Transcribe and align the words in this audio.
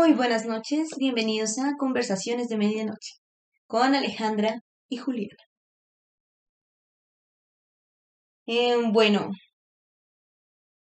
Muy 0.00 0.14
buenas 0.14 0.46
noches, 0.46 0.88
bienvenidos 0.96 1.58
a 1.58 1.76
Conversaciones 1.76 2.48
de 2.48 2.56
Medianoche 2.56 3.16
con 3.66 3.94
Alejandra 3.94 4.62
y 4.88 4.96
Juliana. 4.96 5.36
Eh, 8.46 8.76
bueno, 8.90 9.30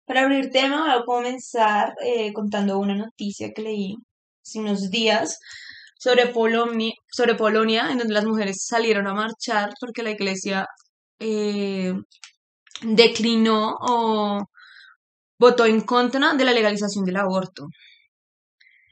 para 0.05 0.21
abrir 0.21 0.51
tema 0.51 0.83
voy 0.85 1.01
a 1.01 1.05
comenzar 1.05 1.95
eh, 2.01 2.31
contando 2.31 2.79
una 2.79 2.95
noticia 2.95 3.51
que 3.53 3.61
leí 3.61 3.95
hace 4.41 4.59
unos 4.59 4.89
días 4.89 5.37
sobre 5.97 6.27
Polonia, 6.27 6.93
sobre 7.11 7.35
Polonia, 7.35 7.91
en 7.91 7.97
donde 7.97 8.13
las 8.13 8.25
mujeres 8.25 8.65
salieron 8.65 9.05
a 9.05 9.13
marchar 9.13 9.71
porque 9.81 10.01
la 10.01 10.11
iglesia 10.11 10.65
eh, 11.19 11.93
declinó 12.83 13.75
o 13.81 14.45
votó 15.37 15.65
en 15.65 15.81
contra 15.81 16.35
de 16.35 16.45
la 16.45 16.53
legalización 16.53 17.03
del 17.03 17.17
aborto. 17.17 17.67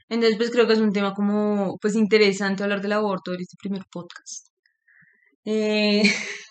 Entonces, 0.08 0.36
pues 0.38 0.50
creo 0.50 0.66
que 0.66 0.74
es 0.74 0.80
un 0.80 0.92
tema 0.92 1.14
como, 1.14 1.76
pues 1.80 1.94
interesante 1.96 2.62
hablar 2.62 2.80
del 2.82 2.92
aborto 2.92 3.34
en 3.34 3.40
este 3.42 3.56
primer 3.60 3.82
podcast. 3.90 4.48
Eh, 5.44 6.02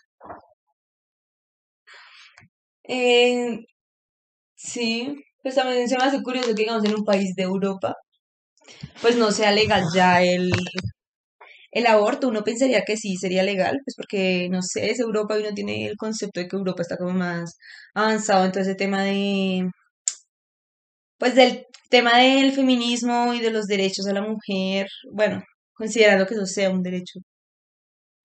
sí, 4.56 5.16
pues 5.44 5.56
también 5.56 5.88
se 5.90 5.98
me 5.98 6.04
hace 6.04 6.22
curioso 6.24 6.50
que 6.50 6.56
digamos 6.56 6.84
en 6.86 6.96
un 6.96 7.06
país 7.06 7.36
de 7.36 7.44
Europa, 7.44 7.96
pues 9.02 9.18
no 9.18 9.32
sea 9.32 9.52
legal 9.52 9.84
ya 9.94 10.22
el, 10.24 10.52
el 11.72 11.86
aborto. 11.88 12.28
Uno 12.28 12.44
pensaría 12.44 12.84
que 12.84 12.98
sí 12.98 13.16
sería 13.18 13.44
legal, 13.44 13.80
pues 13.86 13.96
porque, 13.96 14.50
no 14.50 14.62
sé, 14.62 14.90
es 14.92 15.00
Europa 15.00 15.38
y 15.38 15.42
uno 15.44 15.54
tiene 15.54 15.86
el 15.88 15.98
concepto 15.98 16.40
de 16.40 16.48
que 16.48 16.56
Europa 16.58 16.82
está 16.82 16.98
como 16.98 17.12
más 17.14 17.58
avanzado 17.94 18.46
en 18.46 18.52
todo 18.52 18.62
ese 18.64 18.76
tema 18.76 19.04
de, 19.04 19.70
pues 21.18 21.36
del 21.36 21.66
tema 21.90 22.18
del 22.20 22.52
feminismo 22.54 23.34
y 23.34 23.40
de 23.40 23.52
los 23.52 23.68
derechos 23.68 24.06
de 24.06 24.14
la 24.14 24.22
mujer, 24.22 24.88
bueno, 25.12 25.42
considerando 25.74 26.26
que 26.28 26.36
eso 26.36 26.46
sea 26.46 26.70
un 26.70 26.84
derecho. 26.84 27.20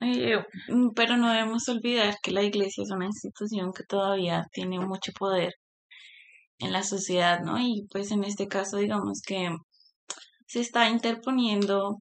Eh, 0.00 0.36
mm, 0.68 0.90
pero 0.94 1.16
no 1.16 1.30
debemos 1.32 1.68
olvidar 1.68 2.16
que 2.22 2.32
la 2.32 2.42
iglesia 2.42 2.82
es 2.82 2.90
una 2.90 3.06
institución 3.06 3.72
que 3.72 3.84
todavía 3.84 4.44
tiene 4.52 4.78
mucho 4.80 5.12
poder 5.18 5.54
en 6.58 6.72
la 6.72 6.82
sociedad, 6.82 7.40
¿no? 7.40 7.58
Y 7.58 7.86
pues 7.90 8.10
en 8.12 8.24
este 8.24 8.48
caso, 8.48 8.78
digamos 8.78 9.22
que 9.22 9.50
se 10.46 10.60
está 10.60 10.88
interponiendo 10.90 11.98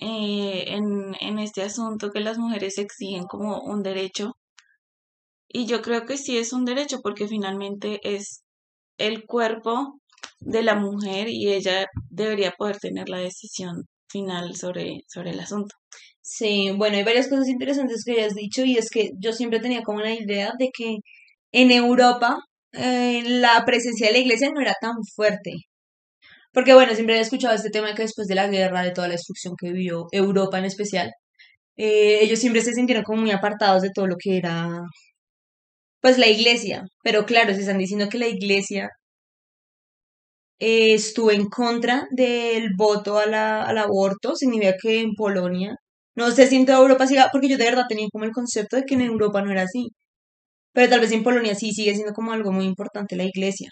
eh, 0.00 0.64
en, 0.68 1.14
en 1.20 1.38
este 1.38 1.62
asunto 1.62 2.10
que 2.10 2.20
las 2.20 2.38
mujeres 2.38 2.78
exigen 2.78 3.24
como 3.24 3.60
un 3.62 3.82
derecho. 3.82 4.36
Y 5.48 5.66
yo 5.66 5.82
creo 5.82 6.06
que 6.06 6.16
sí 6.16 6.38
es 6.38 6.52
un 6.52 6.64
derecho 6.64 7.00
porque 7.02 7.26
finalmente 7.28 8.00
es 8.04 8.42
el 8.98 9.24
cuerpo 9.26 10.00
de 10.40 10.62
la 10.62 10.74
mujer 10.76 11.28
y 11.28 11.52
ella 11.52 11.86
debería 12.10 12.52
poder 12.52 12.78
tener 12.78 13.08
la 13.08 13.18
decisión 13.18 13.84
final 14.08 14.56
sobre, 14.56 15.00
sobre 15.08 15.30
el 15.30 15.40
asunto. 15.40 15.74
Sí, 16.20 16.70
bueno, 16.76 16.96
hay 16.98 17.04
varias 17.04 17.28
cosas 17.28 17.48
interesantes 17.48 18.04
que 18.04 18.24
has 18.24 18.34
dicho 18.34 18.64
y 18.64 18.76
es 18.76 18.90
que 18.90 19.10
yo 19.18 19.32
siempre 19.32 19.60
tenía 19.60 19.82
como 19.82 19.98
una 19.98 20.14
idea 20.14 20.52
de 20.58 20.70
que 20.76 20.98
en 21.52 21.70
Europa 21.70 22.38
eh, 22.72 23.22
la 23.26 23.64
presencia 23.64 24.08
de 24.08 24.12
la 24.14 24.18
iglesia 24.18 24.50
no 24.52 24.60
era 24.60 24.74
tan 24.80 24.96
fuerte. 25.14 25.52
Porque 26.52 26.74
bueno, 26.74 26.94
siempre 26.94 27.16
he 27.16 27.20
escuchado 27.20 27.54
este 27.54 27.70
tema 27.70 27.94
que 27.94 28.02
después 28.02 28.26
de 28.28 28.34
la 28.34 28.48
guerra, 28.48 28.82
de 28.82 28.90
toda 28.92 29.08
la 29.08 29.14
destrucción 29.14 29.54
que 29.58 29.70
vivió 29.72 30.06
Europa 30.12 30.58
en 30.58 30.64
especial, 30.66 31.12
eh, 31.76 32.20
ellos 32.22 32.40
siempre 32.40 32.62
se 32.62 32.74
sintieron 32.74 33.04
como 33.04 33.22
muy 33.22 33.30
apartados 33.32 33.82
de 33.82 33.90
todo 33.94 34.06
lo 34.06 34.16
que 34.16 34.38
era 34.38 34.80
pues 36.08 36.18
la 36.18 36.28
iglesia. 36.28 36.86
Pero 37.02 37.26
claro, 37.26 37.54
se 37.54 37.60
están 37.60 37.78
diciendo 37.78 38.08
que 38.08 38.18
la 38.18 38.28
iglesia 38.28 38.90
eh, 40.60 40.94
estuvo 40.94 41.30
en 41.30 41.48
contra 41.48 42.06
del 42.10 42.70
voto 42.76 43.18
a 43.18 43.26
la, 43.26 43.62
al 43.64 43.78
aborto, 43.78 44.34
significa 44.36 44.74
que 44.80 45.00
en 45.00 45.14
Polonia, 45.14 45.76
no 46.16 46.30
sé 46.30 46.46
si 46.48 46.56
en 46.56 46.66
toda 46.66 46.78
Europa 46.78 47.06
siga, 47.06 47.28
porque 47.32 47.48
yo 47.48 47.58
de 47.58 47.64
verdad 47.64 47.84
tenía 47.88 48.08
como 48.12 48.24
el 48.24 48.32
concepto 48.32 48.76
de 48.76 48.84
que 48.84 48.94
en 48.94 49.02
Europa 49.02 49.42
no 49.42 49.52
era 49.52 49.62
así, 49.62 49.88
pero 50.72 50.90
tal 50.90 51.00
vez 51.00 51.12
en 51.12 51.24
Polonia 51.24 51.54
sí 51.54 51.72
sigue 51.72 51.94
siendo 51.94 52.14
como 52.14 52.32
algo 52.32 52.52
muy 52.52 52.66
importante 52.66 53.16
la 53.16 53.24
iglesia. 53.24 53.70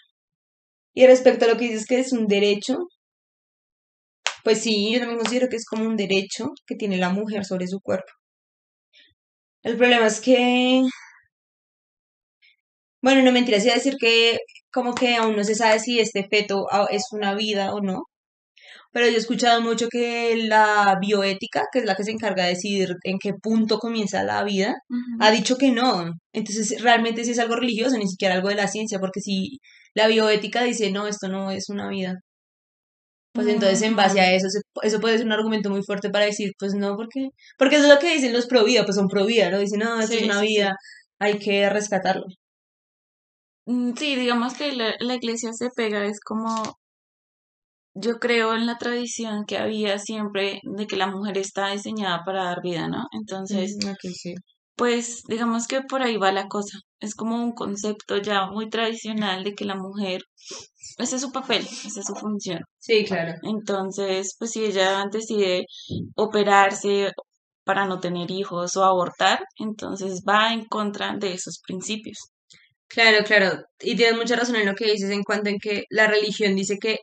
Y 0.94 1.06
respecto 1.06 1.46
a 1.46 1.48
lo 1.48 1.56
que 1.58 1.66
dices 1.66 1.86
que 1.86 2.00
es 2.00 2.12
un 2.12 2.26
derecho, 2.28 2.76
pues 4.44 4.60
sí, 4.62 4.92
yo 4.92 5.00
también 5.00 5.18
considero 5.18 5.48
que 5.48 5.56
es 5.56 5.66
como 5.66 5.84
un 5.84 5.96
derecho 5.96 6.50
que 6.66 6.76
tiene 6.76 6.96
la 6.98 7.10
mujer 7.10 7.44
sobre 7.44 7.66
su 7.66 7.80
cuerpo. 7.80 8.12
El 9.62 9.76
problema 9.76 10.06
es 10.06 10.20
que 10.20 10.82
bueno, 13.06 13.22
no 13.22 13.30
mentiras, 13.30 13.64
iba 13.64 13.72
a 13.74 13.76
decir 13.76 13.94
que 14.00 14.38
como 14.72 14.92
que 14.92 15.14
aún 15.16 15.36
no 15.36 15.44
se 15.44 15.54
sabe 15.54 15.78
si 15.78 16.00
este 16.00 16.26
feto 16.28 16.66
ah, 16.72 16.88
es 16.90 17.04
una 17.12 17.36
vida 17.36 17.72
o 17.72 17.80
no, 17.80 18.06
pero 18.92 19.06
yo 19.06 19.14
he 19.14 19.18
escuchado 19.18 19.60
mucho 19.62 19.88
que 19.88 20.34
la 20.48 20.98
bioética, 21.00 21.66
que 21.72 21.78
es 21.80 21.84
la 21.84 21.94
que 21.94 22.02
se 22.02 22.10
encarga 22.10 22.44
de 22.44 22.50
decidir 22.50 22.96
en 23.04 23.18
qué 23.20 23.32
punto 23.34 23.78
comienza 23.78 24.24
la 24.24 24.42
vida, 24.42 24.74
ha 25.20 25.30
dicho 25.30 25.56
que 25.56 25.70
no. 25.70 26.14
Entonces, 26.32 26.82
realmente 26.82 27.22
si 27.24 27.30
es 27.32 27.38
algo 27.38 27.54
religioso, 27.56 27.96
ni 27.96 28.08
siquiera 28.08 28.34
algo 28.34 28.48
de 28.48 28.56
la 28.56 28.68
ciencia, 28.68 28.98
porque 28.98 29.20
si 29.20 29.60
la 29.94 30.08
bioética 30.08 30.64
dice, 30.64 30.90
no, 30.90 31.06
esto 31.06 31.28
no 31.28 31.52
es 31.52 31.68
una 31.68 31.88
vida, 31.88 32.16
pues 33.32 33.46
entonces 33.48 33.82
en 33.82 33.94
base 33.96 34.20
a 34.20 34.32
eso, 34.34 34.48
eso 34.82 35.00
puede 35.00 35.18
ser 35.18 35.26
un 35.26 35.32
argumento 35.32 35.70
muy 35.70 35.82
fuerte 35.84 36.10
para 36.10 36.24
decir, 36.24 36.52
pues 36.58 36.74
no, 36.74 36.96
porque 36.96 37.28
porque 37.58 37.76
eso 37.76 37.86
es 37.86 37.94
lo 37.94 38.00
que 38.00 38.14
dicen 38.14 38.32
los 38.32 38.46
pro 38.46 38.64
vida, 38.64 38.84
pues 38.84 38.96
son 38.96 39.08
pro 39.08 39.26
vida, 39.26 39.50
¿no? 39.50 39.60
Dicen, 39.60 39.80
no, 39.80 40.00
esto 40.00 40.16
es 40.16 40.24
una 40.24 40.40
vida, 40.40 40.74
hay 41.20 41.38
que 41.38 41.68
rescatarlo. 41.70 42.26
Mm, 43.66 43.94
sí, 43.96 44.16
digamos 44.16 44.54
que 44.54 44.72
la, 44.72 45.14
iglesia 45.14 45.52
se 45.52 45.70
pega, 45.70 46.04
es 46.06 46.20
como 46.20 46.78
yo 47.94 48.18
creo 48.18 48.54
en 48.54 48.66
la 48.66 48.78
tradición 48.78 49.44
que 49.46 49.58
había 49.58 49.98
siempre 49.98 50.60
de 50.62 50.86
que 50.86 50.96
la 50.96 51.06
mujer 51.08 51.38
está 51.38 51.70
diseñada 51.70 52.22
para 52.24 52.44
dar 52.44 52.62
vida, 52.62 52.88
¿no? 52.88 53.06
Entonces, 53.12 53.76
pues 54.76 55.22
digamos 55.28 55.66
que 55.66 55.80
por 55.82 56.02
ahí 56.02 56.16
va 56.16 56.30
la 56.32 56.48
cosa. 56.48 56.78
Es 57.00 57.14
como 57.14 57.36
un 57.42 57.52
concepto 57.52 58.18
ya 58.18 58.46
muy 58.46 58.68
tradicional 58.68 59.42
de 59.44 59.54
que 59.54 59.64
la 59.64 59.76
mujer, 59.76 60.22
ese 60.98 61.16
es 61.16 61.22
su 61.22 61.32
papel, 61.32 61.62
esa 61.62 62.00
es 62.00 62.06
su 62.06 62.14
función. 62.14 62.60
Sí, 62.78 63.04
claro. 63.04 63.32
Entonces, 63.42 64.36
pues 64.38 64.52
si 64.52 64.64
ella 64.64 65.04
decide 65.10 65.66
operarse 66.16 67.12
para 67.64 67.86
no 67.86 67.98
tener 68.00 68.30
hijos 68.30 68.76
o 68.76 68.84
abortar, 68.84 69.40
entonces 69.58 70.22
va 70.28 70.52
en 70.52 70.66
contra 70.66 71.16
de 71.16 71.32
esos 71.32 71.60
principios. 71.66 72.30
Claro, 72.88 73.24
claro. 73.24 73.64
Y 73.80 73.96
tienes 73.96 74.16
mucha 74.16 74.36
razón 74.36 74.56
en 74.56 74.66
lo 74.66 74.74
que 74.74 74.90
dices 74.90 75.10
en 75.10 75.22
cuanto 75.22 75.50
en 75.50 75.58
que 75.58 75.84
la 75.90 76.06
religión 76.06 76.54
dice 76.54 76.78
que 76.80 76.98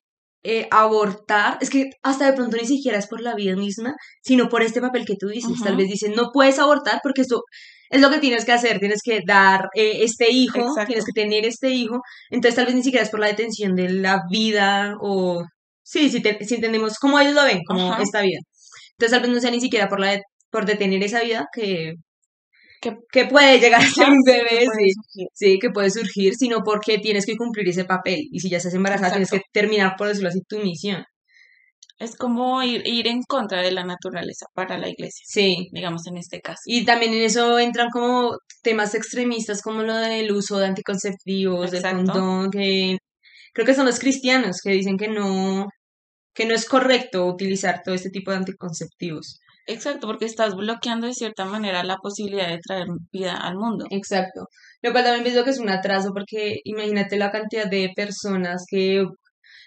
eh, 0.45 0.67
abortar, 0.71 1.57
es 1.61 1.69
que 1.69 1.91
hasta 2.03 2.25
de 2.25 2.33
pronto 2.33 2.57
ni 2.57 2.65
siquiera 2.65 2.97
es 2.97 3.07
por 3.07 3.21
la 3.21 3.33
vida 3.35 3.55
misma, 3.55 3.95
sino 4.21 4.49
por 4.49 4.61
este 4.61 4.81
papel 4.81 5.05
que 5.05 5.15
tú 5.15 5.27
dices. 5.27 5.53
Tal 5.63 5.77
vez 5.77 5.87
dicen, 5.87 6.13
no 6.15 6.31
puedes 6.33 6.59
abortar 6.59 6.99
porque 7.03 7.21
esto 7.21 7.43
es 7.89 8.01
lo 8.01 8.09
que 8.09 8.19
tienes 8.19 8.45
que 8.45 8.51
hacer, 8.51 8.79
tienes 8.79 9.01
que 9.03 9.21
dar 9.25 9.69
eh, 9.75 10.03
este 10.03 10.31
hijo, 10.31 10.73
tienes 10.87 11.05
que 11.05 11.13
tener 11.13 11.45
este 11.45 11.69
hijo. 11.69 12.01
Entonces 12.29 12.55
tal 12.55 12.65
vez 12.65 12.75
ni 12.75 12.83
siquiera 12.83 13.05
es 13.05 13.11
por 13.11 13.19
la 13.19 13.27
detención 13.27 13.75
de 13.75 13.89
la 13.89 14.21
vida 14.29 14.95
o... 15.01 15.43
Sí, 15.85 16.09
si, 16.09 16.21
si 16.21 16.55
entendemos 16.55 16.97
cómo 16.99 17.19
ellos 17.19 17.33
lo 17.33 17.43
ven, 17.43 17.61
como 17.67 17.95
esta 17.97 18.21
vida. 18.21 18.39
Entonces 18.97 19.11
tal 19.11 19.21
vez 19.21 19.31
no 19.31 19.39
sea 19.41 19.51
ni 19.51 19.61
siquiera 19.61 19.89
por, 19.89 19.99
la 19.99 20.19
por 20.49 20.65
detener 20.65 21.03
esa 21.03 21.21
vida 21.21 21.47
que 21.53 21.93
que, 23.11 23.25
puede 23.25 23.59
llegar 23.59 23.81
a 23.81 23.85
ser 23.85 24.09
un 24.09 24.21
bebé, 24.25 24.65
sí, 25.11 25.25
sí, 25.33 25.59
que 25.59 25.69
puede 25.69 25.89
surgir, 25.89 26.35
sino 26.35 26.63
porque 26.63 26.97
tienes 26.97 27.25
que 27.25 27.37
cumplir 27.37 27.67
ese 27.69 27.85
papel. 27.85 28.27
Y 28.31 28.39
si 28.39 28.49
ya 28.49 28.57
estás 28.57 28.73
embarazada, 28.73 29.11
tienes 29.11 29.31
que 29.31 29.41
terminar, 29.51 29.95
por 29.97 30.07
decirlo 30.07 30.29
así, 30.29 30.41
tu 30.47 30.59
misión. 30.59 31.03
Es 31.99 32.17
como 32.17 32.61
ir, 32.63 32.85
ir 32.85 33.07
en 33.07 33.21
contra 33.21 33.61
de 33.61 33.71
la 33.71 33.85
naturaleza 33.85 34.47
para 34.53 34.77
la 34.77 34.89
iglesia. 34.89 35.23
Sí. 35.25 35.69
Digamos 35.71 36.05
en 36.07 36.17
este 36.17 36.41
caso. 36.41 36.61
Y 36.65 36.83
también 36.83 37.13
en 37.13 37.21
eso 37.21 37.59
entran 37.59 37.89
como 37.91 38.35
temas 38.61 38.95
extremistas 38.95 39.61
como 39.61 39.83
lo 39.83 39.95
del 39.95 40.31
uso 40.31 40.57
de 40.57 40.65
anticonceptivos, 40.65 41.71
del 41.71 41.83
condón, 41.83 42.49
que 42.51 42.97
creo 43.53 43.65
que 43.65 43.75
son 43.75 43.85
los 43.85 43.99
cristianos 43.99 44.57
que 44.61 44.71
dicen 44.71 44.97
que 44.97 45.07
no, 45.07 45.67
que 46.33 46.45
no 46.45 46.55
es 46.55 46.67
correcto 46.67 47.25
utilizar 47.25 47.81
todo 47.85 47.95
este 47.95 48.09
tipo 48.09 48.31
de 48.31 48.37
anticonceptivos. 48.37 49.39
Exacto, 49.65 50.07
porque 50.07 50.25
estás 50.25 50.55
bloqueando 50.55 51.07
de 51.07 51.13
cierta 51.13 51.45
manera 51.45 51.83
la 51.83 51.97
posibilidad 51.97 52.49
de 52.49 52.59
traer 52.59 52.87
vida 53.11 53.35
al 53.35 53.55
mundo. 53.55 53.85
Exacto. 53.89 54.47
Lo 54.81 54.91
cual 54.91 55.05
también 55.05 55.23
pienso 55.23 55.43
que 55.43 55.51
es 55.51 55.59
un 55.59 55.69
atraso 55.69 56.11
porque 56.13 56.59
imagínate 56.65 57.17
la 57.17 57.31
cantidad 57.31 57.69
de 57.69 57.91
personas 57.95 58.65
que 58.69 59.05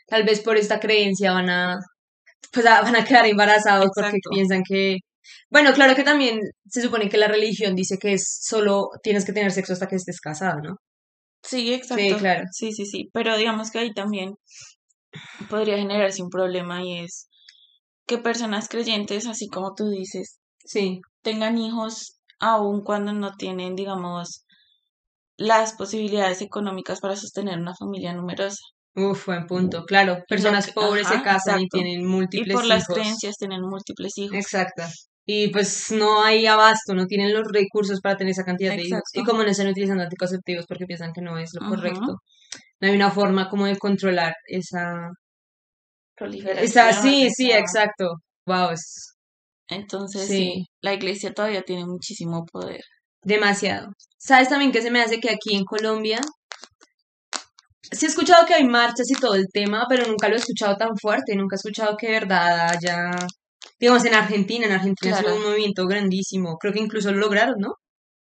tal 0.07 0.25
vez 0.25 0.41
por 0.41 0.57
esta 0.57 0.81
creencia 0.81 1.33
van 1.33 1.51
a 1.51 1.79
pues 2.53 2.65
van 2.65 2.97
a 2.97 3.05
quedar 3.05 3.27
embarazados 3.27 3.91
porque 3.95 4.19
piensan 4.31 4.63
que 4.69 4.99
bueno, 5.51 5.73
claro 5.73 5.95
que 5.97 6.05
también 6.05 6.41
se 6.69 6.83
supone 6.83 7.09
que 7.09 7.17
la 7.17 7.29
religión 7.29 7.75
dice 7.75 7.99
que 7.99 8.13
es 8.15 8.39
solo 8.43 8.89
tienes 9.03 9.25
que 9.25 9.33
tener 9.33 9.51
sexo 9.51 9.73
hasta 9.73 9.89
que 9.89 9.97
estés 9.97 10.21
casado, 10.21 10.61
¿no? 10.63 10.77
Sí, 11.43 11.73
exacto. 11.73 12.03
Sí, 12.03 12.15
claro. 12.15 12.45
Sí, 12.53 12.73
sí, 12.73 12.87
sí, 12.87 13.09
pero 13.13 13.37
digamos 13.37 13.71
que 13.71 13.79
ahí 13.79 13.93
también 13.95 14.35
podría 15.49 15.79
generarse 15.79 16.23
un 16.23 16.31
problema 16.31 16.83
y 16.85 17.01
es 17.01 17.29
que 18.07 18.19
personas 18.19 18.69
creyentes, 18.69 19.27
así 19.27 19.49
como 19.49 19.75
tú 19.75 19.89
dices, 19.89 20.39
sí. 20.65 21.01
tengan 21.23 21.59
hijos 21.59 22.19
aun 22.39 22.83
cuando 22.83 23.13
no 23.13 23.33
tienen, 23.37 23.75
digamos, 23.75 24.45
las 25.37 25.75
posibilidades 25.75 26.41
económicas 26.43 27.01
para 27.01 27.17
sostener 27.17 27.59
una 27.59 27.75
familia 27.75 28.13
numerosa. 28.15 28.61
Uf, 28.95 29.27
buen 29.27 29.47
punto. 29.47 29.85
Claro, 29.85 30.23
personas 30.29 30.67
que- 30.67 30.73
pobres 30.73 31.07
se 31.09 31.21
casan 31.23 31.61
y 31.61 31.69
tienen 31.69 32.01
Y 32.01 32.05
múltiples 32.05 32.55
por 32.55 32.65
las 32.65 32.85
hijos. 32.85 32.95
creencias 32.95 33.37
tienen 33.37 33.61
múltiples 33.61 34.17
hijos. 34.17 34.37
Exacto. 34.37 34.85
Y 35.27 35.49
pues 35.49 35.91
no 35.91 36.23
hay 36.23 36.47
abasto, 36.47 36.95
no 36.95 37.07
tienen 37.07 37.35
los 37.35 37.43
recursos 37.53 38.01
para 38.01 38.17
tener 38.17 38.31
esa 38.31 38.45
cantidad 38.45 38.75
de 38.75 38.85
hijos. 38.87 39.03
Y 39.13 39.25
como 39.25 39.43
no 39.43 39.51
están 39.51 39.67
utilizando 39.67 40.05
anticonceptivos 40.05 40.67
porque 40.67 40.87
piensan 40.87 41.13
que 41.13 41.21
no 41.21 41.37
es 41.37 41.51
lo 41.61 41.69
correcto, 41.69 42.21
no 42.81 42.89
hay 42.89 42.95
una 42.95 43.11
forma 43.11 43.49
como 43.51 43.67
de 43.67 43.77
controlar 43.77 44.35
esa... 44.47 45.09
Proliferación, 46.17 46.65
esa 46.65 46.93
sí, 47.03 47.29
sí, 47.31 47.51
exacto. 47.53 48.15
Wow, 48.47 48.71
es 48.71 49.15
Entonces, 49.69 50.27
Sí. 50.29 50.37
sí, 50.37 50.65
la 50.81 50.95
iglesia 50.95 51.33
todavía 51.35 51.63
tiene 51.63 51.85
muchísimo 51.87 52.45
poder. 52.47 52.81
demasiado. 53.23 53.89
¿Sabes 54.19 54.49
también 54.49 54.71
que 54.71 54.83
se 54.83 54.91
me 54.93 55.01
hace 55.03 55.19
que 55.21 55.31
aquí 55.31 55.57
en 55.57 55.65
Colombia... 55.65 56.21
Sí 57.93 58.07
he 58.07 58.09
escuchado 58.09 58.47
que 58.47 58.55
hay 58.55 58.65
marchas 58.65 59.11
y 59.11 59.15
todo 59.15 59.35
el 59.37 59.47
tema, 59.53 59.87
pero 59.89 60.07
nunca 60.07 60.29
lo 60.29 60.35
he 60.35 60.39
escuchado 60.39 60.77
tan 60.77 60.97
fuerte, 60.97 61.35
nunca 61.37 61.55
he 61.57 61.59
escuchado 61.59 61.97
que 61.97 62.07
de 62.09 62.13
verdad 62.21 62.69
haya... 62.71 63.11
Digamos, 63.81 64.05
en 64.05 64.15
Argentina, 64.15 64.67
en 64.67 64.73
Argentina 64.73 65.15
es 65.17 65.21
Claro. 65.23 65.37
un 65.37 65.43
movimiento 65.45 65.87
grandísimo. 65.87 66.57
Creo 66.59 66.73
que 66.73 66.81
incluso 66.81 67.11
lo 67.13 67.19
lograron, 67.19 67.57
¿no? 67.59 67.75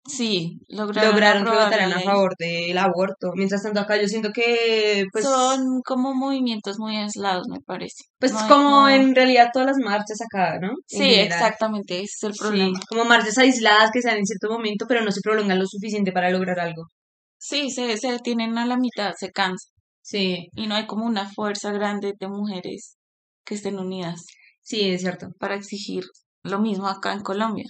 Sí, 0.08 0.58
lograron, 0.68 1.12
lograron 1.12 1.44
que 1.46 1.50
votaran 1.52 1.94
a 1.94 2.00
favor 2.02 2.34
del 2.40 2.78
aborto. 2.78 3.32
Mientras 3.36 3.62
tanto 3.62 3.80
acá 3.82 4.02
yo 4.02 4.08
siento 4.08 4.32
que 4.34 5.06
pues 5.12 5.24
Son 5.26 5.82
como 5.86 6.14
movimientos 6.16 6.80
muy 6.80 6.98
aislados, 6.98 7.48
me 7.50 7.60
parece. 7.62 8.04
pues 8.20 8.32
No 8.34 8.40
hay- 8.40 8.48
como 8.48 8.70
no- 8.70 8.90
en 8.90 9.14
realidad 9.16 9.50
todas 9.54 9.68
las 9.68 9.78
marchas 9.78 10.18
acá, 10.22 10.58
¿no? 10.60 10.70
Sí, 10.88 11.14
exactamente, 11.14 11.96
ese 11.98 12.04
es 12.06 12.24
el 12.24 12.34
Sí, 12.34 12.40
problema. 12.40 12.80
como 12.90 13.06
marchas 13.06 13.38
aisladas 13.38 13.92
que 13.94 14.02
se 14.02 14.08
dan 14.10 14.18
en 14.18 14.26
cierto 14.26 14.50
momento, 14.50 14.86
pero 14.88 15.04
no 15.06 15.12
se 15.12 15.22
prolongan 15.22 15.60
lo 15.60 15.68
suficiente 15.68 16.12
para 16.12 16.32
lograr 16.32 16.60
algo. 16.60 16.84
Sí, 17.38 17.70
se, 17.70 17.96
se 17.98 18.12
detienen 18.12 18.58
a 18.58 18.66
la 18.66 18.78
mitad, 18.78 19.14
se 19.18 19.30
cansan. 19.32 19.72
Sí, 20.04 20.48
Y 20.56 20.66
no 20.66 20.74
hay 20.76 20.88
como 20.88 21.06
una 21.06 21.30
fuerza 21.30 21.72
grande 21.72 22.14
de 22.20 22.28
mujeres 22.28 22.98
que 23.46 23.54
estén 23.54 23.78
unidas 23.78 24.26
sí, 24.64 24.90
es 24.90 25.02
cierto. 25.02 25.28
para 25.40 25.54
exigir 25.56 26.04
lo 26.44 26.60
mismo 26.60 26.88
acá 26.88 27.14
en 27.14 27.22
Colombia. 27.22 27.66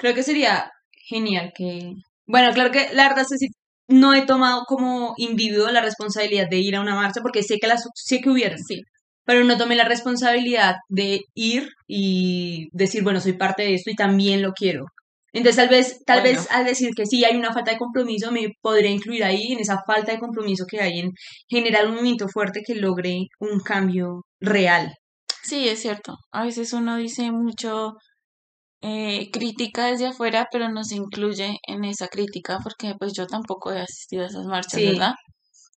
Creo 0.00 0.14
que 0.14 0.22
sería 0.30 0.70
genial 1.08 1.52
que 1.56 1.92
bueno, 2.26 2.52
claro 2.54 2.70
que 2.70 2.88
la 2.94 3.08
verdad 3.08 3.26
es 3.28 3.40
que 3.40 3.48
no 3.88 4.14
he 4.14 4.24
tomado 4.24 4.62
como 4.66 5.14
individuo 5.16 5.68
la 5.70 5.80
responsabilidad 5.82 6.46
de 6.48 6.58
ir 6.58 6.76
a 6.76 6.80
una 6.80 6.94
marcha 6.94 7.20
porque 7.22 7.42
sé 7.42 7.58
que 7.60 7.66
las 7.66 7.82
sé 7.94 8.20
que 8.20 8.30
hubieron. 8.30 8.58
Sí, 8.58 8.82
pero 9.24 9.42
no 9.44 9.56
tomé 9.58 9.74
la 9.74 9.84
responsabilidad 9.84 10.76
de 10.88 11.22
ir 11.34 11.68
y 11.88 12.68
decir, 12.72 13.02
bueno, 13.02 13.20
soy 13.20 13.32
parte 13.34 13.64
de 13.64 13.74
esto 13.74 13.90
y 13.90 13.96
también 13.96 14.42
lo 14.42 14.52
quiero. 14.52 14.84
Entonces, 15.32 15.56
tal 15.56 15.68
vez, 15.70 15.98
tal 16.06 16.20
Bueno. 16.22 16.38
vez 16.38 16.48
al 16.52 16.64
decir 16.66 16.90
que 16.96 17.06
sí 17.06 17.24
hay 17.24 17.36
una 17.36 17.52
falta 17.52 17.72
de 17.72 17.78
compromiso, 17.78 18.30
me 18.32 18.48
podría 18.60 18.90
incluir 18.90 19.24
ahí 19.24 19.52
en 19.52 19.58
esa 19.60 19.78
falta 19.86 20.12
de 20.12 20.18
compromiso 20.20 20.64
que 20.68 20.80
hay 20.80 21.00
en 21.00 21.10
generar 21.48 21.86
un 21.86 21.94
movimiento 21.94 22.28
fuerte 22.28 22.62
que 22.64 22.74
logre 22.76 23.26
un 23.40 23.58
cambio 23.60 24.22
real. 24.40 24.92
sí, 25.42 25.68
es 25.68 25.80
cierto. 25.82 26.16
A 26.32 26.44
veces 26.44 26.72
uno 26.72 26.96
dice 26.96 27.30
mucho 27.32 27.94
eh, 28.82 29.30
crítica 29.32 29.86
desde 29.86 30.06
afuera, 30.08 30.48
pero 30.52 30.68
no 30.70 30.84
se 30.84 30.96
incluye 30.96 31.58
en 31.66 31.84
esa 31.84 32.08
crítica 32.08 32.58
porque 32.62 32.94
pues 32.98 33.12
yo 33.14 33.26
tampoco 33.26 33.72
he 33.72 33.80
asistido 33.80 34.24
a 34.24 34.26
esas 34.28 34.46
marchas, 34.46 34.72
Sí. 34.74 34.86
¿verdad? 34.86 35.14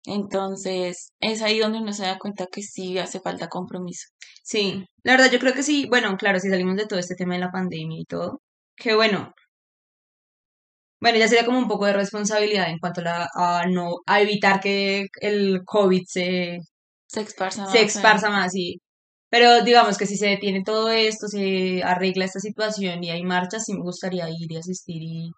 Entonces, 0.05 1.11
es 1.21 1.41
ahí 1.41 1.59
donde 1.59 1.79
uno 1.79 1.93
se 1.93 2.03
da 2.03 2.17
cuenta 2.19 2.47
que 2.51 2.61
sí 2.63 2.97
hace 2.97 3.19
falta 3.21 3.47
compromiso. 3.49 4.07
Sí, 4.43 4.85
la 5.03 5.13
verdad 5.13 5.31
yo 5.31 5.39
creo 5.39 5.53
que 5.53 5.63
sí, 5.63 5.87
bueno, 5.89 6.15
claro, 6.17 6.39
si 6.39 6.49
salimos 6.49 6.75
de 6.77 6.87
todo 6.87 6.99
este 6.99 7.15
tema 7.15 7.35
de 7.35 7.41
la 7.41 7.51
pandemia 7.51 7.99
y 8.01 8.05
todo, 8.05 8.41
que 8.75 8.95
bueno, 8.95 9.33
bueno, 11.01 11.17
ya 11.19 11.27
sería 11.27 11.45
como 11.45 11.57
un 11.59 11.67
poco 11.67 11.85
de 11.85 11.93
responsabilidad 11.93 12.69
en 12.69 12.79
cuanto 12.79 13.01
a, 13.01 13.03
la- 13.03 13.29
a 13.35 13.65
no, 13.67 13.97
a 14.05 14.21
evitar 14.21 14.59
que 14.61 15.07
el 15.21 15.61
COVID 15.65 16.03
se, 16.07 16.59
Se 17.07 17.21
esparza 17.21 17.65
se 17.67 17.83
más, 17.83 17.95
esparza 17.95 18.29
más 18.29 18.55
y 18.55 18.79
pero 19.33 19.63
digamos 19.63 19.97
que 19.97 20.05
si 20.05 20.15
se 20.15 20.27
detiene 20.27 20.61
todo 20.63 20.91
esto, 20.91 21.27
se 21.27 21.81
arregla 21.83 22.25
esta 22.25 22.39
situación 22.39 23.03
y 23.03 23.09
hay 23.09 23.23
marchas, 23.23 23.63
sí 23.65 23.73
me 23.73 23.81
gustaría 23.81 24.29
ir 24.29 24.51
y 24.51 24.57
asistir 24.57 25.01
y 25.01 25.31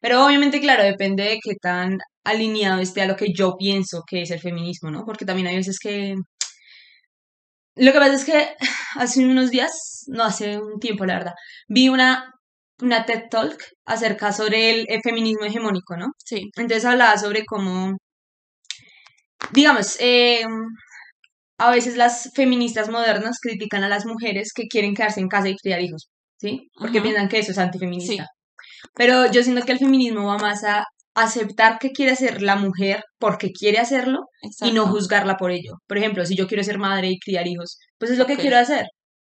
pero 0.00 0.24
obviamente 0.24 0.60
claro, 0.60 0.82
depende 0.82 1.24
de 1.24 1.40
qué 1.44 1.54
tan 1.60 1.98
alineado 2.24 2.80
esté 2.80 3.02
a 3.02 3.06
lo 3.06 3.16
que 3.16 3.34
yo 3.34 3.56
pienso 3.58 4.02
que 4.08 4.22
es 4.22 4.30
el 4.30 4.40
feminismo, 4.40 4.90
¿no? 4.90 5.04
Porque 5.04 5.26
también 5.26 5.48
hay 5.48 5.56
veces 5.56 5.78
que 5.78 6.14
lo 7.76 7.92
que 7.92 7.98
pasa 7.98 8.14
es 8.14 8.24
que 8.24 8.56
hace 8.96 9.26
unos 9.26 9.50
días, 9.50 10.04
no 10.06 10.24
hace 10.24 10.58
un 10.58 10.80
tiempo 10.80 11.04
la 11.04 11.18
verdad, 11.18 11.34
vi 11.68 11.90
una 11.90 12.32
una 12.80 13.04
TED 13.04 13.24
Talk 13.30 13.62
acerca 13.84 14.32
sobre 14.32 14.70
el, 14.70 14.86
el 14.88 15.02
feminismo 15.02 15.44
hegemónico, 15.44 15.98
¿no? 15.98 16.06
Sí, 16.16 16.50
Entonces 16.56 16.86
hablaba 16.86 17.18
sobre 17.18 17.44
cómo, 17.44 17.98
digamos, 19.52 19.96
eh, 20.00 20.44
a 21.58 21.70
veces 21.70 21.96
las 21.96 22.30
feministas 22.34 22.88
modernas 22.88 23.38
critican 23.40 23.84
a 23.84 23.88
las 23.88 24.06
mujeres 24.06 24.52
que 24.54 24.64
quieren 24.64 24.94
quedarse 24.94 25.20
en 25.20 25.28
casa 25.28 25.48
y 25.48 25.56
criar 25.56 25.80
hijos, 25.80 26.08
¿sí? 26.38 26.68
Porque 26.78 27.00
piensan 27.00 27.28
que 27.28 27.38
eso 27.38 27.52
es 27.52 27.58
antifeminista. 27.58 28.12
Sí. 28.12 28.18
Pero 28.94 29.30
yo 29.30 29.42
siento 29.42 29.64
que 29.64 29.72
el 29.72 29.78
feminismo 29.78 30.26
va 30.26 30.38
más 30.38 30.64
a 30.64 30.84
aceptar 31.14 31.78
que 31.78 31.92
quiere 31.92 32.16
ser 32.16 32.42
la 32.42 32.56
mujer 32.56 33.04
porque 33.18 33.50
quiere 33.50 33.78
hacerlo 33.78 34.26
y 34.60 34.72
no 34.72 34.86
juzgarla 34.86 35.36
por 35.36 35.52
ello. 35.52 35.74
Por 35.86 35.98
ejemplo, 35.98 36.26
si 36.26 36.36
yo 36.36 36.46
quiero 36.46 36.64
ser 36.64 36.78
madre 36.78 37.08
y 37.08 37.18
criar 37.18 37.46
hijos, 37.46 37.78
pues 37.98 38.10
es 38.10 38.18
lo 38.18 38.26
que 38.26 38.36
quiero 38.36 38.58
hacer. 38.58 38.86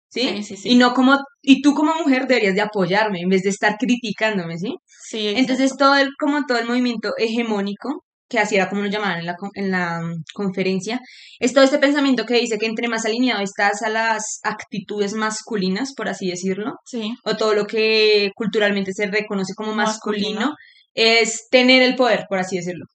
¿Sí? 0.10 0.22
Sí, 0.22 0.44
sí, 0.44 0.58
sí. 0.58 0.70
Y 0.70 0.76
no 0.76 0.94
como, 0.94 1.18
y 1.42 1.62
tú 1.62 1.74
como 1.74 1.94
mujer 1.96 2.28
deberías 2.28 2.56
de 2.56 2.62
apoyarme 2.62 3.20
en 3.20 3.30
vez 3.30 3.44
de 3.44 3.50
estar 3.50 3.76
criticándome, 3.78 4.58
¿sí? 4.58 4.74
Sí, 4.88 5.28
Entonces 5.36 5.72
exacto. 5.72 5.86
todo 5.86 5.96
el, 5.98 6.10
como 6.18 6.46
todo 6.48 6.58
el 6.58 6.66
movimiento 6.66 7.12
hegemónico, 7.18 8.04
que 8.30 8.40
así 8.40 8.56
era 8.56 8.70
como 8.70 8.82
lo 8.84 8.90
llamaban 8.90 9.20
en 9.20 9.26
la, 9.26 9.36
en 9.56 9.72
la 9.72 10.02
mm, 10.02 10.24
conferencia, 10.34 11.00
es 11.40 11.54
todo 11.54 11.64
este 11.64 11.80
pensamiento 11.80 12.26
que 12.26 12.40
dice 12.40 12.58
que 12.58 12.66
entre 12.66 12.88
más 12.88 13.06
alineado 13.06 13.42
estás 13.44 13.82
a 13.84 13.90
las 13.90 14.40
actitudes 14.44 15.14
masculinas, 15.14 15.94
por 15.96 16.10
así 16.10 16.30
decirlo, 16.30 16.74
Sí, 16.86 17.12
o 17.24 17.36
todo 17.38 17.54
lo 17.54 17.66
que 17.66 18.32
culturalmente 18.36 18.92
se 18.94 19.08
reconoce 19.08 19.54
como 19.56 19.74
masculino, 19.74 20.40
Masculino. 20.40 20.56
es 20.94 21.48
tener 21.50 21.82
el 21.84 21.96
poder, 21.96 22.26
por 22.30 22.40
así 22.40 22.58
decirlo. 22.58 22.86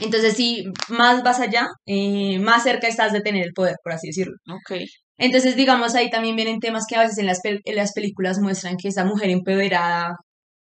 Entonces, 0.00 0.34
si 0.34 0.64
más 0.88 1.22
vas 1.24 1.40
allá, 1.40 1.66
eh, 1.86 2.38
más 2.38 2.62
cerca 2.62 2.86
estás 2.88 3.12
de 3.12 3.20
tener 3.20 3.44
el 3.44 3.52
poder, 3.52 3.76
por 3.82 3.92
así 3.92 4.08
decirlo. 4.08 4.34
ok. 4.48 4.78
Entonces, 5.20 5.56
digamos, 5.56 5.96
ahí 5.96 6.10
también 6.10 6.36
vienen 6.36 6.60
temas 6.60 6.84
que 6.88 6.94
a 6.94 7.00
veces 7.02 7.18
en 7.18 7.26
las, 7.26 7.40
en 7.44 7.76
las 7.76 7.92
películas 7.92 8.38
muestran 8.38 8.76
que 8.76 8.88
esa 8.88 9.04
mujer 9.04 9.30
empoderada 9.30 10.14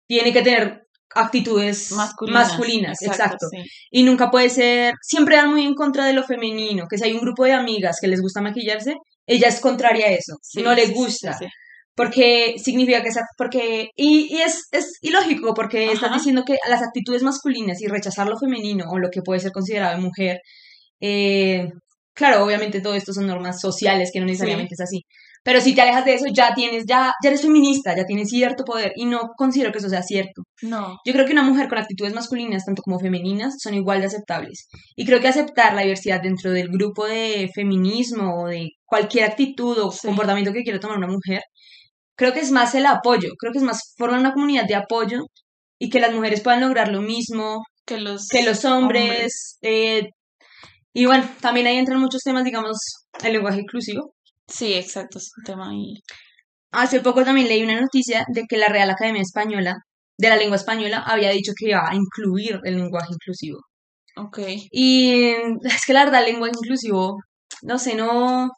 tiene 0.08 0.34
que 0.34 0.42
tener 0.42 0.82
actitudes 1.16 1.92
Masculinas. 1.92 2.48
masculinas, 2.50 3.02
exacto. 3.02 3.48
sí. 3.50 3.58
Y 3.92 4.04
nunca 4.04 4.30
puede 4.30 4.50
ser, 4.50 4.94
siempre 5.02 5.36
dan 5.38 5.50
muy 5.52 5.66
en 5.66 5.76
contra 5.76 6.06
de 6.06 6.14
lo 6.14 6.24
femenino, 6.24 6.86
que 6.90 6.98
si 6.98 7.06
hay 7.06 7.14
un 7.14 7.22
grupo 7.22 7.46
de 7.46 7.54
amigas 7.54 7.98
que 8.00 8.08
les 8.08 8.22
gusta 8.22 8.42
maquillarse, 8.42 8.96
ella 9.26 9.48
es 9.48 9.60
contraria 9.60 10.06
a 10.08 10.10
eso, 10.12 10.36
Sí, 10.42 10.62
no 10.62 10.74
le 10.74 10.88
gusta, 10.88 11.38
sí, 11.38 11.46
porque 11.96 12.56
significa 12.58 13.02
que 13.04 13.10
esa, 13.10 13.22
porque, 13.38 13.90
y, 13.96 14.34
y 14.36 14.42
es, 14.42 14.68
es 14.72 14.98
ilógico, 15.02 15.54
porque 15.54 15.86
estás 15.92 16.10
Ajá. 16.10 16.16
diciendo 16.18 16.44
que 16.46 16.58
las 16.70 16.82
actitudes 16.82 17.24
masculinas 17.24 17.82
y 17.82 17.88
rechazar 17.88 18.28
lo 18.28 18.38
femenino 18.38 18.86
o 18.90 18.98
lo 19.00 19.10
que 19.10 19.22
puede 19.22 19.40
ser 19.40 19.52
considerado 19.52 19.96
de 19.96 20.02
mujer, 20.02 20.40
eh, 21.02 21.70
claro, 22.14 22.44
obviamente 22.44 22.82
todo 22.82 22.94
esto 22.94 23.14
son 23.14 23.28
normas 23.28 23.60
sociales 23.60 24.12
que 24.14 24.20
no 24.20 24.26
necesariamente 24.26 24.76
es 24.76 24.82
así. 24.82 25.06
Pero 25.44 25.62
si 25.62 25.74
te 25.74 25.82
alejas 25.82 26.06
de 26.06 26.14
eso, 26.16 26.26
ya 26.34 26.54
tienes, 26.54 26.84
ya, 26.88 27.14
ya 27.24 27.30
eres 27.30 27.42
feminista, 27.42 27.96
ya 27.96 28.06
tienes 28.06 28.30
cierto 28.30 28.64
poder, 28.66 28.92
y 28.96 29.06
no 29.06 29.30
considero 29.38 29.72
que 29.72 29.78
eso 29.80 29.90
sea 29.90 30.04
cierto. 30.04 30.44
No, 30.62 30.98
Yo 31.06 31.14
creo 31.14 31.26
que 31.26 31.32
una 31.32 31.44
mujer 31.44 31.70
con 31.70 31.78
actitudes 31.78 32.14
masculinas, 32.14 32.66
tanto 32.66 32.82
como 32.82 33.00
femeninas, 33.00 33.56
son 33.62 33.74
igual 33.74 34.02
de 34.02 34.08
aceptables. 34.08 34.68
Y 34.96 35.06
creo 35.06 35.22
que 35.22 35.28
aceptar 35.30 35.74
la 35.74 35.82
diversidad 35.82 36.22
dentro 36.22 36.52
del 36.52 36.68
grupo 36.70 37.06
de 37.06 37.50
feminismo 37.56 38.44
o 38.44 38.48
de 38.48 38.70
cualquier 38.86 39.26
actitud 39.26 39.78
o 39.80 39.92
Sí. 39.92 40.08
comportamiento 40.08 40.52
que 40.54 40.64
quiera 40.64 40.80
tomar 40.80 40.98
una 40.98 41.08
mujer, 41.08 41.42
creo 42.18 42.34
que 42.34 42.42
es 42.42 42.52
más 42.52 42.76
el 42.76 42.86
apoyo, 42.86 43.30
creo 43.40 43.52
que 43.54 43.60
es 43.60 43.64
más 43.64 43.94
formar 43.98 44.20
una 44.20 44.34
comunidad 44.34 44.66
de 44.68 44.76
apoyo 44.76 45.22
y 45.80 45.90
que 45.90 46.00
las 46.02 46.14
mujeres 46.14 46.42
puedan 46.42 46.62
lograr 46.62 46.90
lo 46.92 47.02
mismo 47.02 47.64
que 47.86 47.98
los, 48.00 48.28
que 48.28 48.44
los 48.44 48.66
hombres. 48.66 49.58
eh, 49.62 50.10
y 50.94 51.06
bueno, 51.06 51.24
también 51.40 51.68
ahí 51.68 51.78
entran 51.78 52.00
muchos 52.02 52.22
temas, 52.24 52.44
digamos, 52.44 52.78
el 53.24 53.34
lenguaje 53.34 53.62
inclusivo. 53.62 54.14
Sí, 54.50 54.74
exacto, 54.74 55.18
es 55.20 55.30
un 55.38 55.44
tema 55.44 55.70
ahí. 55.70 55.94
Hace 56.72 57.00
poco 57.02 57.24
también 57.24 57.48
leí 57.48 57.64
una 57.64 57.80
noticia 57.82 58.26
de 58.28 58.44
que 58.48 58.58
la 58.58 58.68
Real 58.70 58.90
Academia 58.90 59.22
Española, 59.22 59.76
de 60.18 60.30
la 60.30 60.36
lengua 60.38 60.58
española, 60.58 61.04
había 61.06 61.32
dicho 61.32 61.54
que 61.58 61.70
iba 61.70 61.88
a 61.90 61.96
incluir 61.96 62.60
el 62.64 62.76
lenguaje 62.78 63.14
inclusivo. 63.14 63.60
Ok. 64.18 64.40
Y 64.72 65.32
es 65.64 65.86
que 65.86 65.94
la 65.94 66.04
verdad, 66.06 66.22
el 66.26 66.34
lenguaje 66.34 66.54
inclusivo, 66.62 67.18
no 67.64 67.80
sé, 67.80 67.96
no, 67.96 68.50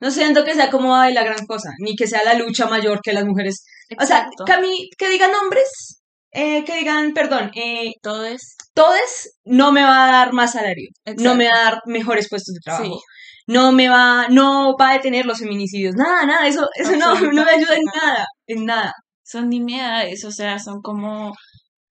no 0.00 0.10
siento 0.10 0.44
que 0.44 0.54
sea 0.54 0.70
como 0.70 0.96
la 0.96 1.22
gran 1.24 1.46
cosa, 1.46 1.70
ni 1.78 1.94
que 1.94 2.06
sea 2.06 2.24
la 2.24 2.34
lucha 2.34 2.66
mayor 2.66 3.00
que 3.02 3.12
las 3.12 3.24
mujeres. 3.24 3.64
O 4.00 4.04
sea, 4.06 4.26
que, 4.44 4.52
a 4.52 4.60
mí- 4.60 4.88
que 4.98 5.08
digan 5.08 5.30
hombres, 5.34 6.02
eh, 6.32 6.64
que 6.64 6.76
digan, 6.76 7.12
perdón, 7.14 7.50
eh, 7.54 7.92
Todo 8.02 8.24
es. 8.24 8.56
todes, 8.74 9.36
no 9.44 9.70
me 9.72 9.82
va 9.84 10.08
a 10.08 10.12
dar 10.12 10.32
más 10.32 10.52
salario, 10.52 10.88
no 11.18 11.34
me 11.36 11.46
va 11.46 11.56
a 11.58 11.64
dar 11.70 11.78
mejores 11.86 12.28
puestos 12.28 12.54
de 12.54 12.60
trabajo. 12.60 12.84
Sí. 12.84 13.00
No 13.46 13.72
me 13.72 13.88
va, 13.88 14.28
no 14.28 14.74
va 14.80 14.90
a 14.90 14.94
detener 14.94 15.26
los 15.26 15.38
feminicidios, 15.38 15.94
nada, 15.96 16.24
nada, 16.26 16.48
eso, 16.48 16.66
eso 16.74 16.96
no, 16.96 17.14
no 17.20 17.44
me 17.44 17.50
ayuda 17.50 17.74
en 17.76 17.84
nada, 18.02 18.26
en 18.46 18.64
nada. 18.66 18.92
Son 19.22 19.48
nimiedades, 19.48 20.24
o 20.24 20.30
sea, 20.30 20.58
son 20.58 20.80
como 20.82 21.34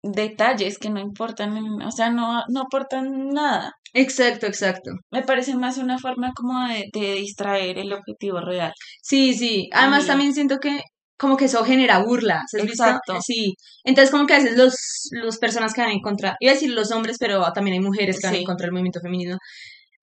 detalles 0.03 0.77
que 0.77 0.89
no 0.89 0.99
importan, 0.99 1.81
o 1.81 1.91
sea, 1.91 2.09
no, 2.09 2.43
no 2.49 2.61
aportan 2.61 3.29
nada. 3.29 3.73
Exacto, 3.93 4.45
exacto. 4.45 4.91
Me 5.11 5.23
parece 5.23 5.55
más 5.55 5.77
una 5.77 5.97
forma 5.99 6.31
como 6.35 6.67
de, 6.67 6.85
de 6.93 7.13
distraer 7.13 7.79
el 7.79 7.93
objetivo 7.93 8.39
real. 8.41 8.73
Sí, 9.01 9.33
sí. 9.33 9.69
Además 9.73 10.05
también 10.05 10.33
siento 10.33 10.57
que 10.59 10.81
como 11.17 11.35
que 11.35 11.45
eso 11.45 11.63
genera 11.65 12.03
burla. 12.03 12.41
Exacto. 12.53 13.19
Sí. 13.21 13.55
Entonces 13.83 14.11
como 14.11 14.27
que 14.27 14.35
a 14.35 14.39
veces 14.39 14.57
los, 14.57 14.75
los 15.11 15.37
personas 15.37 15.73
que 15.73 15.81
van 15.81 15.91
en 15.91 16.01
contra, 16.01 16.35
iba 16.39 16.51
a 16.51 16.55
decir 16.55 16.71
los 16.71 16.91
hombres, 16.91 17.17
pero 17.19 17.51
también 17.53 17.75
hay 17.75 17.79
mujeres 17.79 18.19
que 18.19 18.27
van 18.27 18.35
en 18.35 18.43
contra 18.43 18.65
del 18.65 18.73
movimiento 18.73 18.99
femenino. 19.01 19.37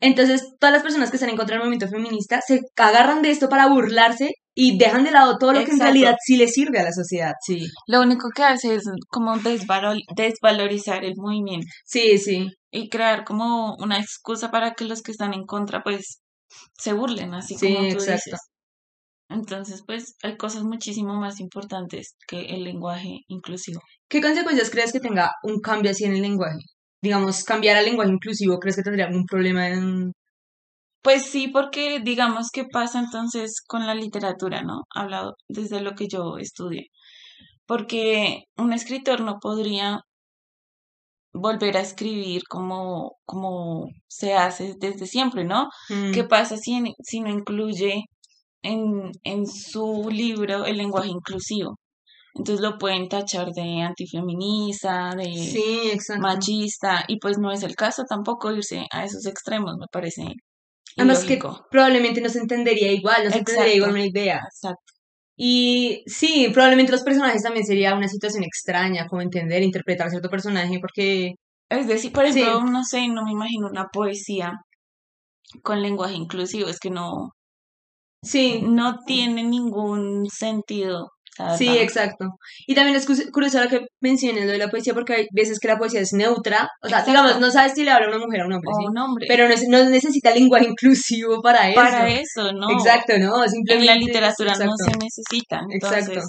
Entonces 0.06 0.54
todas 0.60 0.72
las 0.74 0.82
personas 0.82 1.08
que 1.10 1.16
están 1.16 1.30
en 1.30 1.36
contra 1.36 1.54
del 1.54 1.60
movimiento 1.64 1.88
feminista 1.88 2.40
se 2.46 2.60
agarran 2.76 3.22
de 3.22 3.30
esto 3.30 3.48
para 3.48 3.68
burlarse 3.68 4.32
y 4.54 4.76
dejan 4.76 5.02
de 5.04 5.10
lado 5.10 5.38
todo 5.38 5.52
lo 5.54 5.64
que 5.64 5.70
en 5.72 5.80
realidad 5.80 6.14
sí 6.24 6.36
le 6.36 6.46
sirve 6.46 6.78
a 6.78 6.82
la 6.84 6.92
sociedad. 6.92 7.32
Sí. 7.44 7.66
Lo 7.86 8.02
único 8.02 8.28
que 8.36 8.42
hace 8.44 8.74
es 8.74 8.84
como 9.08 9.34
desvalo- 9.36 9.98
desvalorizar 10.14 11.04
el 11.04 11.14
movimiento 11.16 11.66
Sí, 11.86 12.18
sí. 12.18 12.48
y 12.70 12.90
crear 12.90 13.24
como 13.24 13.76
una 13.76 13.98
excusa 13.98 14.50
para 14.50 14.74
que 14.74 14.84
los 14.84 15.00
que 15.00 15.12
están 15.12 15.32
en 15.32 15.44
contra 15.46 15.82
pues 15.82 16.20
se 16.78 16.92
burlen, 16.92 17.32
así 17.32 17.54
Sí, 17.56 17.72
como 17.74 17.88
tú 17.88 17.94
exacto. 17.94 18.12
dices. 18.26 18.40
Entonces, 19.30 19.82
pues 19.86 20.16
hay 20.22 20.36
cosas 20.36 20.64
muchísimo 20.64 21.14
más 21.14 21.40
importantes 21.40 22.14
que 22.28 22.40
el 22.54 22.62
lenguaje 22.64 23.20
inclusivo. 23.28 23.80
¿Qué 24.08 24.20
consecuencias 24.20 24.68
crees 24.70 24.92
que 24.92 25.00
tenga 25.00 25.30
un 25.42 25.60
cambio 25.60 25.90
así 25.92 26.04
en 26.04 26.12
el 26.12 26.20
lenguaje? 26.22 26.58
Digamos, 27.04 27.44
cambiar 27.44 27.76
al 27.76 27.84
lenguaje 27.84 28.12
inclusivo, 28.12 28.58
¿crees 28.58 28.76
que 28.76 28.82
tendría 28.82 29.06
algún 29.06 29.26
problema 29.26 29.68
en... 29.68 30.12
Pues 31.02 31.26
sí, 31.26 31.48
porque 31.48 32.00
digamos 32.00 32.48
qué 32.50 32.64
pasa 32.64 32.98
entonces 32.98 33.60
con 33.66 33.86
la 33.86 33.94
literatura, 33.94 34.62
¿no? 34.62 34.84
Hablado 34.94 35.34
desde 35.48 35.82
lo 35.82 35.92
que 35.94 36.08
yo 36.08 36.38
estudié. 36.38 36.86
Porque 37.66 38.44
un 38.56 38.72
escritor 38.72 39.20
no 39.20 39.38
podría 39.38 40.00
volver 41.34 41.76
a 41.76 41.82
escribir 41.82 42.42
como, 42.48 43.16
como 43.26 43.88
se 44.08 44.34
hace 44.34 44.74
desde 44.78 45.06
siempre, 45.06 45.44
¿no? 45.44 45.68
Mm, 45.90 46.12
¿Qué 46.12 46.24
pasa 46.24 46.56
si, 46.56 46.80
si 47.02 47.20
no 47.20 47.28
incluye 47.28 48.04
en, 48.62 49.12
en 49.24 49.46
su 49.46 50.08
libro 50.10 50.64
el 50.64 50.78
lenguaje 50.78 51.10
inclusivo? 51.10 51.76
Entonces 52.34 52.60
lo 52.64 52.78
pueden 52.78 53.08
tachar 53.08 53.48
de 53.52 53.82
antifeminista, 53.82 55.10
de 55.16 55.24
Sí, 55.34 55.92
machista, 56.20 57.04
y 57.08 57.18
pues 57.18 57.38
no 57.38 57.52
es 57.52 57.62
el 57.62 57.76
caso 57.76 58.02
tampoco 58.08 58.52
irse 58.52 58.86
a 58.92 59.04
esos 59.04 59.26
extremos, 59.26 59.74
me 59.78 59.86
parece 59.90 60.24
Además 60.96 61.24
que 61.24 61.40
probablemente 61.70 62.20
no 62.20 62.28
se 62.28 62.38
entendería 62.40 62.92
igual, 62.92 63.24
no 63.24 63.30
se 63.30 63.38
entendería 63.38 63.74
igual 63.76 63.90
una 63.92 64.06
idea. 64.06 64.40
Exacto. 64.52 64.92
Y 65.36 66.02
sí, 66.06 66.48
probablemente 66.52 66.92
los 66.92 67.02
personajes 67.02 67.42
también 67.42 67.66
sería 67.66 67.94
una 67.96 68.08
situación 68.08 68.44
extraña, 68.44 69.06
como 69.08 69.22
entender, 69.22 69.62
interpretar 69.62 70.10
cierto 70.10 70.28
personaje, 70.30 70.78
porque 70.80 71.34
Es 71.70 71.88
decir, 71.88 72.12
por 72.12 72.30
Sí. 72.30 72.40
ejemplo, 72.40 72.70
no 72.70 72.84
sé, 72.84 73.08
no 73.08 73.24
me 73.24 73.32
imagino 73.32 73.68
una 73.68 73.86
poesía 73.92 74.52
con 75.62 75.82
lenguaje 75.82 76.14
inclusivo, 76.14 76.68
es 76.68 76.78
que 76.80 76.90
no, 76.90 77.30
sí, 78.22 78.62
no 78.62 78.98
tiene 79.06 79.44
ningún 79.44 80.26
sentido, 80.30 81.10
sí, 81.58 81.68
exacto. 81.78 82.26
Y 82.66 82.74
también 82.74 82.96
es 82.96 83.06
cu- 83.06 83.30
curioso 83.32 83.62
lo 83.62 83.68
que 83.68 83.86
mencionas 84.00 84.44
lo 84.46 84.52
de 84.52 84.58
la 84.58 84.68
poesía, 84.70 84.94
porque 84.94 85.14
hay 85.14 85.26
veces 85.32 85.58
que 85.58 85.68
la 85.68 85.78
poesía 85.78 86.00
es 86.00 86.12
neutra, 86.12 86.68
o 86.82 86.88
sea, 86.88 86.98
Exacto. 87.00 87.10
digamos, 87.10 87.40
no 87.40 87.50
sabes 87.50 87.72
si 87.74 87.84
le 87.84 87.90
habla 87.90 88.06
a 88.06 88.10
una 88.16 88.24
mujer 88.24 88.40
o 88.40 88.44
a 88.44 88.46
un 88.46 88.52
hombre, 88.54 88.70
O 88.72 88.78
¿sí? 88.80 88.86
un 88.86 88.98
hombre. 88.98 89.26
Pero 89.28 89.48
no, 89.48 89.54
es- 89.54 89.68
no 89.68 89.84
necesita 89.88 90.30
lenguaje 90.32 90.66
inclusivo 90.76 91.40
para 91.42 91.68
eso. 91.70 91.80
Para 91.80 92.08
eso, 92.08 92.52
¿no? 92.52 92.70
Exacto, 92.70 93.14
¿no? 93.18 93.42
En 93.44 93.50
Simplemente 93.50 93.86
la 93.86 93.94
es- 93.98 94.04
literatura 94.06 94.52
no 94.64 94.72
se 94.76 94.92
necesita. 94.98 95.60
Exacto. 95.70 96.20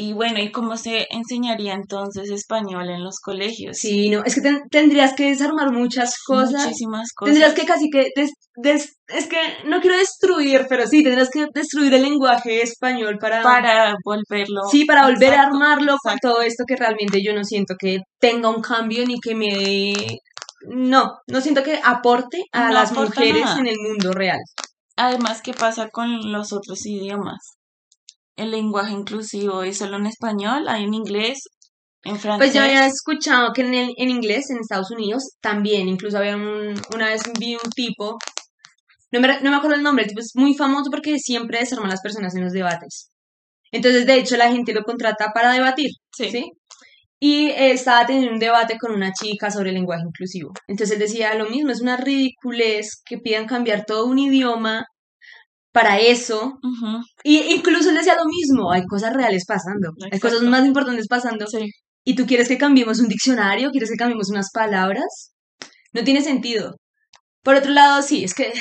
Y 0.00 0.12
bueno, 0.12 0.38
¿y 0.38 0.52
cómo 0.52 0.76
se 0.76 1.08
enseñaría 1.10 1.72
entonces 1.74 2.30
español 2.30 2.88
en 2.88 3.02
los 3.02 3.16
colegios? 3.20 3.78
Sí, 3.78 4.10
no, 4.10 4.22
es 4.24 4.36
que 4.36 4.42
ten- 4.42 4.62
tendrías 4.70 5.12
que 5.14 5.24
desarmar 5.30 5.72
muchas 5.72 6.14
cosas. 6.24 6.62
Muchísimas 6.66 7.08
cosas. 7.16 7.34
Tendrías 7.34 7.54
que 7.54 7.66
casi 7.66 7.90
que, 7.90 8.10
des- 8.14 8.30
des- 8.62 8.96
es 9.08 9.26
que 9.26 9.38
no 9.64 9.80
quiero 9.80 9.96
destruir, 9.96 10.66
pero 10.68 10.86
sí, 10.86 11.02
tendrías 11.02 11.30
que 11.30 11.46
destruir 11.52 11.92
el 11.94 12.02
lenguaje 12.02 12.62
español 12.62 13.18
para, 13.20 13.42
para 13.42 13.96
volverlo. 14.04 14.60
sí, 14.70 14.84
para 14.84 15.02
volver 15.08 15.30
a 15.30 15.34
Exacto, 15.34 15.56
armarlo 15.56 15.96
con 16.00 16.16
todo 16.22 16.42
esto 16.42 16.62
que 16.64 16.76
realmente 16.76 17.18
yo 17.20 17.34
no 17.34 17.42
siento 17.42 17.74
que 17.76 17.98
tenga 18.20 18.50
un 18.50 18.62
cambio 18.62 19.04
ni 19.04 19.18
que 19.18 19.34
me 19.34 19.48
dé, 19.48 20.18
no, 20.68 21.14
no 21.26 21.40
siento 21.40 21.64
que 21.64 21.80
aporte 21.82 22.44
a 22.52 22.68
No 22.68 22.74
las 22.74 22.92
mujeres 22.92 23.42
nada. 23.44 23.58
en 23.58 23.66
el 23.66 23.76
mundo 23.80 24.12
real. 24.12 24.38
Además, 24.96 25.42
¿qué 25.42 25.54
pasa 25.54 25.88
con 25.88 26.30
los 26.30 26.52
otros 26.52 26.86
idiomas? 26.86 27.57
El 28.38 28.50
lenguaje 28.52 28.92
inclusivo 28.92 29.62
es 29.62 29.78
solo 29.78 29.96
en 29.98 30.06
español, 30.06 30.68
hay 30.68 30.84
en 30.84 30.94
inglés, 30.94 31.40
en 32.04 32.12
Pues 32.12 32.22
francés. 32.22 32.54
yo 32.54 32.62
había 32.62 32.86
escuchado 32.86 33.52
que 33.52 33.62
en, 33.62 33.74
el, 33.74 33.94
en 33.98 34.10
inglés, 34.10 34.50
en 34.50 34.58
Estados 34.58 34.90
Unidos, 34.90 35.22
también, 35.42 35.88
incluso 35.88 36.18
había 36.18 36.36
un, 36.36 36.74
una 36.94 37.06
vez 37.08 37.22
vi 37.38 37.54
un 37.56 37.70
tipo, 37.74 38.16
no 39.12 39.20
me, 39.20 39.40
no 39.42 39.50
me 39.50 39.56
acuerdo 39.56 39.76
el 39.76 39.82
nombre, 39.82 40.04
el 40.04 40.08
tipo 40.10 40.20
es 40.20 40.32
muy 40.34 40.54
famoso 40.54 40.90
porque 40.90 41.18
siempre 41.18 41.58
desarma 41.60 41.86
a 41.86 41.90
las 41.90 42.00
personas 42.00 42.34
en 42.36 42.44
los 42.44 42.52
debates. 42.52 43.10
Entonces, 43.72 44.06
de 44.06 44.14
hecho, 44.14 44.36
la 44.36 44.50
gente 44.52 44.72
lo 44.72 44.82
contrata 44.84 45.32
para 45.34 45.52
debatir, 45.52 45.90
Sí. 46.16 46.30
¿sí? 46.30 46.52
Y 47.20 47.48
eh, 47.48 47.72
estaba 47.72 48.06
teniendo 48.06 48.32
un 48.32 48.38
debate 48.38 48.78
con 48.78 48.92
una 48.92 49.12
chica 49.12 49.50
sobre 49.50 49.70
el 49.70 49.74
lenguaje 49.76 50.04
inclusivo. 50.06 50.52
Entonces 50.68 50.94
él 50.96 51.00
decía 51.02 51.34
lo 51.34 51.50
mismo, 51.50 51.70
es 51.72 51.80
una 51.80 51.96
ridiculez 51.96 53.02
que 53.04 53.18
pidan 53.18 53.46
cambiar 53.46 53.84
todo 53.86 54.06
un 54.06 54.18
idioma 54.20 54.86
para 55.78 56.00
eso. 56.00 56.58
Y 57.22 57.54
incluso 57.54 57.90
él 57.90 57.94
decía 57.94 58.16
lo 58.16 58.24
mismo, 58.24 58.72
hay 58.72 58.82
cosas 58.84 59.12
reales 59.14 59.44
pasando, 59.46 59.92
hay 60.10 60.18
cosas 60.18 60.42
más 60.42 60.66
importantes 60.66 61.06
pasando. 61.06 61.46
sí. 61.46 61.70
¿Y 62.04 62.16
tú 62.16 62.26
quieres 62.26 62.48
que 62.48 62.58
cambiemos 62.58 62.98
un 62.98 63.08
diccionario? 63.08 63.70
¿Quieres 63.70 63.90
que 63.90 63.96
cambiemos 63.96 64.28
unas 64.28 64.50
palabras? 64.52 65.34
No 65.92 66.02
tiene 66.02 66.22
sentido. 66.22 66.74
Por 67.44 67.54
otro 67.54 67.70
lado, 67.70 68.02
sí, 68.02 68.24
es 68.24 68.34
que 68.34 68.52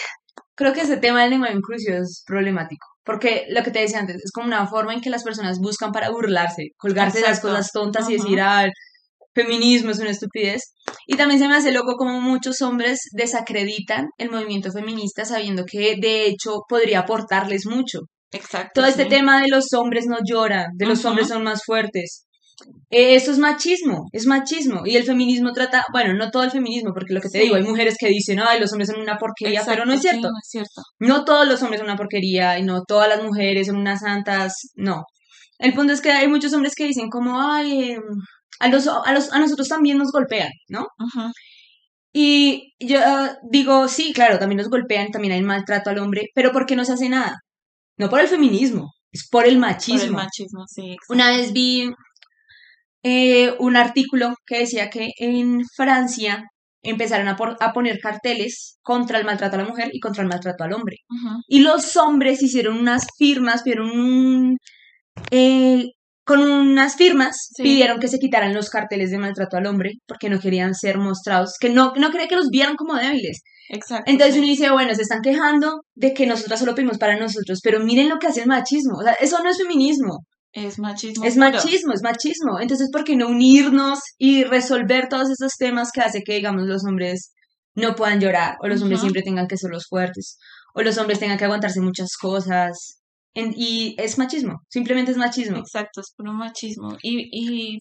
creo 0.56 0.74
que 0.74 0.82
ese 0.82 0.98
tema 0.98 1.22
del 1.22 1.32
lenguaje 1.32 1.56
inclusivo 1.56 1.98
es 1.98 2.24
problemático. 2.28 2.86
Porque 3.04 3.46
lo 3.50 3.64
que 3.64 3.72
te 3.72 3.80
decía 3.80 4.00
antes, 4.00 4.18
es 4.18 4.32
como 4.32 4.48
una 4.48 4.68
forma 4.68 4.94
en 4.94 5.02
que 5.02 5.10
las 5.10 5.24
personas 5.24 5.58
buscan 5.60 5.92
para 5.92 6.12
burlarse, 6.12 6.72
colgarse 6.78 7.22
de 7.22 7.28
las 7.30 7.40
cosas 7.40 7.72
tontas 7.72 8.08
y 8.10 8.14
decir, 8.14 8.42
ah, 8.42 8.68
feminismo 9.42 9.92
es 9.92 10.00
una 10.00 10.10
estupidez. 10.12 10.62
Y 11.06 11.16
también 11.16 11.40
se 11.40 11.48
me 11.48 11.56
hace 11.56 11.72
loco 11.72 11.96
como 11.98 12.20
muchos 12.22 12.62
hombres 12.62 13.00
desacreditan 13.14 14.08
el 14.18 14.30
movimiento 14.32 14.72
feminista 14.72 15.26
sabiendo 15.26 15.64
que 15.66 15.96
de 16.02 16.26
hecho 16.28 16.62
podría 16.68 17.00
aportarles 17.00 17.66
mucho. 17.66 18.00
Exacto. 18.32 18.72
Todo 18.82 18.86
este 18.88 19.06
tema 19.06 19.42
de 19.42 19.48
los 19.50 19.74
hombres 19.74 20.06
no 20.08 20.18
lloran, 20.30 20.66
de 20.76 20.86
los 20.86 21.06
hombres 21.06 21.28
son 21.30 21.44
más 21.44 21.62
fuertes. 21.66 22.24
Eh, 22.90 23.16
eso 23.16 23.32
es 23.32 23.38
machismo, 23.38 24.06
es 24.12 24.26
machismo. 24.26 24.82
Y 24.86 24.96
el 24.98 25.04
feminismo 25.04 25.52
trata, 25.54 25.84
bueno, 25.94 26.14
no 26.16 26.32
todo 26.32 26.44
el 26.44 26.52
feminismo, 26.52 26.92
porque 26.94 27.14
lo 27.14 27.22
que 27.22 27.30
te 27.30 27.38
Sí. 27.38 27.44
digo, 27.46 27.56
hay 27.56 27.64
mujeres 27.64 27.96
que 28.00 28.08
dicen, 28.08 28.40
ay, 28.40 28.60
los 28.60 28.72
hombres 28.72 28.90
son 28.90 29.00
una 29.00 29.18
porquería, 29.18 29.62
pero 29.66 29.86
no 29.86 29.94
es 29.94 30.02
sí, 30.02 30.08
cierto. 30.10 30.28
no 30.30 30.38
es 30.42 30.50
cierto. 30.50 30.82
No 31.00 31.24
todos 31.24 31.48
los 31.48 31.62
hombres 31.62 31.80
son 31.80 31.88
una 31.90 31.98
porquería 31.98 32.58
y 32.60 32.64
no 32.64 32.82
todas 32.88 33.08
las 33.08 33.22
mujeres 33.24 33.68
son 33.68 33.78
unas 33.78 34.00
santas, 34.00 34.54
no. 34.76 35.04
El 35.60 35.74
punto 35.74 35.94
es 35.94 36.02
que 36.02 36.12
hay 36.12 36.28
muchos 36.28 36.52
hombres 36.54 36.74
que 36.76 36.86
dicen 36.86 37.10
como, 37.10 37.40
ay, 37.40 37.92
em, 37.94 38.02
a, 38.60 38.68
los, 38.70 38.88
a, 38.88 39.12
los, 39.14 39.32
a 39.34 39.40
nosotros 39.40 39.68
también 39.68 39.98
nos 39.98 40.12
golpean, 40.12 40.52
¿no? 40.70 40.82
Ujú, 41.00 41.32
Y 42.14 42.74
yo 42.80 43.00
ah, 43.04 43.36
digo, 43.52 43.88
sí, 43.88 44.14
claro, 44.14 44.40
también 44.40 44.58
nos 44.58 44.70
golpean, 44.70 45.12
también 45.12 45.34
hay 45.34 45.42
maltrato 45.42 45.90
al 45.90 46.00
hombre, 46.00 46.28
pero 46.34 46.52
¿por 46.52 46.66
qué 46.66 46.76
no 46.76 46.86
se 46.86 46.94
hace 46.94 47.10
nada? 47.10 47.36
No 47.98 48.10
por 48.10 48.20
el 48.20 48.28
feminismo, 48.28 48.92
es 49.12 49.28
por 49.30 49.46
el 49.46 49.56
Por 49.56 49.62
machismo. 49.62 50.04
el 50.04 50.12
machismo, 50.12 50.64
sí. 50.68 50.82
exacto. 50.94 51.14
Una 51.14 51.30
vez 51.32 51.52
vi 51.54 51.92
eh, 53.04 53.56
un 53.60 53.76
artículo 53.76 54.34
que 54.46 54.60
decía 54.60 54.90
que 54.90 55.12
en 55.20 55.62
Francia 55.76 56.44
empezaron 56.84 57.28
a, 57.28 57.36
por- 57.36 57.58
a 57.60 57.74
poner 57.74 58.00
carteles 58.00 58.78
contra 58.82 59.18
el 59.20 59.26
maltrato 59.26 59.56
a 59.56 59.60
la 59.60 59.68
mujer 59.68 59.90
y 59.92 60.00
contra 60.00 60.24
el 60.24 60.30
maltrato 60.30 60.64
al 60.64 60.74
hombre. 60.74 60.98
Ujú, 61.10 61.42
Y 61.48 61.60
los 61.60 61.96
hombres 61.98 62.42
hicieron 62.42 62.78
unas 62.78 63.06
firmas, 63.18 63.64
pidieron 63.64 63.90
un... 63.92 64.58
eh, 65.32 65.86
con 66.28 66.42
unas 66.42 66.96
firmas 66.96 67.36
Sí. 67.56 67.64
pidieron 67.64 68.00
que 68.00 68.08
se 68.10 68.20
quitaran 68.20 68.54
los 68.54 68.70
carteles 68.70 69.10
de 69.10 69.18
maltrato 69.18 69.58
al 69.58 69.66
hombre 69.66 69.94
porque 70.06 70.30
no 70.30 70.40
querían 70.40 70.76
ser 70.76 70.98
mostrados, 70.98 71.54
que 71.60 71.70
no, 71.70 71.94
no 71.96 72.12
quería 72.12 72.28
que 72.28 72.36
los 72.36 72.50
vieran 72.50 72.76
como 72.76 72.96
débiles. 72.96 73.42
Exacto. 73.70 74.12
Entonces 74.12 74.36
uno 74.38 74.46
dice, 74.46 74.70
bueno, 74.70 74.94
se 74.94 75.02
están 75.02 75.22
quejando 75.22 75.82
de 75.96 76.14
que 76.14 76.28
nosotras 76.28 76.60
solo 76.60 76.76
pedimos 76.76 76.98
para 76.98 77.18
nosotros, 77.18 77.60
pero 77.64 77.80
miren 77.80 78.10
lo 78.10 78.20
que 78.20 78.28
hace 78.28 78.42
el 78.42 78.48
machismo. 78.48 78.98
O 79.00 79.04
sea, 79.04 79.14
eso 79.14 79.42
no 79.42 79.50
es 79.50 79.58
feminismo. 79.58 80.20
Es 80.54 80.80
machismo. 80.80 81.24
Es 81.26 81.36
puro. 81.36 81.50
machismo, 81.50 81.94
es 81.94 82.02
machismo. 82.02 82.60
Entonces, 82.60 82.90
¿por 82.92 83.04
qué 83.04 83.16
no 83.16 83.28
unirnos 83.28 84.00
y 84.18 84.44
resolver 84.44 85.08
todos 85.10 85.30
esos 85.30 85.54
temas 85.58 85.92
que 85.92 86.02
hace 86.02 86.22
que, 86.24 86.34
digamos, 86.36 86.64
los 86.68 86.84
hombres 86.86 87.32
no 87.76 87.96
puedan 87.96 88.20
llorar 88.20 88.56
o 88.62 88.68
los 88.68 88.82
hombres 88.82 89.02
siempre 89.02 89.22
tengan 89.22 89.48
que 89.48 89.58
ser 89.58 89.70
los 89.70 89.86
fuertes 89.88 90.38
o 90.74 90.82
los 90.82 90.98
hombres 90.98 91.20
tengan 91.20 91.38
que 91.38 91.46
aguantarse 91.46 91.80
muchas 91.82 92.10
cosas? 92.20 92.97
En- 93.40 93.54
y 93.56 93.96
es 94.00 94.18
machismo, 94.18 94.56
simplemente 94.70 95.12
es 95.12 95.18
machismo. 95.18 95.58
Exacto, 95.58 96.02
es 96.02 96.12
puro 96.18 96.34
machismo. 96.34 96.90
Y, 97.04 97.14
y 97.32 97.78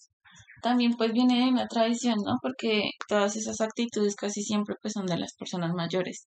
también 0.63 0.93
pues 0.99 1.13
viene 1.13 1.39
de 1.45 1.51
una 1.51 1.67
tradición, 1.67 2.17
¿no? 2.25 2.35
Porque 2.43 2.91
todas 3.09 3.37
esas 3.37 3.61
actitudes 3.61 4.17
casi 4.17 4.43
siempre 4.43 4.75
pues 4.83 4.93
son 4.95 5.07
de 5.07 5.19
las 5.19 5.33
personas 5.35 5.73
mayores. 5.75 6.27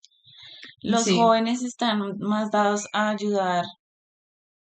Los 0.81 1.03
Sí. 1.03 1.15
jóvenes 1.17 1.63
están 1.63 1.99
más 2.19 2.49
dados 2.51 2.85
a 2.93 3.09
ayudar 3.11 3.65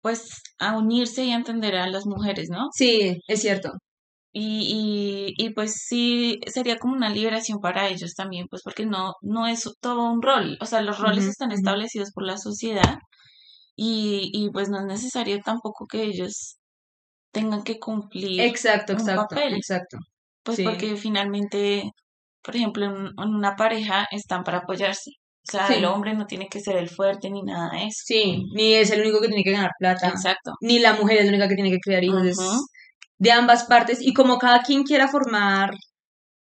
pues 0.02 0.42
a 0.58 0.76
unirse 0.76 1.24
y 1.24 1.32
a 1.32 1.36
entender 1.36 1.74
a 1.76 1.88
las 1.88 2.06
mujeres, 2.06 2.48
¿no? 2.50 2.68
Sí, 2.72 3.18
es 3.26 3.40
cierto. 3.42 3.70
Y, 4.32 5.34
y, 5.38 5.44
y 5.44 5.50
pues 5.54 5.74
sí, 5.88 6.38
sería 6.46 6.76
como 6.78 6.94
una 6.94 7.08
liberación 7.08 7.58
para 7.60 7.88
ellos 7.88 8.14
también, 8.14 8.46
pues 8.50 8.62
porque 8.62 8.84
no, 8.86 9.14
no 9.22 9.46
es 9.46 9.64
todo 9.80 10.10
un 10.12 10.20
rol, 10.22 10.58
o 10.60 10.66
sea, 10.66 10.82
los 10.82 10.98
roles 11.00 11.24
están 11.24 11.52
establecidos 11.52 12.10
por 12.12 12.24
la 12.24 12.36
sociedad 12.36 12.98
y, 13.76 14.30
y 14.34 14.50
pues 14.50 14.68
no 14.70 14.80
es 14.80 14.86
necesario 14.86 15.40
tampoco 15.44 15.86
que 15.86 16.02
ellos 16.04 16.58
tengan 17.32 17.62
que 17.64 17.78
cumplir 17.78 18.40
Exacto, 18.40 18.94
un 18.94 19.00
exacto, 19.00 19.36
papel, 19.36 19.54
exacto. 19.54 19.98
pues 20.42 20.56
Sí, 20.56 20.64
porque 20.64 20.96
finalmente, 20.96 21.90
por 22.42 22.56
ejemplo, 22.56 22.86
en, 22.86 23.06
en 23.22 23.34
una 23.34 23.56
pareja 23.56 24.06
están 24.10 24.44
para 24.44 24.58
apoyarse, 24.58 25.10
o 25.48 25.50
sea, 25.52 25.68
el 25.68 25.84
hombre 25.84 26.14
no 26.14 26.26
tiene 26.26 26.48
que 26.48 26.60
ser 26.60 26.76
el 26.76 26.88
fuerte 26.88 27.30
ni 27.30 27.42
nada 27.42 27.70
de 27.70 27.84
eso. 27.86 28.02
sí. 28.04 28.44
Ni 28.54 28.74
es 28.74 28.90
el 28.90 29.00
único 29.02 29.20
que 29.20 29.28
tiene 29.28 29.44
que 29.44 29.52
ganar 29.52 29.70
plata, 29.78 30.08
Exacto. 30.08 30.52
ni 30.60 30.78
la 30.80 30.94
mujer 30.94 31.18
es 31.18 31.24
la 31.26 31.30
única 31.30 31.48
que 31.48 31.54
tiene 31.56 31.70
que 31.70 31.80
criar 31.80 32.02
hijos, 32.04 32.36
de 33.18 33.32
ambas 33.32 33.64
partes. 33.64 33.98
Y 34.02 34.12
como 34.14 34.38
cada 34.38 34.62
quien 34.62 34.82
quiera 34.84 35.08
formar 35.08 35.70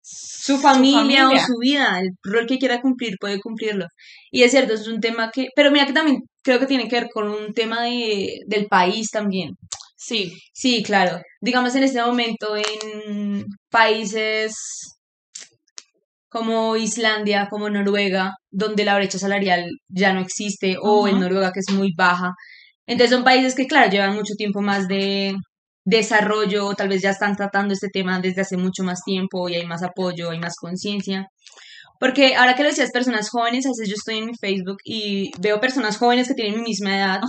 su 0.02 0.58
familia 0.58 1.28
o 1.28 1.38
su 1.38 1.56
vida, 1.60 2.00
el 2.00 2.10
rol 2.22 2.46
que 2.46 2.58
quiera 2.58 2.80
cumplir, 2.80 3.16
puede 3.20 3.40
cumplirlo. 3.40 3.86
Y 4.30 4.42
es 4.42 4.50
cierto, 4.50 4.74
es 4.74 4.88
un 4.88 5.00
tema 5.00 5.30
que, 5.30 5.48
pero 5.54 5.70
mira 5.70 5.86
que 5.86 5.92
también 5.92 6.18
creo 6.42 6.58
que 6.58 6.66
tiene 6.66 6.88
que 6.88 7.00
ver 7.00 7.08
con 7.12 7.28
un 7.28 7.54
tema 7.54 7.82
de, 7.82 8.40
del 8.46 8.66
país 8.66 9.10
también. 9.10 9.50
sí, 9.96 10.32
Sí, 10.52 10.82
claro. 10.82 11.20
Digamos 11.40 11.74
en 11.76 11.84
este 11.84 12.02
momento 12.02 12.56
en 12.56 13.44
países 13.70 14.54
como 16.28 16.76
Islandia, 16.76 17.48
como 17.50 17.68
Noruega, 17.70 18.34
donde 18.50 18.84
la 18.84 18.96
brecha 18.96 19.18
salarial 19.18 19.70
ya 19.88 20.12
no 20.14 20.20
existe, 20.20 20.76
o 20.80 21.06
en 21.06 21.20
Noruega 21.20 21.52
que 21.52 21.60
es 21.60 21.70
muy 21.72 21.92
baja. 21.96 22.32
Entonces 22.86 23.14
son 23.14 23.24
países 23.24 23.54
que, 23.54 23.66
claro, 23.66 23.90
llevan 23.90 24.14
mucho 24.14 24.34
tiempo 24.36 24.62
más 24.62 24.88
de 24.88 25.34
desarrollo, 25.84 26.74
tal 26.74 26.88
vez 26.88 27.02
ya 27.02 27.10
están 27.10 27.36
tratando 27.36 27.74
este 27.74 27.88
tema 27.88 28.20
desde 28.20 28.42
hace 28.42 28.56
mucho 28.56 28.84
más 28.84 29.00
tiempo 29.04 29.48
y 29.48 29.56
hay 29.56 29.66
más 29.66 29.82
apoyo, 29.82 30.30
hay 30.30 30.38
más 30.38 30.54
conciencia. 30.60 31.26
Porque 32.00 32.34
ahora 32.36 32.54
que 32.56 32.62
lo 32.64 32.68
decías, 32.68 32.90
personas 32.90 33.30
jóvenes, 33.30 33.66
a 33.66 33.70
veces 33.70 33.88
yo 33.88 33.94
estoy 33.94 34.18
en 34.18 34.26
mi 34.26 34.32
Facebook 34.40 34.78
y 34.84 35.30
veo 35.40 35.60
personas 35.60 35.98
jóvenes 35.98 36.28
que 36.28 36.34
tienen 36.34 36.56
mi 36.56 36.70
misma 36.70 36.96
edad 36.96 37.20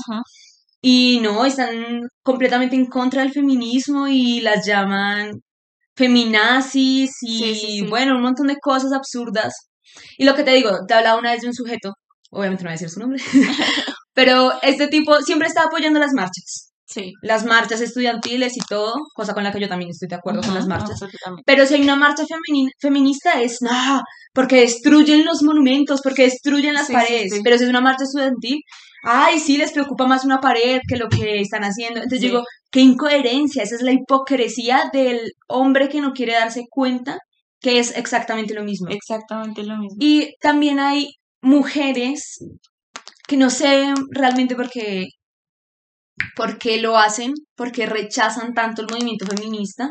y 0.82 1.20
no, 1.22 1.46
están 1.46 2.02
completamente 2.24 2.76
en 2.76 2.88
contra 2.88 3.22
del 3.22 3.32
feminismo 3.32 4.08
y 4.08 4.42
las 4.42 4.66
llaman 4.66 5.32
feminazis 5.96 7.12
Sí, 7.20 7.38
sí, 7.38 7.46
y 7.46 7.56
sí, 7.56 7.82
bueno, 7.88 8.16
un 8.18 8.24
montón 8.24 8.48
de 8.48 8.58
cosas 8.62 8.92
absurdas. 8.92 9.54
Y 10.18 10.26
lo 10.26 10.36
que 10.36 10.44
te 10.44 10.52
digo, 10.52 10.72
te 10.88 10.94
hablaba 10.94 11.20
una 11.20 11.32
vez 11.32 11.42
de 11.42 11.48
un 11.48 11.54
sujeto, 11.54 11.94
obviamente 12.32 12.64
no 12.64 12.68
voy 12.68 12.74
a 12.74 12.80
decir 12.80 12.90
su 12.90 13.00
nombre, 13.00 13.22
pero 14.14 14.52
este 14.62 14.88
tipo 14.88 15.22
siempre 15.22 15.48
está 15.48 15.64
apoyando 15.64 16.00
las 16.00 16.14
marchas, 16.14 16.73
sí, 16.94 17.14
las 17.22 17.46
marchas 17.46 17.82
estudiantiles 17.82 18.56
y 18.58 18.60
todo, 18.70 18.94
cosa 19.14 19.34
con 19.34 19.44
la 19.44 19.52
que 19.52 19.60
yo 19.60 19.68
también 19.68 19.90
estoy 19.92 20.08
de 20.08 20.16
acuerdo 20.16 20.42
con 20.42 20.54
las 20.54 20.68
marchas. 20.68 21.00
Pero 21.46 21.66
si 21.66 21.74
hay 21.76 21.82
una 21.82 21.96
marcha 21.96 22.24
femini- 22.24 22.72
feminista 22.80 23.42
es, 23.42 23.62
no, 23.62 24.02
porque 24.34 24.58
destruyen 24.62 25.26
los 25.26 25.42
monumentos, 25.44 26.02
porque 26.02 26.24
destruyen 26.24 26.74
las 26.74 26.88
Sí, 26.88 26.94
paredes. 26.94 27.34
sí, 27.36 27.42
Pero 27.44 27.58
si 27.58 27.64
es 27.64 27.70
una 27.70 27.82
marcha 27.82 28.04
estudiantil, 28.04 28.60
ay, 29.04 29.40
sí, 29.40 29.58
les 29.58 29.72
preocupa 29.72 30.06
más 30.08 30.24
una 30.26 30.40
pared 30.40 30.80
que 30.88 30.98
lo 30.98 31.08
que 31.10 31.40
están 31.42 31.64
haciendo. 31.64 32.00
Entonces 32.00 32.22
yo 32.22 32.28
digo, 32.30 32.44
qué 32.72 32.80
incoherencia, 32.82 33.64
esa 33.64 33.76
es 33.76 33.82
la 33.82 33.92
hipocresía 33.92 34.90
del 34.94 35.32
hombre 35.48 35.90
que 35.90 36.02
no 36.02 36.14
quiere 36.14 36.34
darse 36.34 36.64
cuenta 36.70 37.18
que 37.60 37.80
es 37.80 37.96
exactamente 37.96 38.54
lo 38.54 38.64
mismo. 38.64 38.88
exactamente 38.90 39.64
lo 39.64 39.78
mismo. 39.78 39.98
Y 40.00 40.34
también 40.42 40.80
hay 40.80 41.10
mujeres 41.42 42.40
que 43.28 43.38
no 43.38 43.50
sé 43.50 43.94
realmente 44.12 44.56
por 44.56 44.70
qué, 44.70 45.06
por 46.36 46.58
qué 46.58 46.78
lo 46.80 46.98
hacen, 46.98 47.34
por 47.56 47.72
qué 47.72 47.86
rechazan 47.86 48.54
tanto 48.54 48.82
el 48.82 48.88
movimiento 48.90 49.26
feminista. 49.26 49.90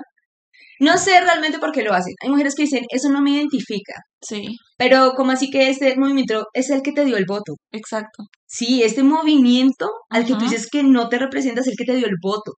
No 0.80 0.98
sé 0.98 1.20
realmente 1.20 1.58
por 1.60 1.70
qué 1.70 1.82
lo 1.82 1.92
hacen. 1.92 2.14
Hay 2.22 2.30
mujeres 2.30 2.54
que 2.56 2.62
dicen, 2.64 2.84
eso 2.88 3.08
no 3.08 3.22
me 3.22 3.30
identifica. 3.30 3.94
Sí, 4.20 4.56
Pero 4.76 5.12
como 5.16 5.30
así 5.32 5.48
que 5.50 5.68
este 5.70 5.96
movimiento 5.96 6.46
es 6.54 6.70
el 6.70 6.82
que 6.82 6.92
te 6.92 7.04
dio 7.04 7.16
el 7.16 7.24
voto? 7.26 7.54
exacto. 7.70 8.24
Sí, 8.46 8.82
este 8.82 9.02
movimiento 9.02 9.88
al 10.10 10.26
que 10.26 10.34
tú 10.34 10.40
dices 10.40 10.68
que 10.70 10.82
no 10.82 11.08
te 11.08 11.18
representa 11.18 11.60
es 11.62 11.68
el 11.68 11.76
que 11.76 11.84
te 11.84 11.94
dio 11.96 12.06
el 12.06 12.16
voto. 12.20 12.52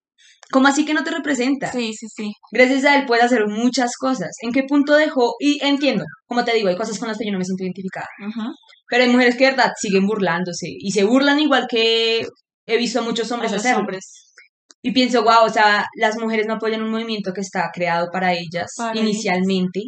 ¿Cómo 0.51 0.69
así 0.69 0.85
que 0.85 0.93
no 0.95 1.05
te 1.05 1.11
representa? 1.11 1.71
Sí, 1.73 1.93
sí, 1.95 2.07
sí, 2.15 2.33
Gracias 2.53 2.85
a 2.85 2.97
él 2.97 3.07
puedes 3.07 3.25
hacer 3.25 3.47
muchas 3.47 3.93
cosas. 3.97 4.31
¿En 4.43 4.53
qué 4.53 4.63
punto 4.65 4.95
dejó? 4.95 5.35
Y 5.39 5.65
entiendo, 5.65 6.05
como 6.27 6.45
te 6.45 6.53
digo, 6.55 6.69
hay 6.69 6.77
cosas 6.77 6.99
con 6.99 7.09
las 7.09 7.17
que 7.19 7.27
yo 7.27 7.33
no 7.33 7.39
me 7.39 7.45
siento 7.45 7.63
identificada. 7.65 8.07
Pero 8.89 9.05
hay 9.05 9.11
mujeres 9.11 9.37
que 9.37 9.45
de 9.45 9.51
verdad 9.53 9.73
siguen 9.81 10.07
burlándose 10.07 10.67
y 10.69 10.91
se 10.93 11.05
burlan 11.05 11.41
igual 11.41 11.67
que 11.69 12.27
he 12.67 12.77
visto 12.79 13.01
a 13.01 13.03
muchos 13.03 13.31
hombres 13.33 13.53
hacerlo. 13.53 13.81
hombres, 13.81 14.35
Y 14.83 14.93
pienso, 14.93 15.23
wow, 15.25 15.45
o 15.47 15.49
sea, 15.51 15.87
las 15.97 16.17
mujeres 16.19 16.47
no 16.47 16.55
apoyan 16.55 16.83
un 16.83 16.91
movimiento 16.93 17.33
que 17.33 17.41
está 17.43 17.71
creado 17.75 18.09
para 18.13 18.35
ellas 18.35 18.71
para 18.77 19.01
ellas. 19.03 19.03
inicialmente 19.03 19.81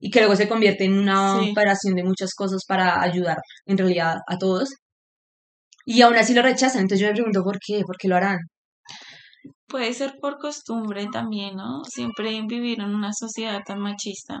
y 0.00 0.10
que 0.10 0.20
luego 0.20 0.36
se 0.36 0.48
convierte 0.48 0.84
en 0.84 0.98
una 0.98 1.40
Sí, 1.40 1.50
operación 1.50 1.94
de 1.94 2.04
muchas 2.04 2.34
cosas 2.34 2.62
para 2.68 3.02
ayudar 3.02 3.38
en 3.66 3.78
realidad 3.78 4.16
a 4.28 4.38
todos. 4.38 4.70
Y 5.84 6.02
aún 6.02 6.16
así 6.16 6.34
lo 6.34 6.42
rechazan. 6.42 6.80
Entonces 6.82 7.00
yo 7.02 7.06
me 7.06 7.14
pregunto, 7.14 7.44
¿por 7.44 7.58
qué? 7.64 7.82
¿Por 7.86 7.96
qué 7.96 8.08
lo 8.08 8.16
harán? 8.16 8.38
puede 9.66 9.92
ser 9.94 10.18
por 10.20 10.38
costumbre 10.38 11.06
también, 11.12 11.56
¿no? 11.56 11.82
Siempre 11.84 12.40
vivir 12.46 12.80
en 12.80 12.94
una 12.94 13.12
sociedad 13.12 13.60
tan 13.66 13.80
machista 13.80 14.40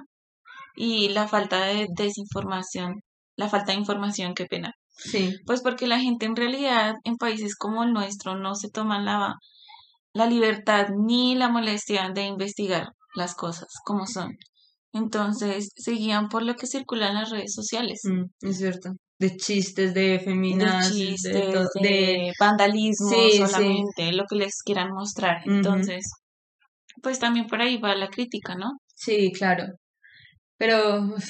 y 0.76 1.10
la 1.10 1.28
falta 1.28 1.66
de 1.66 1.88
desinformación, 1.96 3.02
la 3.36 3.48
falta 3.48 3.72
de 3.72 3.78
información, 3.80 4.34
qué 4.34 4.46
pena. 4.46 4.72
Sí, 4.94 5.34
Pues 5.46 5.62
porque 5.62 5.86
la 5.86 5.98
gente 5.98 6.26
en 6.26 6.36
realidad 6.36 6.94
en 7.04 7.16
países 7.16 7.56
como 7.56 7.82
el 7.82 7.92
nuestro 7.92 8.36
no 8.36 8.54
se 8.54 8.70
toman 8.70 9.04
la, 9.04 9.34
la 10.12 10.26
libertad 10.26 10.88
ni 10.90 11.34
la 11.34 11.48
molestia 11.48 12.10
de 12.10 12.22
investigar 12.22 12.88
las 13.14 13.34
cosas 13.34 13.68
como 13.84 14.06
son. 14.06 14.36
Entonces 14.92 15.70
se 15.74 15.92
guían 15.92 16.28
por 16.28 16.42
lo 16.42 16.54
que 16.54 16.66
circula 16.66 17.08
en 17.08 17.14
las 17.14 17.30
redes 17.30 17.54
sociales, 17.54 18.00
mm, 18.04 18.46
es 18.46 18.58
cierto. 18.58 18.90
De 19.18 19.36
chistes, 19.36 19.94
de 19.94 20.20
feminazis, 20.20 21.22
de 21.22 21.32
todo, 21.32 21.62
chistes, 21.62 21.82
de... 21.82 21.88
de 21.88 22.32
vandalismo 22.38 23.08
Sí, 23.08 23.30
sí, 23.32 23.38
solamente, 23.38 24.12
lo 24.12 24.24
que 24.28 24.36
les 24.36 24.62
quieran 24.62 24.90
mostrar. 24.92 25.38
Entonces, 25.46 26.10
pues 27.02 27.18
también 27.18 27.46
por 27.46 27.62
ahí 27.62 27.78
va 27.78 27.94
la 27.94 28.08
crítica, 28.08 28.54
¿no? 28.54 28.72
sí, 28.94 29.32
claro. 29.32 29.64
Pero, 30.58 31.00
uf, 31.16 31.24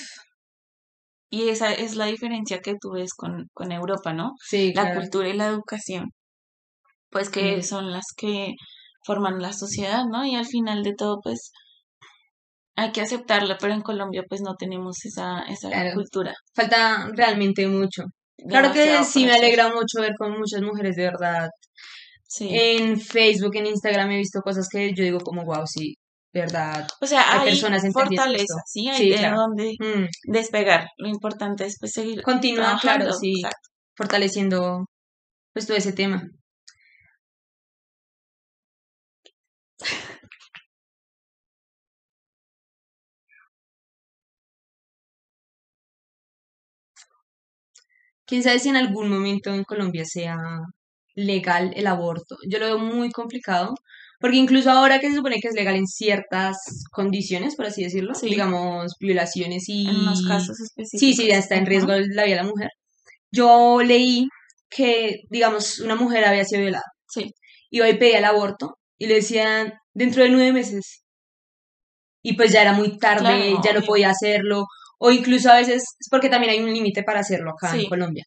Y 1.34 1.48
esa 1.48 1.72
es 1.72 1.96
la 1.96 2.04
diferencia 2.04 2.60
que 2.60 2.74
tú 2.78 2.90
ves 2.92 3.14
con, 3.14 3.48
con 3.54 3.72
Europa, 3.72 4.12
¿no? 4.12 4.32
sí, 4.38 4.74
La 4.74 4.82
claro. 4.82 5.00
cultura 5.00 5.30
y 5.30 5.32
la 5.32 5.46
educación, 5.46 6.10
pues 7.08 7.30
que 7.30 7.56
mm, 7.56 7.62
son 7.62 7.90
las 7.90 8.04
que 8.14 8.52
forman 9.06 9.40
la 9.40 9.54
sociedad, 9.54 10.04
¿no? 10.04 10.26
Y 10.26 10.36
al 10.36 10.44
final 10.44 10.82
de 10.82 10.94
todo, 10.94 11.20
pues 11.22 11.52
hay 12.76 12.92
que 12.92 13.00
aceptarlo, 13.00 13.56
pero 13.58 13.72
en 13.72 13.80
Colombia 13.80 14.24
pues 14.28 14.42
no 14.42 14.56
tenemos 14.56 15.06
esa, 15.06 15.40
esa 15.48 15.70
claro. 15.70 15.94
cultura 15.94 16.34
Falta 16.54 17.08
realmente 17.14 17.66
mucho. 17.66 18.02
Claro 18.46 18.70
que 18.70 19.02
sí 19.02 19.24
me 19.24 19.32
alegra 19.32 19.68
mucho 19.68 20.02
ver 20.02 20.12
con 20.18 20.38
muchas 20.38 20.60
mujeres 20.60 20.96
de 20.96 21.04
verdad. 21.04 21.48
Sí. 22.26 22.48
En 22.50 23.00
Facebook, 23.00 23.56
en 23.56 23.68
Instagram 23.68 24.10
he 24.10 24.18
visto 24.18 24.42
cosas 24.42 24.68
que 24.70 24.92
yo 24.94 25.02
digo 25.02 25.20
como, 25.20 25.46
wow, 25.46 25.66
sí, 25.66 25.94
verdad. 26.32 26.86
O 27.00 27.06
sea, 27.06 27.32
Hay 27.32 27.40
hay 27.40 27.44
personas 27.50 27.82
fortaleza, 27.92 28.54
¿sí? 28.66 28.88
Hay 28.88 28.98
Sí, 28.98 29.10
de 29.10 29.16
claro. 29.16 29.36
dónde 29.36 29.74
Mm, 29.78 30.06
despegar. 30.32 30.88
Lo 30.98 31.08
importante 31.08 31.64
es 31.66 31.76
pues 31.78 31.92
seguir 31.92 32.22
Continúa, 32.22 32.78
claro, 32.80 33.12
sí, 33.12 33.34
Exacto. 33.36 33.68
fortaleciendo 33.96 34.86
pues 35.54 35.66
todo 35.66 35.76
ese 35.78 35.92
tema. 35.92 36.22
Quién 48.26 48.42
sabe 48.42 48.58
si 48.58 48.68
en 48.68 48.76
algún 48.76 49.08
momento 49.08 49.50
en 49.54 49.64
Colombia 49.64 50.04
sea 50.04 50.36
legal 51.14 51.72
el 51.76 51.86
aborto. 51.86 52.36
Yo 52.48 52.58
lo 52.58 52.66
veo 52.66 52.78
muy 52.78 53.10
complicado, 53.10 53.74
porque 54.22 54.38
incluso 54.38 54.70
ahora 54.70 54.98
que 55.00 55.10
se 55.10 55.16
supone 55.16 55.40
que 55.40 55.48
es 55.48 55.54
legal 55.54 55.76
en 55.76 55.86
ciertas 55.86 56.56
condiciones, 56.92 57.56
por 57.56 57.66
así 57.66 57.82
decirlo, 57.84 58.14
Sí, 58.14 58.28
digamos 58.30 58.94
violaciones 59.00 59.64
en 59.68 59.74
y 59.76 60.26
casos 60.26 60.56
sí, 60.56 61.12
sí, 61.14 61.26
ya 61.26 61.36
específicos. 61.36 61.38
está 61.38 61.56
en 61.56 61.66
riesgo 61.66 61.92
la 61.92 62.24
vida 62.24 62.36
de 62.36 62.42
la 62.42 62.48
mujer. 62.48 62.70
Yo 63.30 63.82
leí 63.82 64.26
que, 64.70 65.16
digamos, 65.30 65.80
una 65.80 65.96
mujer 65.96 66.24
había 66.24 66.44
sido 66.46 66.62
violada 66.62 66.84
Sí, 67.08 67.32
y 67.70 67.80
hoy 67.82 67.94
pedía 67.98 68.18
el 68.18 68.24
aborto 68.24 68.78
y 68.98 69.06
le 69.06 69.16
decían 69.16 69.74
dentro 69.92 70.22
de 70.22 70.30
nueve 70.30 70.52
meses 70.52 71.02
y 72.22 72.34
pues 72.36 72.52
ya 72.52 72.62
era 72.62 72.72
muy 72.72 72.98
tarde, 72.98 73.20
claro, 73.24 73.60
ya 73.64 73.72
no 73.72 73.78
obvio. 73.80 73.86
podía 73.88 74.10
hacerlo 74.10 74.64
o 74.98 75.10
incluso 75.10 75.50
a 75.50 75.56
veces, 75.56 75.82
porque 76.10 76.28
también 76.28 76.52
hay 76.52 76.60
un 76.60 76.72
límite 76.72 77.02
para 77.02 77.20
hacerlo 77.20 77.50
acá 77.50 77.74
en 77.74 77.80
Sí, 77.82 77.88
Colombia. 77.88 78.24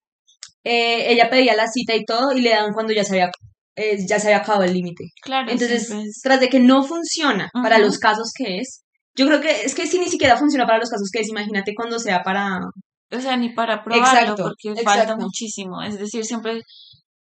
Eh, 0.64 1.12
ella 1.14 1.30
pedía 1.30 1.56
la 1.56 1.68
cita 1.68 1.96
y 1.96 2.04
todo 2.04 2.34
y 2.34 2.42
le 2.42 2.50
dan 2.50 2.74
cuando 2.74 2.92
ya 2.94 3.04
se 3.06 3.14
había, 3.14 3.32
eh, 3.76 3.98
ya 4.08 4.20
se 4.20 4.28
había 4.28 4.38
acabado 4.38 4.64
el 4.64 4.74
límite. 4.74 5.06
claro, 5.22 5.52
Entonces, 5.52 5.88
siempre 5.88 6.08
es. 6.10 6.22
tras 6.24 6.40
de 6.40 6.50
que 6.50 6.60
no 6.60 6.84
funciona 6.84 7.50
para 7.54 7.78
los 7.80 7.98
casos 8.00 8.32
que 8.36 8.58
es, 8.60 8.84
yo 9.16 9.26
creo 9.28 9.42
que 9.42 9.64
es 9.64 9.76
que 9.76 9.88
si 9.88 10.00
ni 10.00 10.08
siquiera 10.08 10.38
funciona 10.38 10.66
para 10.66 10.80
los 10.80 10.90
casos 10.90 11.10
que 11.12 11.20
es, 11.22 11.30
imagínate 11.30 11.74
cuando 11.76 12.00
sea 12.00 12.22
para... 12.24 12.60
O 13.12 13.20
sea, 13.20 13.38
ni 13.38 13.50
para 13.54 13.84
probarlo, 13.84 14.08
Exacto, 14.20 14.44
porque 14.44 14.82
falta 14.84 15.16
muchísimo. 15.16 15.82
Es 15.84 16.00
decir, 16.00 16.26
siempre 16.26 16.62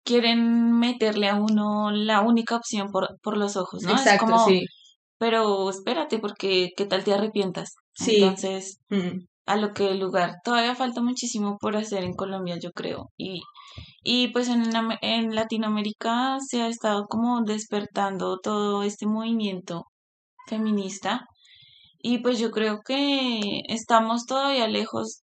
quieren 0.05 0.73
meterle 0.79 1.29
a 1.29 1.35
uno 1.37 1.91
la 1.91 2.21
única 2.21 2.57
opción 2.57 2.91
por, 2.91 3.09
por 3.23 3.37
los 3.37 3.57
ojos, 3.57 3.83
¿no? 3.83 3.95
Es 3.95 4.01
Exacto, 4.01 4.27
como 4.27 4.47
sí. 4.47 4.65
pero 5.19 5.69
espérate 5.71 6.19
porque 6.19 6.71
qué 6.77 6.87
tal 6.87 7.05
te 7.05 7.13
arrepientas. 7.15 7.75
Sí. 7.95 8.17
Entonces, 8.23 8.79
Mm. 8.91 9.25
a 9.47 9.57
lo 9.57 9.73
que 9.73 9.89
el 9.91 9.99
lugar. 9.99 10.37
Todavía 10.45 10.75
falta 10.75 11.01
muchísimo 11.03 11.57
por 11.61 11.77
hacer 11.77 12.05
en 12.05 12.15
Colombia, 12.15 12.57
yo 12.63 12.71
creo. 12.73 13.11
Y, 13.17 13.41
y 14.03 14.29
pues 14.29 14.49
en, 14.49 14.65
en 15.03 15.35
Latinoamérica 15.35 16.39
se 16.41 16.63
ha 16.63 16.69
estado 16.69 17.07
como 17.07 17.43
despertando 17.43 18.39
todo 18.41 18.83
este 18.83 19.07
movimiento 19.07 19.87
feminista. 20.49 21.27
Y 21.99 22.19
pues 22.19 22.39
yo 22.39 22.51
creo 22.51 22.81
que 22.87 23.63
estamos 23.69 24.27
todavía 24.27 24.69
lejos 24.69 25.23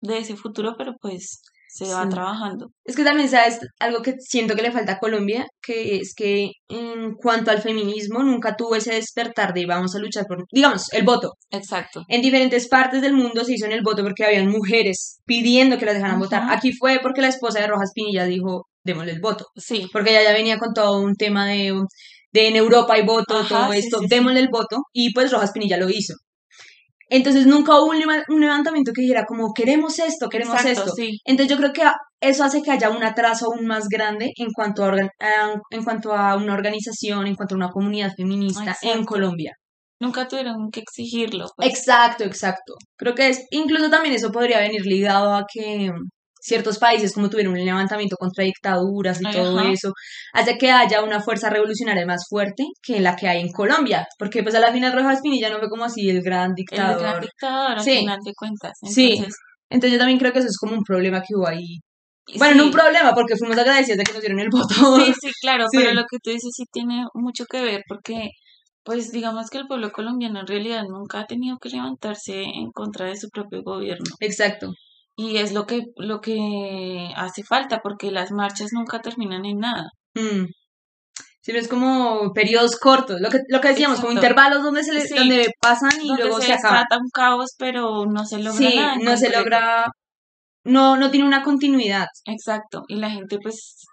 de 0.00 0.18
ese 0.18 0.36
futuro, 0.36 0.74
pero 0.78 0.94
pues 1.00 1.42
se 1.76 1.86
va 1.92 2.04
Sí. 2.04 2.08
trabajando. 2.10 2.68
Es 2.84 2.94
que 2.94 3.02
también, 3.02 3.28
¿sabes? 3.28 3.58
Algo 3.80 4.00
que 4.00 4.14
siento 4.20 4.54
que 4.54 4.62
le 4.62 4.70
falta 4.70 4.92
a 4.92 4.98
Colombia, 4.98 5.44
que 5.60 5.96
es 5.96 6.14
que 6.14 6.50
en 6.68 7.14
cuanto 7.14 7.50
al 7.50 7.60
feminismo, 7.60 8.22
nunca 8.22 8.54
tuvo 8.54 8.76
ese 8.76 8.94
despertar 8.94 9.52
de 9.54 9.66
vamos 9.66 9.94
a 9.94 9.98
luchar 9.98 10.24
por, 10.26 10.44
digamos, 10.52 10.92
el 10.92 11.02
voto. 11.04 11.32
Exacto. 11.50 12.04
En 12.08 12.22
diferentes 12.22 12.68
partes 12.68 13.02
del 13.02 13.14
mundo 13.14 13.44
se 13.44 13.54
hizo 13.54 13.66
en 13.66 13.72
el 13.72 13.82
voto 13.82 14.02
porque 14.04 14.24
habían 14.24 14.48
mujeres 14.48 15.18
pidiendo 15.26 15.76
que 15.78 15.86
las 15.86 15.94
dejaran 15.94 16.20
votar. 16.20 16.44
Aquí 16.50 16.72
fue 16.72 17.00
porque 17.02 17.22
la 17.22 17.28
esposa 17.28 17.60
de 17.60 17.66
Rojas 17.66 17.90
Pinilla 17.92 18.24
dijo, 18.24 18.66
démosle 18.84 19.12
el 19.12 19.20
voto. 19.20 19.46
Sí, 19.56 19.88
Porque 19.92 20.10
ella 20.10 20.22
ya 20.22 20.32
venía 20.32 20.58
con 20.58 20.72
todo 20.74 21.00
un 21.00 21.14
tema 21.16 21.46
de, 21.48 21.72
de 22.32 22.48
en 22.48 22.56
Europa 22.56 22.94
hay 22.94 23.02
voto, 23.04 23.36
Ajá, 23.38 23.48
todo 23.64 23.72
esto, 23.72 23.98
sí, 23.98 24.04
sí. 24.04 24.14
démosle 24.14 24.40
el 24.40 24.48
voto. 24.48 24.76
Y 24.92 25.12
pues 25.12 25.32
Rojas 25.32 25.50
Pinilla 25.52 25.76
lo 25.78 25.88
hizo. 25.90 26.14
Entonces 27.16 27.46
nunca 27.46 27.78
hubo 27.78 27.90
un, 27.90 27.98
leva- 27.98 28.24
un 28.28 28.40
levantamiento 28.40 28.92
que 28.92 29.02
dijera 29.02 29.24
como 29.24 29.52
queremos 29.54 29.98
esto, 29.98 30.28
queremos 30.28 30.56
exacto, 30.56 30.80
esto. 30.80 30.92
sí. 30.96 31.18
Entonces 31.24 31.50
yo 31.54 31.58
creo 31.60 31.72
que 31.72 31.82
eso 32.20 32.44
hace 32.44 32.60
que 32.62 32.70
haya 32.70 32.90
un 32.90 33.04
atraso 33.04 33.46
aún 33.46 33.66
más 33.66 33.88
grande 33.88 34.32
en 34.36 34.48
cuanto 34.52 34.84
a, 34.84 34.96
en 35.70 35.84
cuanto 35.84 36.12
a 36.14 36.36
una 36.36 36.54
organización, 36.54 37.26
en 37.26 37.36
cuanto 37.36 37.54
a 37.54 37.58
una 37.58 37.70
comunidad 37.70 38.12
feminista 38.16 38.76
en. 38.82 39.04
Colombia. 39.04 39.52
Nunca 40.00 40.26
tuvieron 40.26 40.70
que 40.72 40.80
exigirlo. 40.80 41.46
pues. 41.56 41.68
Exacto, 41.70 42.24
exacto. 42.24 42.74
Creo 42.98 43.14
que 43.14 43.28
es, 43.28 43.46
incluso 43.50 43.88
también 43.90 44.14
eso 44.14 44.32
podría 44.32 44.58
venir 44.58 44.84
ligado 44.86 45.34
a 45.34 45.44
que 45.52 45.90
ciertos 46.44 46.78
países 46.78 47.14
como 47.14 47.30
tuvieron 47.30 47.54
un 47.54 47.64
levantamiento 47.64 48.16
contra 48.16 48.44
dictaduras 48.44 49.18
y 49.20 49.30
todo 49.30 49.60
eso, 49.60 49.92
hace 50.34 50.58
que 50.58 50.70
haya 50.70 51.02
una 51.02 51.20
fuerza 51.20 51.48
revolucionaria 51.48 52.04
más 52.04 52.26
fuerte 52.28 52.64
que 52.82 53.00
la 53.00 53.16
que 53.16 53.26
hay 53.28 53.40
en 53.40 53.50
Colombia. 53.50 54.06
Porque 54.18 54.42
pues 54.42 54.54
a 54.54 54.60
la 54.60 54.70
final 54.70 54.92
Rojas 54.92 55.20
Pinilla 55.22 55.48
no 55.48 55.58
fue 55.58 55.70
como 55.70 55.84
así 55.84 56.08
el 56.10 56.20
gran 56.22 56.50
El 56.50 56.54
dictador. 56.56 57.00
gran 57.00 57.20
dictador, 57.22 57.72
al 57.78 57.80
Sí. 57.82 57.98
final 58.00 58.18
de 58.22 58.32
cuentas. 58.34 58.72
Sí. 58.82 59.12
Entonces, 59.12 59.34
Entonces 59.70 59.92
yo 59.92 59.98
también 59.98 60.18
creo 60.18 60.32
que 60.32 60.40
eso 60.40 60.48
es 60.48 60.58
como 60.58 60.74
un 60.74 60.84
problema 60.84 61.20
que 61.22 61.34
hubo 61.34 61.48
ahí. 61.48 61.78
Bueno, 62.38 62.56
no 62.56 62.64
un 62.66 62.70
problema, 62.70 63.14
porque 63.14 63.36
fuimos 63.36 63.56
agradecidos 63.58 63.96
de 63.98 64.04
que 64.04 64.12
nos 64.12 64.20
dieron 64.20 64.40
el 64.40 64.48
voto. 64.50 64.68
Sí, 65.04 65.12
sí, 65.20 65.30
claro, 65.40 65.64
Sí. 65.72 65.78
pero 65.78 65.94
lo 65.94 66.02
que 66.10 66.18
tú 66.22 66.30
dices 66.30 66.50
sí 66.54 66.64
tiene 66.70 67.04
mucho 67.14 67.44
que 67.50 67.62
ver 67.62 67.82
porque, 67.88 68.28
pues 68.84 69.10
digamos 69.12 69.48
que 69.50 69.58
el 69.58 69.66
pueblo 69.66 69.90
colombiano 69.90 70.40
en 70.40 70.46
realidad 70.46 70.82
nunca 70.88 71.20
ha 71.20 71.26
tenido 71.26 71.56
que 71.58 71.70
levantarse 71.70 72.42
en 72.42 72.70
contra 72.72 73.06
de 73.06 73.16
su 73.16 73.28
propio 73.30 73.62
gobierno 73.62 74.04
Exacto. 74.20 74.72
Y 75.16 75.36
es 75.38 75.52
lo 75.52 75.66
que 75.66 75.82
lo 75.96 76.20
que 76.20 77.10
hace 77.16 77.42
falta 77.44 77.80
porque 77.82 78.10
las 78.10 78.30
marchas 78.32 78.70
nunca 78.72 79.00
terminan 79.00 79.44
en 79.44 79.58
nada. 79.58 79.90
Mm. 80.14 80.46
Siempre 81.42 81.60
es 81.62 81.68
como 81.68 82.32
periodos 82.32 82.76
cortos, 82.78 83.20
lo 83.20 83.28
que, 83.28 83.38
lo 83.48 83.60
que 83.60 83.68
decíamos, 83.68 84.00
como 84.00 84.12
intervalos 84.12 84.62
donde 84.62 84.82
se 84.82 84.94
le- 84.94 85.02
Sí. 85.02 85.14
donde 85.14 85.50
pasan 85.60 85.90
y 86.02 86.08
Donde 86.08 86.22
luego 86.24 86.40
se 86.40 86.46
se 86.46 86.52
acaba. 86.54 86.86
un 87.00 87.10
caos, 87.12 87.50
pero 87.58 88.06
no 88.06 88.24
se 88.24 88.38
logra 88.38 88.52
Sí, 88.70 88.76
nada 88.76 88.96
no 88.96 89.16
se 89.16 89.28
logra, 89.30 89.86
no, 90.64 90.96
no 90.96 91.10
tiene 91.10 91.26
una 91.26 91.42
continuidad. 91.42 92.06
Exacto, 92.24 92.82
y 92.88 92.96
la 92.96 93.10
gente 93.10 93.38
pues 93.42 93.84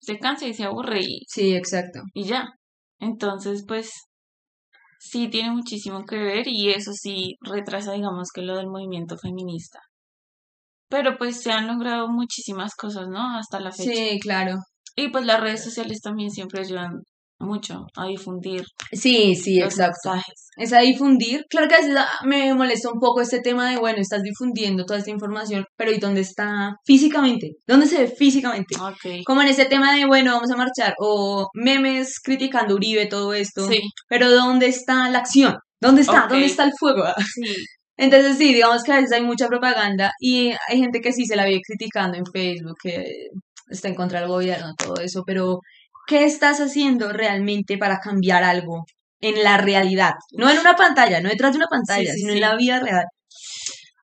se 0.00 0.18
cansa 0.18 0.46
y 0.46 0.54
se 0.54 0.64
aburre 0.64 1.00
y, 1.02 1.20
Sí, 1.28 1.54
exacto. 1.54 2.00
y 2.14 2.24
ya. 2.24 2.46
Entonces, 3.00 3.64
pues 3.68 3.90
sí 4.98 5.28
tiene 5.28 5.50
muchísimo 5.50 6.04
que 6.06 6.16
ver 6.16 6.48
y 6.48 6.70
eso 6.70 6.92
sí 6.94 7.36
retrasa, 7.42 7.92
digamos, 7.92 8.30
que 8.32 8.40
lo 8.40 8.56
del 8.56 8.68
movimiento 8.68 9.18
feminista. 9.18 9.80
Pero 10.94 11.18
pues 11.18 11.42
se 11.42 11.50
han 11.50 11.66
logrado 11.66 12.06
muchísimas 12.08 12.76
cosas, 12.76 13.08
¿no? 13.08 13.36
Hasta 13.36 13.58
la 13.58 13.72
fecha. 13.72 13.90
Sí, 13.90 14.20
claro. 14.20 14.58
Y 14.94 15.08
pues 15.08 15.26
las 15.26 15.40
redes 15.40 15.64
sociales 15.64 16.00
también 16.00 16.30
siempre 16.30 16.60
ayudan 16.60 17.02
mucho 17.40 17.86
a 17.96 18.06
difundir 18.06 18.64
Sí, 18.92 19.34
sí, 19.34 19.58
exacto. 19.60 20.10
mensajes. 20.12 20.50
Es 20.56 20.72
a 20.72 20.78
difundir. 20.78 21.46
Claro 21.50 21.66
que 21.66 21.74
a 21.74 21.78
veces 21.78 21.96
ah, 21.98 22.08
me 22.24 22.54
molesta 22.54 22.92
un 22.92 23.00
poco 23.00 23.22
este 23.22 23.40
tema 23.40 23.68
de, 23.68 23.76
bueno, 23.76 23.98
estás 23.98 24.22
difundiendo 24.22 24.84
toda 24.84 25.00
esta 25.00 25.10
información, 25.10 25.64
pero 25.76 25.90
¿y 25.90 25.98
dónde 25.98 26.20
está 26.20 26.76
físicamente? 26.86 27.56
¿Dónde 27.66 27.86
se 27.86 27.98
ve 27.98 28.06
físicamente? 28.06 28.76
Ok. 28.80 29.24
Como 29.26 29.42
en 29.42 29.48
ese 29.48 29.64
tema 29.64 29.96
de, 29.96 30.06
bueno, 30.06 30.34
vamos 30.34 30.52
a 30.52 30.56
marchar, 30.56 30.94
o 31.00 31.48
memes 31.54 32.20
criticando 32.22 32.76
Uribe, 32.76 33.06
todo 33.06 33.34
esto. 33.34 33.66
Sí, 33.66 33.80
Pero 34.08 34.30
¿dónde 34.30 34.66
está 34.66 35.10
la 35.10 35.18
acción? 35.18 35.56
¿Dónde 35.80 36.02
está? 36.02 36.28
¿Dónde 36.28 36.46
está 36.46 36.64
el 36.64 36.72
fuego? 36.78 37.04
sí, 37.34 37.52
Entonces 37.96 38.38
sí, 38.38 38.52
digamos 38.54 38.82
que 38.82 38.92
a 38.92 38.96
veces 38.96 39.12
hay 39.12 39.22
mucha 39.22 39.48
propaganda 39.48 40.12
y 40.18 40.52
hay 40.68 40.78
gente 40.78 41.00
que 41.00 41.12
sí 41.12 41.26
se 41.26 41.36
la 41.36 41.46
vive 41.46 41.60
criticando 41.66 42.18
en 42.18 42.26
Facebook, 42.26 42.76
que 42.82 43.28
está 43.68 43.88
en 43.88 43.94
contra 43.94 44.20
del 44.20 44.28
gobierno, 44.28 44.74
todo 44.76 44.96
eso, 45.00 45.22
pero 45.26 45.60
¿qué 46.06 46.24
estás 46.24 46.60
haciendo 46.60 47.12
realmente 47.12 47.78
para 47.78 47.98
cambiar 48.00 48.42
algo 48.44 48.84
en 49.20 49.42
la 49.42 49.58
realidad? 49.58 50.12
No 50.32 50.50
en 50.50 50.58
una 50.58 50.76
pantalla, 50.76 51.20
no 51.20 51.28
detrás 51.28 51.52
de 51.52 51.58
una 51.58 51.68
pantalla, 51.68 52.12
sí, 52.12 52.18
sino 52.18 52.32
sí. 52.32 52.38
en 52.38 52.40
la 52.40 52.56
vida 52.56 52.80
real. 52.80 53.04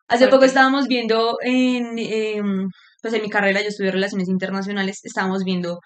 Hace 0.08 0.28
poco 0.28 0.46
estábamos 0.46 0.88
viendo 0.88 1.38
en, 1.42 1.98
em, 1.98 2.68
pues 3.02 3.14
en 3.14 3.22
mi 3.22 3.30
carrera, 3.30 3.62
yo 3.62 3.70
estudié 3.70 3.92
Relaciones 3.92 4.28
Internacionales, 4.30 5.00
estábamos 5.04 5.44
viendo 5.46 5.80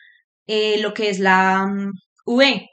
eh, 0.48 0.80
lo 0.80 0.94
que 0.94 1.10
es 1.10 1.20
la 1.20 1.68
mm, 1.68 1.92
UE, 2.26 2.68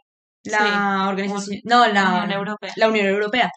la 0.45 1.09
organización, 1.09 1.61
no, 1.65 1.87
la 1.89 2.25
Unión 2.25 2.33
Europea. 2.33 2.73
la 2.77 2.89
Unión 2.89 3.07
Europea. 3.07 3.51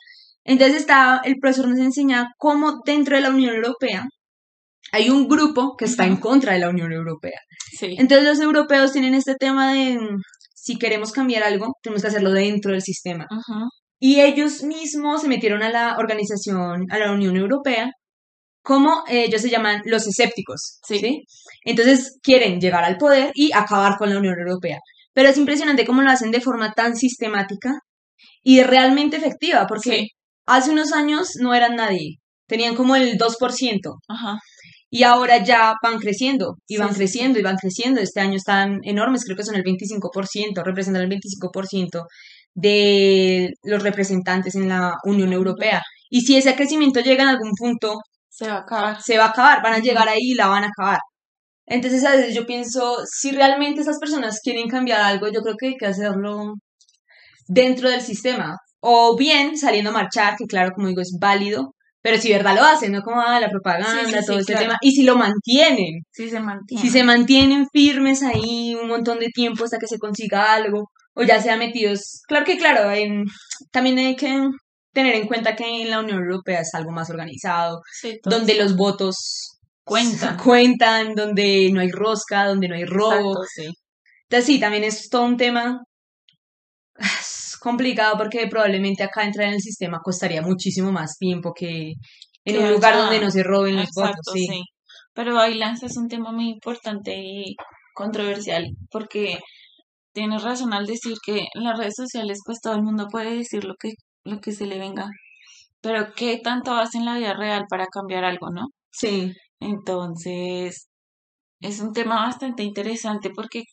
Entonces 0.46 0.78
está, 0.78 1.22
el 1.26 1.36
profesor 1.42 1.68
nos 1.68 1.80
enseña 1.80 2.28
cómo 2.38 2.82
dentro 2.86 3.16
de 3.16 3.22
la 3.24 3.30
Unión 3.30 3.56
Europea 3.56 4.06
hay 4.92 5.10
un 5.10 5.28
grupo 5.28 5.76
que 5.78 5.86
está 5.86 6.06
en 6.06 6.18
contra 6.18 6.54
de 6.54 6.60
la 6.60 6.70
Unión 6.70 6.92
Europea. 6.94 7.40
Sí, 7.78 7.96
Entonces 7.98 8.26
los 8.28 8.40
europeos 8.40 8.94
tienen 8.94 9.16
este 9.16 9.36
tema 9.36 9.74
de 9.74 10.00
si 10.54 10.78
queremos 10.78 11.12
cambiar 11.12 11.44
algo, 11.44 11.74
tenemos 11.82 12.02
que 12.04 12.08
hacerlo 12.08 12.32
dentro 12.32 12.72
del 12.72 12.82
sistema. 12.82 13.26
Ujú. 13.30 13.66
Y 14.00 14.22
ellos 14.22 14.64
mismos 14.64 15.22
se 15.22 15.28
metieron 15.28 15.64
a 15.64 15.70
la 15.72 15.98
organización, 15.98 16.86
a 16.92 16.98
la 17.00 17.12
Unión 17.12 17.36
Europea, 17.36 17.90
como 18.64 19.04
ellos 19.08 19.42
se 19.42 19.50
llaman 19.50 19.82
los 19.86 20.08
escépticos, 20.08 20.80
Sí. 20.88 21.00
¿sí? 21.00 21.24
Entonces 21.66 22.18
quieren 22.22 22.60
llegar 22.60 22.84
al 22.84 22.98
poder 22.98 23.32
y 23.36 23.52
acabar 23.54 23.98
con 23.98 24.10
la 24.10 24.18
Unión 24.20 24.36
Europea. 24.40 24.78
Pero 25.14 25.30
es 25.30 25.38
impresionante 25.38 25.86
cómo 25.86 26.02
lo 26.02 26.10
hacen 26.12 26.32
de 26.32 26.42
forma 26.42 26.74
tan 26.74 26.96
sistemática 26.96 27.80
y 28.44 28.62
realmente 28.64 29.18
efectiva, 29.18 29.66
porque 29.68 29.92
Sí. 29.92 30.08
Hace 30.46 30.72
unos 30.72 30.94
años 30.94 31.32
no 31.40 31.54
eran 31.54 31.76
nadie, 31.76 32.18
tenían 32.48 32.76
como 32.76 32.96
el 32.96 33.18
2%. 33.18 33.96
Ajá. 34.08 34.40
Y 34.90 35.04
ahora 35.04 35.44
ya 35.44 35.76
van 35.84 36.00
creciendo, 36.00 36.56
y 36.68 36.78
van 36.78 36.90
sí, 36.90 36.94
sí. 36.96 37.00
creciendo, 37.00 37.40
y 37.40 37.42
van 37.44 37.58
creciendo. 37.58 38.00
Este 38.02 38.22
año 38.22 38.36
están 38.38 38.80
enormes, 38.84 39.26
creo 39.26 39.36
que 39.36 39.44
son 39.44 39.56
el 39.56 39.64
25%, 39.64 40.64
representan 40.64 41.04
el 41.04 41.10
25% 41.10 42.06
de 42.54 43.52
los 43.64 43.84
representantes 43.84 44.56
en 44.56 44.70
la 44.70 44.94
Unión 45.04 45.34
Europea. 45.34 45.82
Y 46.10 46.22
si 46.22 46.38
ese 46.38 46.56
crecimiento 46.56 47.02
llega 47.02 47.24
en 47.24 47.30
algún 47.30 47.52
punto, 47.58 48.00
Se 48.30 48.48
va 48.48 48.56
a 48.58 48.60
acabar. 48.62 49.02
se 49.02 49.18
va 49.18 49.26
a 49.26 49.30
acabar, 49.30 49.62
van 49.64 49.74
a 49.74 49.80
llegar 49.80 50.08
ahí 50.08 50.32
y 50.32 50.36
la 50.36 50.48
van 50.48 50.64
a 50.64 50.68
acabar. 50.68 51.00
Entonces, 51.66 52.04
a 52.06 52.12
veces 52.16 52.36
yo 52.36 52.46
pienso, 52.46 52.98
si 53.06 53.32
realmente 53.32 53.82
esas 53.82 54.00
personas 54.00 54.40
quieren 54.44 54.68
cambiar 54.70 55.02
algo, 55.02 55.28
yo 55.30 55.42
creo 55.42 55.56
que 55.58 55.68
hay 55.70 55.76
que 55.78 55.88
hacerlo 55.88 56.54
dentro 57.48 57.90
del 57.90 58.02
sistema. 58.02 58.58
O 58.88 59.16
bien 59.18 59.58
saliendo 59.58 59.90
a 59.90 59.94
marchar, 59.94 60.36
que 60.38 60.46
claro, 60.46 60.72
como 60.76 60.88
digo, 60.88 61.02
es 61.02 61.18
válido, 61.20 61.74
pero 62.02 62.20
si 62.20 62.32
verdad 62.32 62.56
lo 62.56 62.64
hacen, 62.64 62.92
no 62.92 63.02
como 63.02 63.20
ah, 63.20 63.40
la 63.40 63.50
propaganda, 63.50 64.06
Sí, 64.06 64.14
sí, 64.14 64.26
todo 64.28 64.36
sí, 64.36 64.42
este 64.42 64.54
claro. 64.54 64.68
tema. 64.68 64.78
Y 64.82 64.92
si 64.92 65.02
lo 65.02 65.16
mantienen, 65.16 66.04
Sí 66.12 66.30
se 66.30 66.40
mantiene. 66.40 66.82
si 66.84 66.90
se 66.90 67.04
mantienen 67.04 67.68
firmes 67.74 68.22
ahí 68.22 68.76
un 68.76 68.88
montón 68.88 69.20
de 69.20 69.30
tiempo 69.30 69.64
hasta 69.64 69.80
que 69.80 69.88
se 69.88 69.98
consiga 69.98 70.54
algo, 70.54 70.92
o 71.16 71.24
ya 71.24 71.42
sea 71.42 71.58
metidos, 71.58 72.22
claro 72.28 72.46
que 72.46 72.58
claro, 72.58 72.92
en, 72.92 73.24
también 73.72 73.98
hay 73.98 74.16
que 74.16 74.40
tener 74.94 75.16
en 75.16 75.28
cuenta 75.28 75.56
que 75.56 75.82
en 75.82 75.90
la 75.90 76.00
Unión 76.00 76.20
Europea 76.20 76.62
es 76.62 76.74
algo 76.76 76.92
más 76.92 77.10
organizado, 77.10 77.82
donde 78.24 78.54
los 78.56 78.76
votos 78.76 79.56
Cuentan. 79.84 80.38
cuentan, 80.44 81.16
donde 81.16 81.70
no 81.72 81.80
hay 81.82 81.90
rosca, 81.90 82.46
donde 82.46 82.68
no 82.68 82.76
hay 82.76 82.86
robo. 82.86 83.44
Exacto. 83.44 83.80
Entonces 84.30 84.46
sí, 84.46 84.60
también 84.60 84.84
es 84.84 85.10
todo 85.10 85.24
un 85.24 85.38
tema 85.38 85.82
es 87.00 87.58
complicado 87.62 88.18
porque 88.18 88.48
probablemente 88.48 89.04
acá 89.04 89.24
entrar 89.24 89.48
en 89.48 89.56
el 89.56 89.62
sistema 89.62 90.00
costaría 90.04 90.42
muchísimo 90.42 90.92
más 90.92 91.18
tiempo 91.18 91.54
que 91.54 91.94
en 92.46 92.56
Que 92.56 92.60
un 92.60 92.72
lugar 92.72 92.94
allá. 92.94 93.04
donde 93.04 93.20
no 93.20 93.32
se 93.32 93.44
roben 93.44 93.78
los 93.78 93.90
Exacto, 93.90 94.18
votos, 94.24 94.34
sí. 94.34 94.46
sí. 94.48 94.64
Pero 95.14 95.40
ahí 95.40 95.56
lanzas 95.56 95.98
un 95.98 96.08
tema 96.10 96.32
muy 96.32 96.50
importante 96.50 97.16
y 97.18 97.56
controversial, 97.94 98.66
porque 98.92 99.40
tienes 100.14 100.44
razón 100.44 100.74
al 100.74 100.86
decir 100.88 101.16
que 101.26 101.48
en 101.54 101.64
las 101.64 101.78
redes 101.80 101.96
sociales 101.98 102.40
pues 102.46 102.60
todo 102.62 102.76
el 102.76 102.84
mundo 102.84 103.08
puede 103.12 103.36
decir 103.38 103.64
lo 103.66 103.76
que, 103.80 103.94
lo 104.26 104.40
que 104.42 104.52
se 104.54 104.66
le 104.68 104.80
venga, 104.80 105.08
pero 105.82 106.14
¿qué 106.16 106.40
tanto 106.44 106.74
hace 106.76 106.98
en 107.00 107.06
la 107.06 107.18
vida 107.18 107.34
real 107.36 107.66
para 107.70 107.88
cambiar 107.88 108.26
algo, 108.26 108.50
no? 108.52 108.68
Sí, 108.92 109.34
Entonces, 109.60 110.88
es 111.62 111.80
un 111.82 111.94
tema 111.94 112.18
bastante 112.26 112.64
interesante 112.64 113.30
porque, 113.36 113.64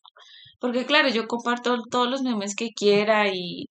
porque 0.63 0.87
claro, 0.87 1.09
yo 1.11 1.27
comparto 1.29 1.77
todos 1.91 2.09
los 2.11 2.23
memes 2.23 2.55
que 2.57 2.71
quiera 2.71 3.29
y, 3.33 3.67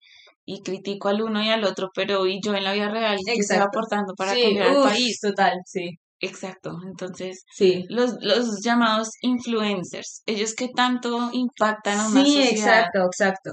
y 0.45 0.61
critico 0.63 1.09
al 1.09 1.21
uno 1.23 1.41
y 1.43 1.49
al 1.49 1.63
otro, 1.65 1.89
pero 1.95 2.27
y 2.27 2.39
yo 2.43 2.53
en 2.55 2.63
la 2.65 2.73
vida 2.73 2.89
real 2.89 3.17
qué 3.25 3.33
estoy 3.35 3.57
aportando 3.57 4.13
para 4.15 4.33
Sí, 4.35 4.43
cambiar 4.43 4.67
el 4.69 4.77
uf, 4.77 4.83
país. 4.83 5.19
total, 5.21 5.53
sí. 5.65 5.89
Exacto. 6.19 6.77
Entonces, 6.85 7.45
Sí. 7.51 7.85
los, 7.89 8.15
los 8.21 8.61
llamados 8.63 9.09
influencers, 9.21 10.21
ellos 10.27 10.53
que 10.53 10.69
tanto 10.75 11.29
impactan 11.33 11.99
a 11.99 12.07
una 12.07 12.23
Sí, 12.23 12.33
sociedad. 12.33 12.51
exacto, 12.51 12.99
exacto. 13.05 13.51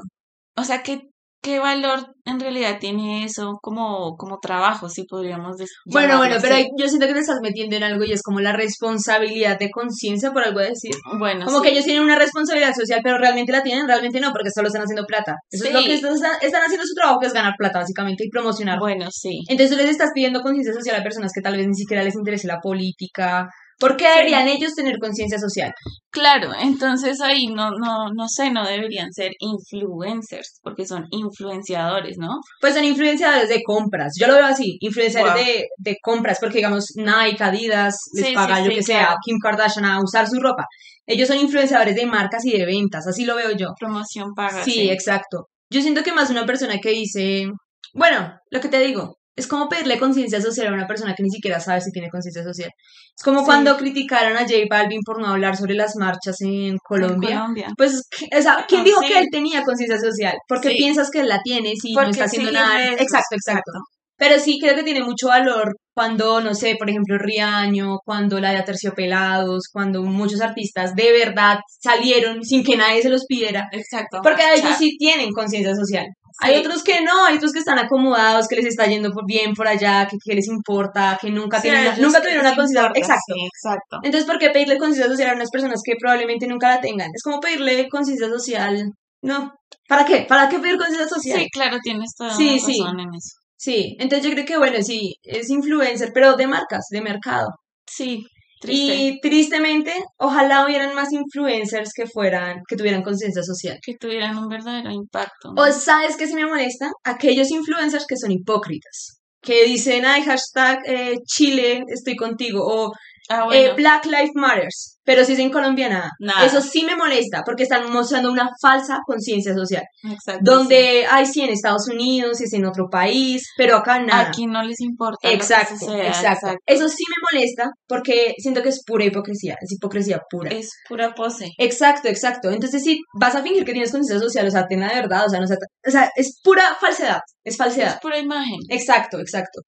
O 0.57 0.65
sea, 0.65 0.83
¿qué, 0.83 1.01
qué 1.41 1.59
valor 1.59 2.15
en 2.25 2.41
realidad 2.41 2.79
tiene 2.81 3.25
eso 3.25 3.59
como, 3.63 4.17
como 4.17 4.39
trabajo, 4.39 4.89
si 4.89 5.05
podríamos 5.05 5.57
decir? 5.57 5.75
Bueno, 5.87 6.19
bueno, 6.19 6.37
pero 6.41 6.57
yo 6.77 6.89
siento 6.89 7.07
que 7.07 7.15
te 7.15 7.21
estás 7.21 7.39
metiendo 7.43 7.77
en 7.77 7.85
algo 7.85 8.05
y 8.05 8.13
es 8.13 8.23
como 8.23 8.41
la 8.41 8.53
responsabilidad 8.53 9.59
de 9.59 9.71
conciencia, 9.71 10.33
por 10.33 10.43
algo 10.45 10.61
decir. 10.61 10.93
Bueno, 11.19 11.47
Como 11.47 11.59
sí. 11.59 11.65
que 11.65 11.73
ellos 11.73 11.85
tienen 11.85 12.03
una 12.03 12.19
responsabilidad 12.19 12.75
social, 12.75 13.01
pero 13.03 13.19
realmente 13.19 13.53
la 13.53 13.63
tienen, 13.63 13.87
realmente 13.87 14.21
no, 14.21 14.33
porque 14.33 14.51
solo 14.51 14.69
están 14.69 14.83
haciendo 14.83 15.05
plata. 15.07 15.37
Eso 15.51 15.65
es 15.67 15.73
lo 15.73 15.81
Sí. 15.81 15.87
que 15.87 15.95
están, 15.95 16.13
están 16.43 16.63
haciendo 16.63 16.87
su 16.87 16.95
trabajo, 16.95 17.21
que 17.21 17.27
es 17.29 17.33
ganar 17.33 17.55
plata, 17.57 17.79
básicamente, 17.81 18.25
y 18.27 18.31
promocionar. 18.31 18.79
Bueno, 18.79 19.07
sí. 19.11 19.41
Entonces 19.49 19.71
tú 19.77 19.83
les 19.83 19.91
estás 19.91 20.11
pidiendo 20.15 20.41
conciencia 20.43 20.75
social 20.75 20.97
a 20.97 21.03
personas 21.03 21.31
que 21.35 21.41
tal 21.41 21.57
vez 21.57 21.67
ni 21.67 21.75
siquiera 21.75 22.03
les 22.03 22.15
interese 22.17 22.47
la 22.47 22.61
política. 22.61 23.49
¿Por 23.79 23.97
qué 23.97 24.09
deberían 24.09 24.49
ellos 24.49 24.75
tener 24.75 24.99
conciencia 24.99 25.39
social? 25.39 25.73
Claro, 26.11 26.51
entonces 26.61 27.21
ahí 27.21 27.47
no, 27.47 27.71
no, 27.71 28.11
no 28.13 28.27
sé, 28.29 28.51
no 28.51 28.67
deberían 28.67 29.13
ser 29.13 29.33
influencers, 29.39 30.59
porque 30.63 30.85
son 30.87 31.07
influenciadores, 31.11 32.17
¿no? 32.19 32.41
Pues 32.61 32.75
son 32.75 32.85
influenciadores 32.85 33.49
de 33.49 33.63
compras. 33.63 34.15
Yo 34.19 34.27
lo 34.27 34.35
veo 34.35 34.47
así, 34.47 34.79
influenciadores 34.81 35.35
Wow. 35.35 35.45
de, 35.45 35.67
de 35.79 35.97
compras, 36.03 36.39
porque 36.41 36.59
digamos 36.59 36.87
Nike, 36.97 37.43
Adidas, 37.45 37.95
les 38.15 38.27
Sí, 38.29 38.35
paga 38.35 38.57
sí, 38.57 38.65
sí, 38.69 38.75
que 38.75 38.83
sea, 38.83 39.01
claro. 39.07 39.17
Kim 39.25 39.39
Kardashian 39.43 39.85
a 39.85 40.03
usar 40.03 40.27
su 40.29 40.41
ropa. 40.41 40.65
Ellos 41.07 41.29
son 41.29 41.39
influenciadores 41.39 41.95
de 41.95 42.07
marcas 42.07 42.45
y 42.45 42.53
de 42.59 42.67
ventas, 42.67 43.07
así 43.07 43.25
lo 43.25 43.37
veo 43.37 43.53
yo. 43.53 43.69
Promoción 43.79 44.35
paga. 44.35 44.65
Sí, 44.65 44.91
exacto. 44.91 45.47
Yo 45.71 45.83
siento 45.83 46.03
que 46.03 46.13
más 46.13 46.31
una 46.31 46.47
persona 46.47 46.79
que 46.83 46.91
dice, 46.91 47.47
bueno, 47.95 48.33
lo 48.51 48.61
que 48.61 48.69
te 48.69 48.81
digo, 48.81 49.17
es 49.39 49.47
como 49.47 49.69
pedirle 49.69 49.99
conciencia 49.99 50.41
social 50.41 50.67
a 50.69 50.73
una 50.75 50.87
persona 50.87 51.15
que 51.15 51.23
ni 51.23 51.31
siquiera 51.31 51.61
sabe 51.61 51.81
si 51.81 51.91
tiene 51.93 52.11
conciencia 52.11 52.43
social. 52.45 52.71
Es 53.17 53.23
como 53.25 53.41
Sí. 53.41 53.47
cuando 53.47 53.77
criticaron 53.77 54.37
a 54.37 54.41
J 54.41 54.53
Balvin 54.69 55.01
por 55.05 55.21
no 55.21 55.29
hablar 55.29 55.57
sobre 55.57 55.75
las 55.75 55.97
marchas 55.97 56.41
en 56.43 56.51
En 56.51 56.79
Colombia. 56.79 57.39
Colombia. 57.41 57.69
Pues, 57.77 58.03
¿qué- 58.11 58.29
o 58.39 58.43
sea, 58.43 58.65
¿quién 58.69 58.83
Ah, 58.83 58.85
dijo 58.85 59.01
sí. 59.01 59.09
que 59.09 59.19
él 59.19 59.27
tenía 59.33 59.63
conciencia 59.63 59.99
social? 59.99 60.35
¿Por 60.47 60.61
qué 60.61 60.71
Sí. 60.71 60.77
piensas 60.77 61.11
que 61.11 61.21
él 61.21 61.29
la 61.29 61.41
tiene 61.43 61.73
si 61.81 61.93
no 61.95 62.01
Porque 62.01 62.11
está 62.13 62.25
haciendo 62.25 62.53
nada? 62.53 62.77
redes, 62.77 63.01
Exacto, 63.01 63.35
exacto. 63.37 63.73
Pero 64.21 64.41
sí 64.41 64.59
creo 64.61 64.75
que 64.75 64.83
tiene 64.83 65.05
mucho 65.05 65.29
valor 65.29 65.77
cuando, 65.95 66.41
no 66.41 66.53
sé, 66.53 66.75
por 66.77 66.91
ejemplo, 66.91 67.19
Riaño, 67.19 67.99
cuando 68.05 68.41
la 68.41 68.51
de 68.51 68.57
Aterciopelados, 68.57 69.69
cuando 69.73 70.03
muchos 70.03 70.41
artistas 70.41 70.95
de 70.97 71.13
verdad 71.13 71.59
salieron 71.81 72.43
sin 72.45 72.65
que 72.65 72.77
nadie 72.77 73.01
se 73.03 73.11
los 73.11 73.27
pidiera. 73.27 73.69
Exacto. 73.71 74.19
Porque 74.23 74.43
ellos 74.57 74.77
sí 74.79 74.97
tienen 74.99 75.31
conciencia 75.31 75.75
social. 75.77 76.07
Hay 76.41 76.57
otros 76.57 76.85
que 76.85 77.01
no, 77.03 77.25
hay 77.25 77.37
otros 77.37 77.53
que 77.53 77.59
están 77.59 77.79
acomodados, 77.79 78.47
que 78.47 78.57
les 78.57 78.67
está 78.67 78.87
yendo 78.87 79.11
por 79.11 79.27
bien 79.27 79.55
por 79.55 79.67
allá, 79.67 80.07
que, 80.09 80.17
que 80.25 80.35
les 80.35 80.47
importa, 80.47 81.19
que 81.21 81.31
nunca, 81.31 81.57
Sí, 81.61 81.69
tienen 81.69 82.01
nunca 82.01 82.21
tuvieron 82.21 82.47
una 82.47 82.55
conciencia 82.55 82.91
Exacto. 82.95 83.35
sí, 83.35 83.47
exacto. 83.47 83.99
Entonces, 84.03 84.25
¿por 84.25 84.39
qué 84.39 84.51
pedirle 84.51 84.79
conciencia 84.79 85.11
social 85.11 85.31
a 85.31 85.35
unas 85.35 85.51
personas 85.51 85.81
que 85.85 85.95
probablemente 85.99 86.47
nunca 86.47 86.69
la 86.69 86.81
tengan? 86.81 87.11
Es 87.13 87.23
como 87.23 87.41
pedirle 87.41 87.89
conciencia 87.89 88.29
social. 88.29 88.93
No. 89.23 89.53
¿Para 89.89 90.05
qué? 90.05 90.27
¿Para 90.29 90.49
qué 90.49 90.59
pedir 90.61 90.79
conciencia 90.79 91.09
social? 91.09 91.41
Sí, 91.41 91.49
claro, 91.51 91.79
tienes 91.83 92.15
toda 92.17 92.35
sí. 92.35 92.59
razón 92.59 93.01
en 93.01 93.15
eso. 93.15 93.37
Sí, 93.57 93.97
entonces 93.99 94.25
yo 94.29 94.33
creo 94.33 94.47
que 94.47 94.57
bueno, 94.57 94.81
sí, 94.83 95.17
es 95.23 95.51
influencer, 95.51 96.13
pero 96.15 96.37
de 96.37 96.47
marcas, 96.47 96.87
de 96.91 97.01
mercado. 97.01 97.49
Sí, 97.85 98.25
triste. 98.61 98.95
Y 98.95 99.21
tristemente, 99.21 99.93
ojalá 100.19 100.65
hubieran 100.65 100.95
más 100.95 101.13
influencers 101.13 101.91
que 101.95 102.07
fueran, 102.07 102.63
que 102.69 102.77
tuvieran 102.77 103.03
conciencia 103.03 103.43
social. 103.43 103.79
Que 103.83 103.95
tuvieran 103.97 104.37
un 104.39 104.49
verdadero 104.49 104.91
impacto. 104.91 105.53
¿no? 105.55 105.63
O 105.63 105.73
sabes 105.73 106.17
que 106.17 106.27
sí 106.27 106.35
me 106.35 106.47
molesta 106.47 106.91
aquellos 107.05 107.51
influencers 107.51 108.07
que 108.07 108.17
son 108.17 108.33
hipócritas, 108.33 109.21
que 109.43 109.65
dicen, 109.65 110.05
ay, 110.05 110.23
hashtag 110.23 110.79
eh, 110.87 111.17
Chile, 111.27 111.83
estoy 111.89 112.17
contigo, 112.17 112.61
o 112.65 112.93
ah, 113.31 113.49
eh. 113.53 113.73
Black 113.77 114.07
Lives 114.07 114.35
Matters, 114.35 114.98
pero 115.09 115.25
si 115.25 115.33
es 115.33 115.39
en 115.39 115.49
Colombia 115.49 115.89
nada. 115.89 116.45
Eso 116.45 116.61
sí 116.61 116.85
me 116.85 116.95
molesta, 116.95 117.43
porque 117.43 117.63
están 117.63 117.91
mostrando 117.91 118.31
una 118.31 118.51
falsa 118.61 118.99
conciencia 119.07 119.55
social, 119.55 119.83
Exacto. 120.03 120.43
donde, 120.43 121.07
ay, 121.11 121.25
sí, 121.25 121.41
en 121.41 121.49
Estados 121.49 121.89
Unidos, 121.89 122.43
es 122.43 122.53
en 122.53 122.67
otro 122.67 122.91
país, 122.91 123.43
pero 123.57 123.77
acá 123.77 123.97
sí. 124.01 124.05
nada. 124.05 124.29
Aquí 124.29 124.47
no 124.47 124.63
les 124.63 124.83
importa. 124.83 125.17
lo 125.23 125.31
que 125.31 125.35
Exacto, 125.35 125.79
suceda, 125.79 126.09
exacto. 126.09 126.49
Eso 126.67 126.91
sí 126.91 127.05
me 127.09 127.39
molesta 127.39 127.71
porque 127.87 128.35
siento 128.37 128.63
que 128.63 128.69
es 128.69 128.83
pura 128.85 129.07
hipocresía, 129.07 129.57
es 129.59 129.73
hipocresía 129.73 130.21
pura. 130.29 130.51
Es 130.51 130.73
pura 130.87 131.15
pose. 131.15 131.53
Exacto, 131.57 132.09
exacto. 132.09 132.51
Entonces, 132.51 132.83
si 132.83 133.01
vas 133.19 133.35
a 133.35 133.43
fingir 133.43 133.65
que 133.65 133.73
tienes 133.73 133.91
conciencia 133.91 134.21
social, 134.23 134.47
o 134.47 134.51
sea, 134.51 134.67
ten 134.67 134.81
la 134.81 134.93
verdad, 134.93 135.25
o 135.25 135.31
sea, 135.31 135.41
no 135.41 135.47
o 135.47 135.91
sea, 135.91 136.11
es 136.17 136.39
pura 136.45 136.77
falsedad, 136.79 137.21
es 137.45 137.57
falsedad. 137.57 137.95
Es 137.95 138.01
pura 138.01 138.19
imagen. 138.19 138.59
Exacto, 138.69 139.21
exacto. 139.21 139.63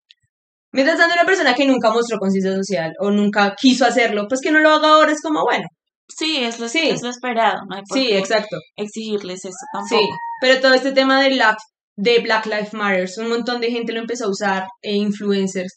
Mientras 0.73 0.97
tanto, 0.97 1.15
una 1.15 1.25
persona 1.25 1.53
que 1.53 1.65
nunca 1.65 1.91
mostró 1.91 2.17
conciencia 2.17 2.55
social 2.55 2.93
o 2.99 3.11
nunca 3.11 3.55
quiso 3.59 3.85
hacerlo, 3.85 4.27
pues 4.29 4.39
que 4.41 4.51
no 4.51 4.59
lo 4.59 4.69
haga 4.71 4.89
ahora 4.89 5.11
es 5.11 5.21
como, 5.21 5.43
bueno, 5.43 5.67
Sí, 6.13 6.43
es 6.43 6.59
lo, 6.59 6.67
Sí. 6.67 6.89
es 6.89 7.01
lo 7.03 7.09
esperado. 7.09 7.61
No 7.69 7.75
hay 7.77 7.83
por 7.87 7.97
sí, 7.97 8.07
qué 8.07 8.17
exacto. 8.17 8.57
exigirles 8.75 9.45
eso 9.45 9.49
Sí, 9.87 9.95
tampoco. 9.95 10.17
pero 10.41 10.59
todo 10.59 10.73
este 10.73 10.91
tema 10.91 11.21
de 11.21 11.29
Black, 11.29 11.57
de 11.95 12.19
Black 12.19 12.45
Lives 12.47 12.73
Matter, 12.73 13.09
un 13.19 13.29
montón 13.29 13.61
de 13.61 13.71
gente 13.71 13.93
lo 13.93 14.01
empezó 14.01 14.25
a 14.25 14.29
usar, 14.29 14.65
e 14.81 14.93
influencers 14.95 15.73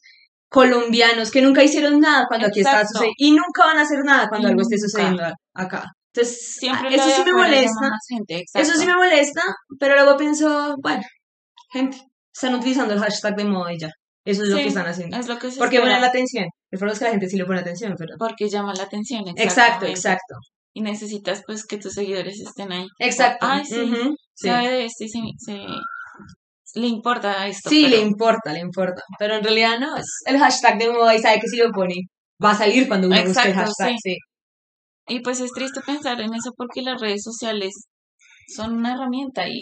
colombianos 0.48 1.30
que 1.30 1.40
nunca 1.42 1.62
hicieron 1.62 2.00
nada 2.00 2.26
cuando 2.28 2.46
aquí 2.48 2.60
está 2.60 2.80
Exacto. 2.82 2.88
sucediendo 2.98 3.14
y 3.18 3.30
nunca 3.32 3.64
van 3.66 3.78
a 3.78 3.82
hacer 3.82 3.98
nada 4.04 4.28
cuando 4.28 4.48
Y 4.48 4.50
algo 4.50 4.62
esté 4.62 4.76
sucediendo 4.78 5.22
acá. 5.54 5.84
Entonces, 6.12 6.54
Siempre 6.58 6.94
eso 6.94 7.10
sí 7.10 7.22
me 7.24 7.32
molesta, 7.32 7.88
gente, 8.08 8.34
eso 8.34 8.58
exacto. 8.58 8.80
sí 8.80 8.86
me 8.86 8.94
molesta, 8.94 9.42
pero 9.80 9.94
luego 9.94 10.16
pienso, 10.16 10.74
bueno, 10.82 11.02
gente, 11.72 11.96
están 12.32 12.54
utilizando 12.54 12.94
el 12.94 13.00
hashtag 13.00 13.34
de 13.36 13.44
moda 13.44 13.72
y 13.72 13.78
ya. 13.78 13.90
Eso 14.24 14.42
es 14.42 14.48
lo 14.48 14.56
Sí, 14.56 14.62
que 14.62 14.68
están 14.68 14.86
haciendo. 14.86 15.16
Es 15.18 15.28
lo 15.28 15.38
que 15.38 15.50
se 15.50 15.58
Porque 15.58 15.76
espera, 15.76 15.92
ponen 15.92 16.00
la 16.02 16.08
atención. 16.08 16.46
El 16.70 16.78
problema 16.78 16.92
es 16.94 16.98
que 16.98 17.04
la 17.04 17.10
gente 17.12 17.28
sí 17.28 17.36
le 17.36 17.44
pone 17.44 17.60
atención, 17.60 17.94
pero... 17.98 18.14
porque 18.18 18.48
llama 18.48 18.72
la 18.74 18.84
atención. 18.84 19.24
Exacto, 19.36 19.86
exacto. 19.86 20.34
Y 20.72 20.80
necesitas 20.80 21.42
pues 21.46 21.64
que 21.66 21.78
tus 21.78 21.92
seguidores 21.92 22.40
estén 22.40 22.72
ahí. 22.72 22.86
Exacto. 22.98 23.46
Ay, 23.48 23.64
sí, 23.64 23.80
ujú, 23.82 24.16
sí. 24.34 24.48
sabe 24.48 24.70
de 24.70 24.84
esto 24.86 25.04
y 25.04 25.08
se, 25.08 25.18
se- 25.38 26.80
le 26.80 26.86
importa 26.88 27.46
esto. 27.46 27.68
Sí, 27.70 27.86
le 27.86 28.00
importa, 28.00 28.52
le 28.52 28.60
importa. 28.60 29.02
Pero 29.18 29.36
en 29.36 29.44
realidad 29.44 29.78
no, 29.78 29.96
es 29.96 30.06
el 30.26 30.38
hashtag 30.38 30.78
de 30.78 30.90
moda 30.90 31.14
y 31.14 31.20
sabe 31.20 31.38
que 31.40 31.46
si 31.48 31.56
lo 31.56 31.70
pone, 31.70 31.94
va 32.44 32.50
a 32.52 32.54
salir 32.58 32.88
cuando 32.88 33.06
uno 33.06 33.16
busque 33.16 33.42
el 33.42 33.48
Exacto, 33.50 33.60
hashtag. 33.78 33.96
Sí. 34.02 34.16
Y 35.06 35.20
pues 35.20 35.38
es 35.40 35.52
triste 35.52 35.80
pensar 35.86 36.20
en 36.20 36.34
eso 36.34 36.50
porque 36.56 36.82
las 36.82 37.00
redes 37.00 37.22
sociales 37.22 37.72
son 38.48 38.74
una 38.78 38.94
herramienta 38.94 39.46
y, 39.48 39.60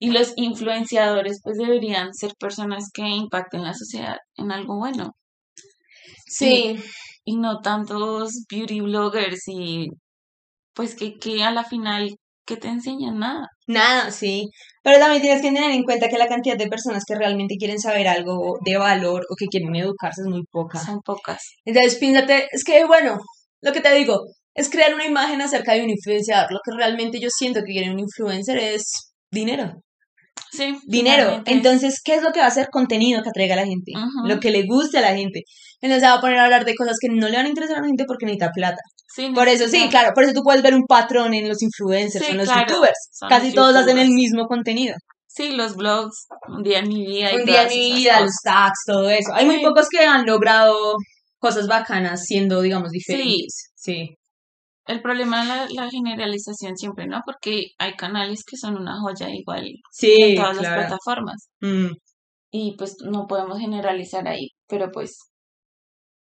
y 0.00 0.10
los 0.10 0.32
influenciadores 0.36 1.40
pues 1.44 1.58
deberían 1.58 2.12
ser 2.14 2.32
personas 2.38 2.90
que 2.92 3.02
impacten 3.02 3.62
la 3.62 3.74
sociedad 3.74 4.16
en 4.36 4.50
algo 4.50 4.76
bueno 4.78 5.14
Sí, 6.26 6.76
y 7.24 7.36
no 7.36 7.60
tantos 7.60 8.44
beauty 8.50 8.80
bloggers 8.80 9.42
y 9.48 9.88
pues 10.74 10.94
que, 10.94 11.18
que 11.18 11.42
a 11.42 11.50
la 11.50 11.64
final 11.64 12.16
que 12.46 12.56
te 12.56 12.68
enseñan 12.68 13.18
nada. 13.18 13.46
nada, 13.66 14.10
sí. 14.10 14.48
Pero 14.82 14.98
también 14.98 15.22
tienes 15.22 15.42
que 15.42 15.52
tener 15.52 15.70
en 15.72 15.84
cuenta 15.84 16.08
que 16.08 16.18
la 16.18 16.26
cantidad 16.28 16.56
de 16.56 16.68
personas 16.68 17.04
que 17.06 17.14
realmente 17.14 17.56
quieren 17.58 17.78
saber 17.78 18.08
algo 18.08 18.58
de 18.64 18.76
valor 18.76 19.24
o 19.28 19.34
que 19.36 19.46
quieren 19.46 19.74
educarse 19.76 20.22
es 20.22 20.28
muy 20.28 20.42
poca. 20.50 20.78
Son 20.78 21.00
pocas. 21.00 21.42
Entonces, 21.64 21.96
piénsate, 21.98 22.48
es 22.50 22.64
que 22.64 22.84
bueno, 22.84 23.18
lo 23.60 23.72
que 23.72 23.80
te 23.80 23.94
digo, 23.94 24.20
es 24.54 24.70
crear 24.70 24.94
una 24.94 25.06
imagen 25.06 25.40
acerca 25.42 25.74
de 25.74 25.82
un 25.82 25.90
influenciador. 25.90 26.52
Lo 26.52 26.60
que 26.64 26.76
realmente 26.76 27.20
yo 27.20 27.28
siento 27.30 27.60
que 27.60 27.72
quiere 27.72 27.90
un 27.90 28.00
influencer 28.00 28.58
es 28.58 29.12
dinero. 29.30 29.74
Sí. 30.52 30.76
dinero. 30.84 31.42
Entonces, 31.46 32.00
¿qué 32.04 32.14
es 32.14 32.22
lo 32.22 32.32
que 32.32 32.40
va 32.40 32.46
a 32.46 32.48
hacer? 32.48 32.68
Contenido 32.70 33.22
que 33.22 33.28
atraiga 33.30 33.54
a 33.54 33.58
la 33.58 33.66
gente, 33.66 33.92
lo 34.24 34.40
que 34.40 34.50
le 34.50 34.64
guste 34.66 34.98
a 34.98 35.02
la 35.02 35.14
gente. 35.16 35.44
Entonces, 35.80 36.02
se 36.02 36.08
va 36.08 36.18
a 36.18 36.20
poner 36.20 36.38
a 36.38 36.44
hablar 36.44 36.64
de 36.64 36.74
cosas 36.74 36.96
que 37.00 37.08
no 37.08 37.28
le 37.28 37.36
van 37.36 37.46
a 37.46 37.48
interesar 37.48 37.78
a 37.78 37.80
la 37.80 37.86
gente 37.86 38.04
porque 38.06 38.26
necesita 38.26 38.50
plata. 38.52 38.80
Sí, 39.14 39.30
Por 39.34 39.48
eso, 39.48 39.66
sí, 39.68 39.88
claro, 39.88 40.12
por 40.14 40.24
eso 40.24 40.32
tú 40.34 40.42
puedes 40.42 40.62
ver 40.62 40.74
un 40.74 40.84
patrón 40.86 41.34
en 41.34 41.48
los 41.48 41.62
influencers, 41.62 42.24
Sí, 42.24 42.30
en 42.30 42.38
los 42.38 42.46
claro, 42.46 42.68
youtubers. 42.68 43.10
Casi 43.28 43.46
los 43.46 43.54
todos 43.54 43.76
hacen 43.76 43.98
el 43.98 44.10
mismo 44.10 44.46
contenido. 44.46 44.94
Sí, 45.26 45.52
los 45.52 45.74
blogs, 45.76 46.26
un 46.48 46.62
día 46.62 46.80
en 46.80 46.88
mi 46.88 47.06
vida. 47.06 47.32
y 47.32 47.36
Un 47.36 47.44
día 47.44 47.62
en 47.62 47.68
mi 47.68 47.92
vida, 47.94 48.20
los 48.20 48.34
tags, 48.44 48.80
todo 48.86 49.08
eso. 49.10 49.32
Hay 49.32 49.46
muy 49.46 49.62
pocos 49.62 49.88
que 49.88 50.04
han 50.04 50.26
logrado 50.26 50.96
cosas 51.38 51.66
bacanas 51.66 52.24
siendo, 52.24 52.60
digamos, 52.60 52.90
diferentes. 52.90 53.70
Sí. 53.74 54.16
El 54.90 55.02
problema 55.02 55.42
es 55.42 55.48
la, 55.48 55.84
la 55.84 55.90
generalización 55.90 56.76
siempre, 56.76 57.06
¿no? 57.06 57.20
Porque 57.24 57.68
hay 57.78 57.94
canales 57.96 58.44
que 58.44 58.56
son 58.56 58.76
una 58.76 59.00
joya 59.00 59.28
igual 59.30 59.66
Sí, 59.92 60.16
en 60.20 60.34
todas 60.36 60.56
las 60.56 60.66
plataformas. 60.74 61.48
Mm, 61.60 61.92
Y 62.52 62.76
pues 62.76 62.96
no 63.04 63.26
podemos 63.26 63.58
generalizar 63.58 64.26
ahí, 64.28 64.48
pero 64.68 64.90
pues 64.92 65.18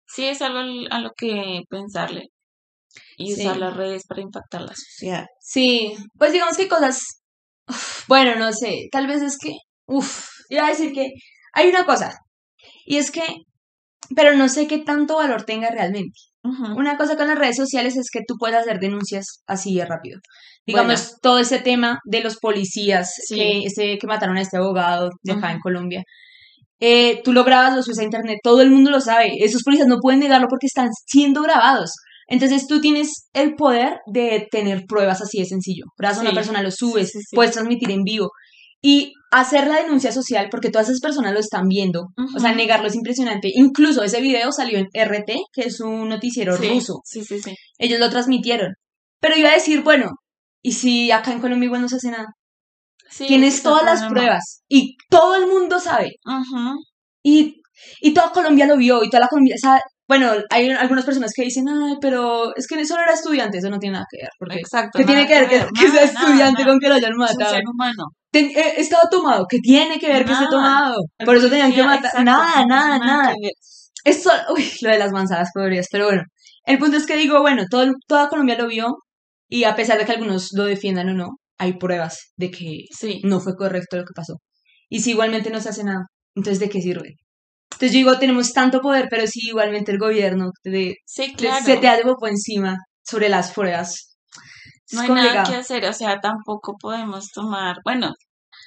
sí 0.07 0.25
es 0.27 0.43
algo 0.43 0.59
al- 0.59 0.89
a 0.91 1.01
lo 1.01 1.11
que 1.17 1.63
pensarle 1.69 2.29
y 3.19 3.35
Sí. 3.35 3.43
usar 3.43 3.59
las 3.59 3.77
redes 3.77 4.07
para 4.07 4.23
impactar 4.23 4.63
la 4.63 4.75
sociedad. 4.77 5.27
Sí, 5.41 5.97
pues 6.19 6.33
digamos 6.33 6.57
que 6.57 6.69
cosas, 6.69 7.01
uf, 7.69 8.07
bueno, 8.09 8.37
no 8.37 8.53
sé, 8.53 8.89
tal 8.93 9.07
vez 9.09 9.23
es 9.23 9.39
que, 9.39 9.55
uff, 9.87 10.29
iba 10.51 10.67
a 10.67 10.71
decir 10.71 10.93
que 10.95 11.13
hay 11.55 11.69
una 11.71 11.87
cosa, 11.87 12.19
y 12.87 12.99
es 12.99 13.11
que, 13.13 13.23
pero 14.17 14.37
no 14.37 14.49
sé 14.51 14.69
qué 14.69 14.79
tanto 14.81 15.17
valor 15.17 15.45
tenga 15.45 15.71
realmente. 15.71 16.19
Una 16.43 16.97
cosa 16.97 17.17
con 17.17 17.27
las 17.29 17.39
redes 17.39 17.57
sociales 17.57 17.97
es 17.97 18.09
que 18.11 18.21
tú 18.27 18.35
puedes 18.39 18.57
hacer 18.57 18.79
denuncias 18.81 19.43
así 19.47 19.75
de 19.75 19.85
rápido. 19.85 20.21
Digamos, 20.67 21.17
todo 21.21 21.39
ese 21.39 21.59
tema 21.59 21.99
de 22.05 22.23
los 22.23 22.37
policías 22.39 23.11
Sí. 23.27 23.35
que, 23.35 23.59
ese, 23.67 23.99
que 23.99 24.07
mataron 24.07 24.37
a 24.37 24.41
este 24.41 24.57
abogado 24.57 25.11
de 25.23 25.33
acá 25.33 25.53
en 25.53 25.61
Colombia. 25.61 26.03
Eh, 26.81 27.21
tú 27.25 27.33
lo 27.35 27.45
grabas, 27.45 27.77
lo 27.77 27.83
subes 27.83 27.99
a 27.99 28.05
internet, 28.05 28.39
todo 28.43 28.63
el 28.63 28.71
mundo 28.71 28.91
lo 28.91 29.01
sabe. 29.01 29.33
Esos 29.41 29.63
policías 29.63 29.89
no 29.89 29.99
pueden 30.01 30.21
negarlo 30.21 30.47
porque 30.49 30.67
están 30.67 30.89
siendo 31.07 31.43
grabados. 31.43 31.93
Entonces 32.27 32.67
tú 32.67 32.81
tienes 32.81 33.29
el 33.35 33.55
poder 33.57 33.99
de 34.07 34.47
tener 34.51 34.85
pruebas 34.89 35.21
así 35.21 35.41
de 35.41 35.45
sencillo. 35.47 35.85
Grabas 35.99 36.19
a 36.19 36.23
una 36.23 36.33
persona, 36.33 36.63
lo 36.63 36.71
subes, 36.71 37.11
sí. 37.11 37.19
puedes 37.35 37.53
transmitir 37.53 37.91
en 37.91 38.03
vivo. 38.05 38.31
Y 38.83 39.13
hacer 39.31 39.67
la 39.67 39.77
denuncia 39.83 40.11
social, 40.11 40.49
porque 40.51 40.71
todas 40.71 40.89
esas 40.89 41.01
personas 41.01 41.33
lo 41.33 41.41
están 41.41 41.69
viendo. 41.69 42.09
O 42.35 42.41
sea, 42.41 42.53
negarlo 42.55 42.89
es 42.89 42.95
impresionante. 42.95 43.51
Incluso 43.55 44.03
ese 44.03 44.21
video 44.21 44.51
salió 44.53 44.79
en 44.79 44.87
RT, 44.93 45.33
que 45.53 45.63
es 45.63 45.81
un 45.81 46.09
noticiero 46.09 46.57
Sí, 46.57 46.69
ruso. 46.69 47.01
Sí, 47.05 47.25
sí, 47.25 47.41
sí. 47.41 47.55
Ellos 47.79 48.01
lo 48.01 48.11
transmitieron. 48.11 48.73
Pero 49.21 49.37
iba 49.37 49.51
a 49.51 49.55
decir, 49.55 49.83
bueno, 49.83 50.09
¿y 50.63 50.73
si 50.73 51.11
acá 51.11 51.33
en 51.33 51.41
Colombia 51.41 51.67
igual 51.67 51.83
no 51.83 51.89
se 51.89 51.97
hace 51.97 52.11
nada? 52.11 52.29
Sí, 53.11 53.27
Tienes 53.27 53.63
todas 53.63 53.85
las 53.85 54.09
pruebas 54.09 54.63
y 54.69 54.97
todo 55.11 55.37
el 55.37 55.47
mundo 55.47 55.79
sabe. 55.81 56.13
Ujú. 56.25 56.79
Y, 57.23 57.61
y 58.01 58.15
toda 58.15 58.33
Colombia 58.33 58.67
lo 58.67 58.77
vio 58.77 59.03
y 59.05 59.11
toda 59.11 59.21
la 59.23 59.29
Colombia 59.29 59.57
sabe. 59.61 59.81
Bueno, 60.11 60.33
hay 60.51 60.69
algunas 60.71 61.05
personas 61.05 61.31
que 61.33 61.43
dicen, 61.45 61.69
ay, 61.69 61.95
pero 62.01 62.53
es 62.57 62.67
que 62.67 62.85
solo 62.85 63.01
era 63.03 63.13
estudiante, 63.15 63.59
eso 63.59 63.71
no 63.71 63.79
tiene 63.79 63.93
nada 63.95 64.07
que 64.11 64.23
ver. 64.25 64.31
Porque, 64.41 64.57
Exacto. 64.57 64.99
¿Qué 64.99 65.05
tiene 65.05 65.25
que 65.25 65.35
ver 65.39 65.49
que, 65.49 65.59
que 65.79 65.87
sea 65.89 65.93
nada, 65.93 66.05
estudiante 66.05 66.63
nada. 66.63 66.67
con 66.73 66.81
que 66.81 66.89
lo 66.89 66.95
hayan 66.97 67.13
Es 67.13 67.17
un 67.17 67.19
matado? 67.19 67.55
ser 67.55 67.63
humano. 67.73 68.05
Ten- 68.33 68.51
eh, 68.51 68.75
estaba 68.79 69.09
tomado, 69.09 69.47
¿qué 69.49 69.59
tiene 69.61 70.01
que 70.01 70.09
ver 70.09 70.25
que 70.25 70.33
esté 70.33 70.47
tomado? 70.51 70.97
Por 71.25 71.37
eso 71.37 71.49
tenían 71.49 71.73
que 71.73 71.85
matar. 71.85 72.07
exacto, 72.07 72.25
Nada, 72.25 72.67
nada, 72.67 72.99
nada. 72.99 73.29
ver. 73.41 73.53
Es 74.05 74.23
solo, 74.25 74.41
uy, 74.57 74.69
lo 74.83 74.91
de 74.91 74.99
las 74.99 75.13
manzanas 75.13 75.51
podrías, 75.55 75.87
pero 75.93 76.07
bueno. 76.07 76.23
El 76.65 76.79
punto 76.79 76.97
es 76.97 77.07
que 77.07 77.15
digo, 77.17 77.41
bueno, 77.41 77.63
todo, 77.71 77.87
toda 78.09 78.29
Colombia 78.29 78.59
lo 78.59 78.67
vio 78.67 78.97
y 79.49 79.63
a 79.63 79.77
pesar 79.77 79.97
de 79.99 80.07
que 80.07 80.13
algunos 80.13 80.49
lo 80.57 80.65
defiendan 80.65 81.09
o 81.11 81.15
no, 81.15 81.29
hay 81.59 81.75
pruebas 81.75 82.33
de 82.37 82.51
que 82.51 82.85
Sí. 82.99 83.21
no 83.23 83.39
fue 83.39 83.55
correcto 83.55 83.97
lo 83.97 84.03
que 84.05 84.13
pasó. 84.15 84.35
Y 84.89 85.01
si 85.03 85.11
igualmente 85.13 85.51
no 85.51 85.61
se 85.61 85.69
hace 85.69 85.85
nada, 85.85 86.07
entonces 86.35 86.59
¿de 86.59 86.69
qué 86.69 86.81
sirve? 86.81 87.15
Entonces 87.73 87.93
yo 87.93 87.99
digo, 87.99 88.19
tenemos 88.19 88.53
tanto 88.53 88.81
poder, 88.81 89.07
pero 89.09 89.27
si 89.27 89.49
igualmente 89.49 89.93
el 89.93 89.99
gobierno 89.99 90.51
de, 90.65 90.97
Sí, 91.07 91.35
claro. 91.35 91.65
se 91.65 91.77
te 91.77 92.03
popo 92.05 92.27
encima 92.27 92.77
sobre 93.03 93.29
las 93.29 93.53
pruebas. 93.53 94.17
Es 94.87 94.95
No 94.95 95.03
hay 95.03 95.11
nada 95.11 95.45
que 95.45 95.55
hacer, 95.55 95.85
o 95.87 95.93
sea, 95.93 96.21
tampoco 96.21 96.75
podemos 96.81 97.31
tomar, 97.33 97.77
bueno, 97.85 98.13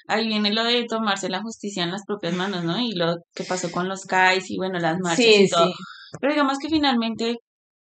ahí 0.08 0.28
viene 0.28 0.54
lo 0.54 0.64
de 0.64 0.86
tomarse 0.86 1.30
la 1.30 1.42
justicia 1.42 1.84
en 1.84 1.92
las 1.92 2.04
propias 2.06 2.34
manos, 2.34 2.64
¿no? 2.64 2.80
Y 2.80 2.94
lo 2.94 3.18
que 3.36 3.44
pasó 3.44 3.72
con 3.72 3.88
los 3.88 4.06
CAIs 4.06 4.50
y 4.50 4.58
bueno, 4.58 4.80
las 4.80 4.98
marchas 5.00 5.26
Sí, 5.26 5.44
y 5.44 5.50
todo. 5.50 5.68
sí, 5.68 5.74
Pero 6.20 6.34
digamos 6.34 6.58
que 6.60 6.70
finalmente 6.70 7.36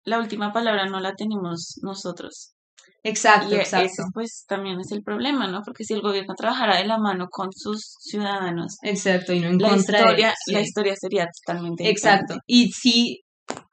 la 0.05 0.19
última 0.19 0.53
palabra 0.53 0.87
no 0.87 1.01
la 1.01 1.15
tenemos 1.15 1.79
nosotros. 1.83 2.55
Exacto, 3.03 3.55
Y 3.55 3.59
e- 3.59 3.61
exacto. 3.61 3.87
ese 3.87 4.03
pues 4.13 4.45
también 4.47 4.81
es 4.81 4.93
el 4.93 5.03
problema, 5.03 5.47
¿no? 5.49 5.63
Porque 5.65 5.85
si 5.85 5.95
el 5.95 6.01
gobierno 6.03 6.35
trabajara 6.35 6.77
de 6.77 6.85
la 6.87 6.99
mano 6.99 7.29
con 7.31 7.51
sus 7.53 7.95
ciudadanos, 8.01 8.77
Exacto, 8.83 9.33
y 9.33 9.41
no 9.41 9.49
en 9.49 9.59
la 9.59 9.69
contra 9.71 9.99
de 9.99 10.05
historia, 10.05 10.29
ellos, 10.29 10.39
la 10.49 10.59
sí. 10.61 10.65
historia 10.67 10.95
sería 10.97 11.27
totalmente 11.45 11.89
Exacto. 11.89 12.35
diferente. 12.35 12.45
Y 12.47 12.71
sí, 12.73 13.21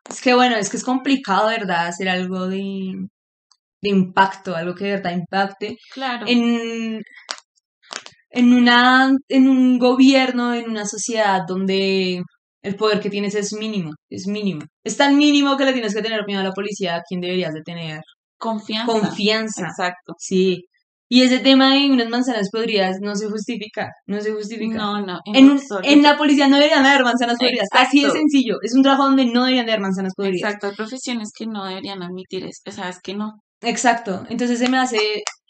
es 0.09 0.21
que 0.21 0.33
bueno, 0.33 0.55
es 0.55 0.69
que 0.69 0.77
es 0.77 0.83
complicado, 0.83 1.47
¿verdad? 1.47 1.87
Hacer 1.87 2.09
algo 2.09 2.47
de, 2.47 2.93
de 3.81 3.89
impacto, 3.89 4.55
algo 4.55 4.75
que 4.75 4.85
de 4.85 4.91
verdad 4.91 5.11
impacte 5.13 5.77
Claro. 5.93 6.25
en, 6.27 7.01
en 8.29 8.53
una, 8.53 9.11
en 9.29 9.47
un 9.47 9.79
gobierno, 9.79 10.53
en 10.53 10.69
una 10.69 10.85
sociedad 10.85 11.41
donde 11.47 12.21
el 12.61 12.75
poder 12.75 12.99
que 12.99 13.09
tienes 13.09 13.35
es 13.35 13.53
mínimo, 13.53 13.91
es 14.09 14.27
mínimo. 14.27 14.61
Es 14.83 14.97
tan 14.97 15.17
mínimo 15.17 15.55
que 15.57 15.65
le 15.65 15.73
tienes 15.73 15.93
que 15.93 16.01
tener 16.01 16.25
miedo 16.25 16.41
a 16.41 16.43
la 16.43 16.51
policía, 16.51 16.95
a 16.95 17.01
quien 17.07 17.21
deberías 17.21 17.53
de 17.53 17.61
tener 17.61 18.01
Confianza. 18.37 18.91
confianza. 18.91 19.67
Exacto. 19.67 20.13
Sí. 20.17 20.65
Y 21.07 21.21
ese 21.21 21.39
tema 21.39 21.75
de 21.75 21.91
unas 21.91 22.09
manzanas 22.09 22.49
podridas 22.51 22.97
no 22.99 23.15
se 23.15 23.29
justifica, 23.29 23.89
no 24.07 24.19
se 24.21 24.31
justifica. 24.31 24.75
No, 24.75 25.05
no, 25.05 25.19
en, 25.25 25.59
En, 25.83 26.01
la 26.01 26.17
policía 26.17 26.47
no 26.47 26.55
deberían 26.57 26.85
haber 26.85 27.03
manzanas 27.03 27.37
podridas. 27.37 27.67
Así 27.71 28.01
de 28.01 28.09
sencillo. 28.09 28.55
Es 28.63 28.73
un 28.73 28.81
trabajo 28.81 29.03
donde 29.03 29.25
no 29.25 29.41
deberían 29.41 29.67
de 29.67 29.73
haber 29.73 29.81
manzanas 29.81 30.13
podridas. 30.15 30.41
Exacto, 30.41 30.67
hay 30.67 30.75
profesiones 30.75 31.29
que 31.37 31.45
no 31.45 31.65
deberían 31.65 32.01
admitir 32.01 32.43
eso, 32.45 32.61
o 32.67 32.71
sea, 32.71 32.89
es 32.89 32.99
que 32.99 33.13
no. 33.13 33.33
Exacto. 33.61 34.25
Entonces 34.29 34.57
se 34.57 34.69
me 34.69 34.77
hace. 34.77 34.99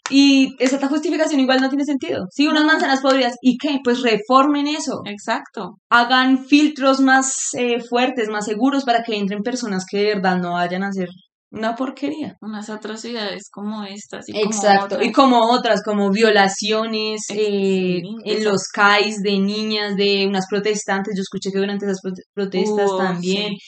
Y 0.08 0.54
esa 0.60 0.86
justificación 0.86 1.40
igual 1.40 1.60
no 1.60 1.68
tiene 1.68 1.84
sentido. 1.84 2.26
Sí, 2.30 2.46
unas 2.46 2.64
manzanas 2.64 3.00
podridas. 3.00 3.34
¿Y 3.40 3.56
qué? 3.56 3.80
Pues 3.82 4.02
reformen 4.02 4.68
eso. 4.68 5.00
Exacto. 5.04 5.78
Hagan 5.90 6.44
filtros 6.44 7.00
más 7.00 7.34
eh, 7.54 7.80
fuertes, 7.80 8.28
más 8.28 8.44
seguros 8.44 8.84
para 8.84 9.02
que 9.02 9.16
entren 9.16 9.42
personas 9.42 9.84
que 9.90 9.98
de 9.98 10.14
verdad 10.14 10.36
no 10.38 10.52
vayan 10.52 10.84
a 10.84 10.88
hacer 10.88 11.08
una 11.50 11.74
porquería. 11.76 12.36
Unas 12.40 12.68
atrocidades 12.70 13.48
como 13.50 13.84
estas 13.84 14.28
y 14.28 14.32
como 14.32 14.44
Exacto. 14.46 14.84
otras. 14.96 15.04
Y 15.04 15.12
como 15.12 15.40
otras, 15.50 15.82
como 15.84 16.10
violaciones 16.10 17.22
eh, 17.30 18.02
en 18.24 18.44
los 18.44 18.64
CAIs 18.72 19.22
de 19.22 19.38
niñas, 19.38 19.96
de 19.96 20.26
unas 20.26 20.46
protestantes. 20.48 21.14
Yo 21.16 21.22
escuché 21.22 21.50
que 21.52 21.58
durante 21.58 21.86
esas 21.86 22.00
prote- 22.02 22.24
protestas 22.34 22.90
también. 22.98 23.50
sí. 23.50 23.58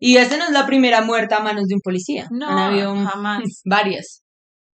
Y 0.00 0.16
esta 0.16 0.36
no 0.36 0.44
es 0.44 0.50
la 0.52 0.64
primera 0.64 1.02
muerta 1.02 1.38
a 1.38 1.42
manos 1.42 1.64
de 1.66 1.74
un 1.74 1.80
policía. 1.80 2.28
No, 2.30 2.48
Han 2.48 2.58
habido 2.58 2.94
jamás. 2.94 3.42
varias. 3.64 4.22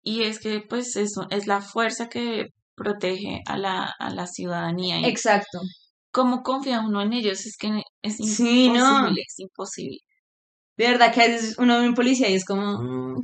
Y 0.02 0.24
es 0.24 0.40
que 0.40 0.62
pues 0.62 0.96
eso 0.96 1.28
es 1.30 1.46
la 1.46 1.60
fuerza 1.62 2.08
que 2.08 2.46
protege 2.76 3.42
a 3.46 3.58
la, 3.58 3.94
a 4.00 4.10
la 4.12 4.28
ciudadanía. 4.28 5.06
Exacto. 5.08 5.60
cómo 6.12 6.42
confía 6.42 6.80
uno 6.80 7.02
en 7.02 7.12
ellos 7.14 7.46
es 7.46 7.58
que 7.60 7.82
es 8.02 8.16
Sí, 8.16 8.66
imposible, 8.68 8.80
no. 8.80 9.08
es 9.10 9.40
imposible. 9.40 9.98
De 10.80 10.88
verdad 10.88 11.14
que 11.14 11.22
a 11.22 11.28
veces 11.28 11.56
uno 11.58 11.78
ve 11.80 11.88
un 11.90 11.94
policía 11.94 12.30
y 12.30 12.36
es 12.36 12.46
como, 12.46 12.82
mm, 12.82 13.22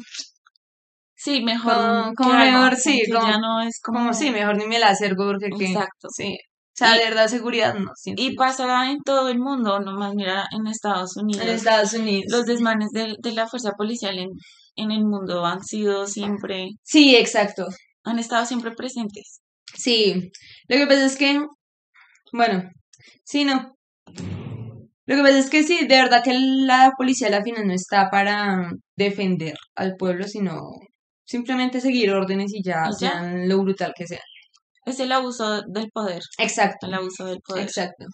Sí, 1.18 1.42
mejor 1.42 2.14
Como- 2.16 2.34
algo, 2.34 2.60
mejor, 2.60 2.76
sí, 2.76 3.02
como- 3.12 3.26
ya 3.28 3.38
no 3.40 3.62
es 3.62 3.80
como, 3.82 4.00
como 4.00 4.14
sí, 4.14 4.30
mejor 4.30 4.58
ni 4.58 4.68
me 4.68 4.78
la 4.78 4.90
acerco 4.90 5.26
porque 5.26 5.50
que, 5.58 5.68
Exacto. 5.72 6.10
sí. 6.16 6.38
O 6.38 6.78
sea, 6.78 6.96
Y- 6.96 7.00
de 7.00 7.06
verdad 7.06 7.28
seguridad 7.30 7.74
no 7.76 7.92
siento. 7.96 8.22
Y 8.22 8.36
pasará 8.36 8.92
en 8.92 9.00
todo 9.04 9.30
el 9.30 9.40
mundo, 9.40 9.80
nomás 9.80 10.14
mira 10.14 10.46
en 10.52 10.68
Estados 10.68 11.16
Unidos. 11.18 11.42
en 11.44 11.50
Estados 11.56 11.94
Unidos. 11.94 12.26
Los 12.30 12.46
desmanes 12.46 12.90
de, 12.92 13.16
de 13.18 13.32
la 13.32 13.48
fuerza 13.48 13.72
policial 13.72 14.20
en, 14.20 14.30
en 14.76 14.92
el 14.92 15.06
mundo 15.06 15.46
han 15.46 15.64
sido 15.64 16.06
siempre, 16.06 16.68
Sí, 16.84 17.16
exacto. 17.16 17.66
han 18.04 18.20
estado 18.20 18.46
siempre 18.46 18.72
presentes. 18.72 19.40
Sí. 19.74 20.30
Lo 20.68 20.76
que 20.78 20.86
pasa 20.88 21.06
es 21.06 21.16
que, 21.16 21.42
bueno, 22.34 22.70
sí, 23.24 23.46
no. 23.46 23.72
Lo 25.08 25.16
que 25.16 25.22
pasa 25.22 25.38
es 25.38 25.50
que 25.50 25.64
sí, 25.64 25.86
de 25.88 25.96
verdad 26.02 26.24
que 26.24 26.34
la 26.34 26.92
policía 26.98 27.28
a 27.28 27.32
la 27.32 27.44
final 27.44 27.68
no 27.68 27.74
está 27.74 28.10
para 28.10 28.70
defender 28.96 29.56
al 29.76 29.96
pueblo, 29.98 30.28
sino 30.28 30.62
simplemente 31.26 31.80
seguir 31.82 32.12
órdenes 32.12 32.52
y 32.54 32.64
ya, 32.64 32.86
Y 32.90 32.92
ya. 33.04 33.12
sean 33.12 33.48
lo 33.48 33.62
brutal 33.62 33.94
que 33.96 34.08
sea. 34.08 34.22
Es 34.86 35.00
el 35.00 35.12
abuso 35.12 35.62
del 35.68 35.90
poder, 35.92 36.22
Exacto. 36.38 36.88
el 36.88 36.94
abuso 36.96 37.26
del 37.26 37.40
poder. 37.46 37.64
Exacto. 37.64 38.06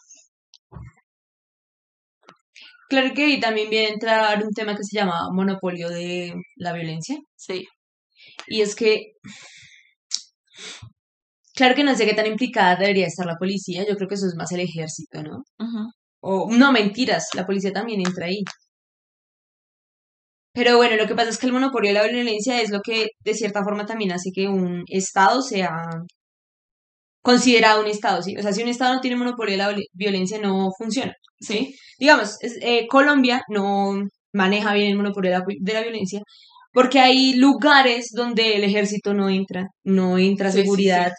Claro 2.90 3.14
que 3.14 3.24
ahí 3.24 3.40
también 3.40 3.70
viene 3.70 3.88
a 3.88 3.94
entrar 3.94 4.44
un 4.44 4.52
tema 4.52 4.76
que 4.76 4.84
se 4.84 4.98
llama 4.98 5.30
monopolio 5.32 5.90
de 5.90 6.34
la 6.58 6.74
violencia. 6.74 7.18
Sí, 7.38 7.66
Y 8.48 8.62
es 8.62 8.76
que, 8.76 9.14
claro 11.56 11.74
que 11.76 11.84
no 11.86 11.96
sé 11.96 12.06
qué 12.06 12.14
tan 12.14 12.26
implicada 12.28 12.76
debería 12.76 13.08
estar 13.08 13.26
la 13.26 13.38
policía. 13.38 13.86
Yo 13.88 13.96
creo 13.96 14.10
que 14.10 14.16
eso 14.16 14.28
es 14.28 14.36
más 14.36 14.52
el 14.52 14.60
ejército, 14.60 15.24
¿no? 15.24 15.44
O, 16.22 16.50
no, 16.52 16.72
mentiras, 16.72 17.28
la 17.36 17.46
policía 17.46 17.74
también 17.74 18.02
entra 18.06 18.26
ahí. 18.28 18.44
Pero 20.54 20.78
bueno, 20.78 20.96
lo 20.98 21.08
que 21.08 21.16
pasa 21.16 21.30
es 21.30 21.38
que 21.38 21.46
el 21.48 21.52
monopolio 21.54 21.90
de 21.90 21.94
la 22.00 22.08
violencia 22.08 22.62
es 22.62 22.70
lo 22.72 22.80
que 22.82 23.08
de 23.20 23.34
cierta 23.34 23.64
forma 23.66 23.86
también 23.86 24.12
hace 24.14 24.32
que 24.34 24.48
un 24.48 24.84
Estado 24.88 25.42
sea 25.42 25.70
considerado 27.22 27.82
un 27.82 27.88
Estado, 27.88 28.22
¿sí? 28.22 28.36
O 28.38 28.42
sea, 28.42 28.54
si 28.54 28.64
un 28.64 28.70
Estado 28.70 28.96
no 28.96 29.02
tiene 29.02 29.16
monopolio 29.18 29.54
de 29.54 29.58
la 29.58 29.70
viol- 29.72 29.88
violencia, 29.94 30.40
no 30.40 30.72
funciona, 30.78 31.14
¿sí? 31.40 31.76
Digamos, 32.00 32.38
es- 32.42 32.58
eh, 32.62 32.88
Colombia 32.88 33.44
no 33.50 33.94
maneja 34.34 34.74
bien 34.74 34.90
el 34.92 34.98
monopolio 34.98 35.32
de 35.32 35.38
la, 35.40 35.46
de 35.60 35.74
la 35.74 35.82
violencia 35.82 36.22
porque 36.74 37.00
hay 37.00 37.34
lugares 37.34 38.12
donde 38.14 38.56
el 38.56 38.64
ejército 38.64 39.14
no 39.14 39.30
entra, 39.30 39.68
no 39.84 40.18
entra 40.18 40.52
Sí, 40.52 40.60
sí, 40.60 40.64
seguridad, 40.64 41.12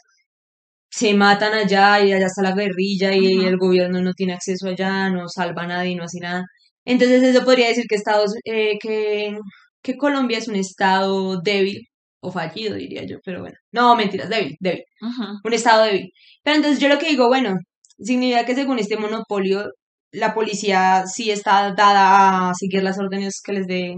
se 0.93 1.15
matan 1.15 1.55
allá 1.55 2.01
y 2.05 2.13
allá 2.13 2.27
está 2.27 2.43
la 2.43 2.53
guerrilla 2.55 3.15
y 3.15 3.45
el 3.45 3.57
gobierno 3.57 4.01
no 4.03 4.13
tiene 4.13 4.35
acceso 4.35 4.69
allá, 4.69 5.09
no 5.11 5.27
salva 5.29 5.63
a 5.63 5.67
nadie, 5.67 5.97
no 5.97 6.05
hace 6.05 6.21
nada. 6.21 6.45
Entonces 6.85 7.23
eso 7.23 7.45
podría 7.45 7.69
decir 7.69 7.85
que 7.89 7.95
Estados, 7.97 8.35
eh, 8.45 8.79
que, 8.81 9.39
que 9.83 9.97
Colombia 9.97 10.39
es 10.39 10.49
un 10.49 10.57
estado 10.57 11.41
débil 11.41 11.89
o 12.21 12.31
fallido, 12.31 12.75
diría 12.77 13.05
yo, 13.05 13.17
pero 13.25 13.41
bueno. 13.41 13.57
No, 13.73 13.97
mentiras, 13.97 14.29
débil, 14.29 14.55
débil, 14.61 14.85
ujú. 15.01 15.25
un 15.45 15.53
estado 15.55 15.85
débil. 15.85 16.11
Pero 16.43 16.57
entonces 16.57 16.79
yo 16.81 16.89
lo 16.89 16.99
que 16.99 17.09
digo, 17.09 17.29
bueno, 17.29 17.57
significa 17.99 18.45
que 18.45 18.55
según 18.55 18.79
este 18.79 18.97
monopolio, 18.99 19.65
la 20.13 20.35
policía 20.35 21.05
sí 21.07 21.31
está 21.31 21.73
dada 21.75 22.51
a 22.51 22.55
seguir 22.55 22.83
las 22.83 22.99
órdenes 22.99 23.41
que 23.43 23.53
les 23.55 23.67
dé 23.67 23.97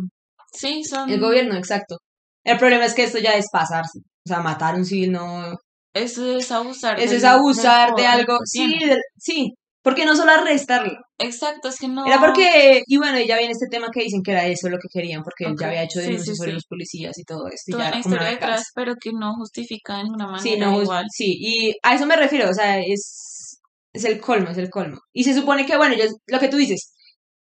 Sí, 0.52 0.84
son... 0.84 1.10
el 1.10 1.18
gobierno, 1.20 1.56
exacto. 1.56 1.98
El 2.44 2.58
problema 2.58 2.84
es 2.84 2.94
que 2.94 3.02
esto 3.04 3.18
ya 3.18 3.32
es 3.32 3.46
pasarse. 3.50 3.98
O 4.24 4.28
sea, 4.28 4.40
matar 4.40 4.74
a 4.74 4.78
un 4.78 4.84
civil 4.84 5.12
no, 5.12 5.56
Eso 5.94 6.36
es 6.36 6.50
abusar. 6.52 6.98
eso 7.00 7.14
es 7.14 7.24
abusar 7.24 7.94
de 7.94 8.06
algo. 8.06 8.38
Sí, 8.44 8.74
sí. 9.16 9.54
¿Por 9.82 9.94
qué 9.94 10.06
no 10.06 10.16
solo 10.16 10.32
arrestarlo? 10.32 10.94
Exacto, 11.18 11.68
es 11.68 11.78
que 11.78 11.88
no. 11.88 12.06
Era 12.06 12.18
porque, 12.18 12.82
y 12.86 12.96
bueno, 12.96 13.20
ya 13.20 13.36
viene 13.36 13.52
este 13.52 13.66
tema 13.70 13.88
que 13.92 14.02
dicen 14.02 14.22
que 14.22 14.30
era 14.32 14.46
eso 14.46 14.70
lo 14.70 14.78
que 14.78 14.88
querían, 14.90 15.22
porque 15.22 15.44
él 15.44 15.52
Ok, 15.52 15.60
ya 15.60 15.66
había 15.68 15.82
hecho 15.82 15.98
denuncias 16.00 16.26
sí, 16.26 16.36
sobre 16.36 16.50
sí. 16.50 16.54
los 16.54 16.64
policías 16.64 17.18
y 17.18 17.24
todo 17.24 17.46
esto, 17.48 17.64
y 17.70 17.72
Toda 17.72 17.84
ya 17.84 17.90
una 17.90 18.00
historia 18.00 18.28
detrás, 18.30 18.64
pero 18.74 18.94
que 18.98 19.10
no 19.12 19.34
justifica 19.34 19.98
de 19.98 20.04
ninguna 20.04 20.26
manera 20.26 20.42
Sí, 20.42 20.56
no, 20.58 20.80
igual. 20.80 21.04
sí, 21.12 21.36
y 21.38 21.74
a 21.82 21.94
eso 21.94 22.06
me 22.06 22.16
refiero, 22.16 22.48
o 22.48 22.54
sea, 22.54 22.80
es, 22.80 23.60
es 23.92 24.04
el 24.04 24.20
colmo, 24.20 24.48
es 24.50 24.58
el 24.58 24.70
colmo. 24.70 24.98
Y 25.12 25.24
se 25.24 25.34
supone 25.34 25.66
que, 25.66 25.76
bueno, 25.76 25.94
yo, 25.94 26.04
lo 26.28 26.40
que 26.40 26.48
tú 26.48 26.56
dices, 26.56 26.93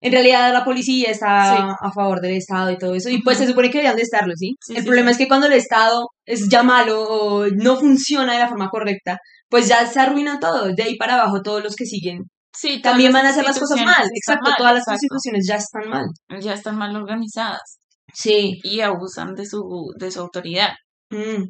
en 0.00 0.12
realidad 0.12 0.52
la 0.52 0.64
policía 0.64 1.10
está 1.10 1.56
Sí. 1.56 1.62
a 1.82 1.92
favor 1.92 2.20
del 2.20 2.36
Estado 2.36 2.70
y 2.70 2.78
todo 2.78 2.94
eso, 2.94 3.10
y 3.10 3.22
pues 3.22 3.38
se 3.38 3.46
supone 3.46 3.68
que 3.68 3.78
deberían 3.78 3.96
de 3.96 4.02
estarlo, 4.02 4.32
¿sí? 4.36 4.54
Sí, 4.60 4.74
el 4.74 4.82
sí, 4.82 4.86
problema 4.86 5.10
es 5.10 5.18
que 5.18 5.28
cuando 5.28 5.46
el 5.46 5.52
Estado 5.54 6.08
es 6.24 6.48
ya 6.48 6.62
malo 6.62 7.02
o 7.02 7.46
no 7.48 7.76
funciona 7.76 8.32
de 8.34 8.38
la 8.40 8.48
forma 8.48 8.68
correcta, 8.70 9.18
pues 9.48 9.68
ya 9.68 9.84
se 9.86 10.00
arruina 10.00 10.38
todo, 10.40 10.68
de 10.74 10.82
ahí 10.82 10.96
para 10.96 11.14
abajo 11.14 11.42
todos 11.42 11.62
los 11.62 11.74
que 11.76 11.84
siguen 11.86 12.20
Sí, 12.52 12.80
también 12.82 13.12
van 13.12 13.26
a 13.26 13.28
hacer 13.30 13.44
las 13.44 13.58
cosas 13.60 13.78
mal, 13.84 14.06
exacto, 14.12 14.50
mal, 14.50 14.54
todas 14.58 14.72
las 14.74 14.82
exacto. 14.82 14.98
instituciones 15.04 15.46
ya 15.48 15.54
están 15.56 15.88
mal. 15.88 16.06
Ya 16.42 16.52
están 16.54 16.76
mal 16.76 16.96
organizadas 16.96 17.78
Sí. 18.12 18.58
y 18.64 18.80
abusan 18.80 19.34
de 19.34 19.46
su, 19.46 19.62
de 19.98 20.10
su 20.10 20.20
autoridad. 20.20 20.70
Mm. 21.10 21.44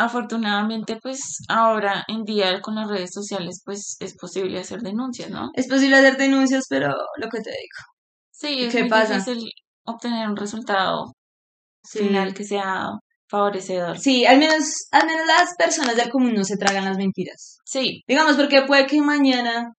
Afortunadamente, 0.00 0.98
pues 1.02 1.20
ahora 1.48 2.04
en 2.08 2.24
día 2.24 2.60
con 2.62 2.74
las 2.74 2.88
redes 2.88 3.10
sociales, 3.12 3.60
pues 3.64 3.96
es 4.00 4.16
posible 4.16 4.58
hacer 4.58 4.80
denuncias, 4.80 5.30
¿no? 5.30 5.50
Es 5.54 5.68
posible 5.68 5.96
hacer 5.96 6.16
denuncias, 6.16 6.64
pero 6.70 6.88
lo 7.16 7.28
que 7.28 7.40
te 7.40 7.50
digo. 7.50 7.78
Sí, 8.30 8.48
¿Y 8.60 8.64
es 8.64 8.72
qué 8.74 8.80
muy 8.82 8.88
pasa? 8.90 9.18
difícil 9.18 9.50
obtener 9.84 10.26
un 10.28 10.36
resultado 10.36 11.12
Sí. 11.84 11.98
final 12.00 12.32
que 12.34 12.44
sea 12.44 12.88
favorecedor. 13.28 13.98
Sí, 13.98 14.24
al 14.26 14.38
menos, 14.38 14.64
al 14.90 15.06
menos 15.06 15.26
las 15.26 15.54
personas 15.58 15.96
del 15.96 16.10
común 16.10 16.34
no 16.34 16.44
se 16.44 16.56
tragan 16.56 16.84
las 16.86 16.96
mentiras. 16.96 17.58
Sí, 17.64 18.02
Digamos, 18.08 18.36
porque 18.36 18.62
puede 18.66 18.86
que 18.86 19.00
mañana. 19.02 19.72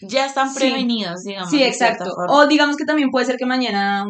ya 0.00 0.26
están 0.26 0.50
Sí. 0.50 0.58
prevenidos, 0.58 1.22
digamos. 1.24 1.50
Sí, 1.50 1.62
exacto. 1.62 2.04
O 2.28 2.46
digamos 2.46 2.76
que 2.76 2.84
también 2.84 3.10
puede 3.10 3.26
ser 3.26 3.36
que 3.36 3.46
mañana. 3.46 4.04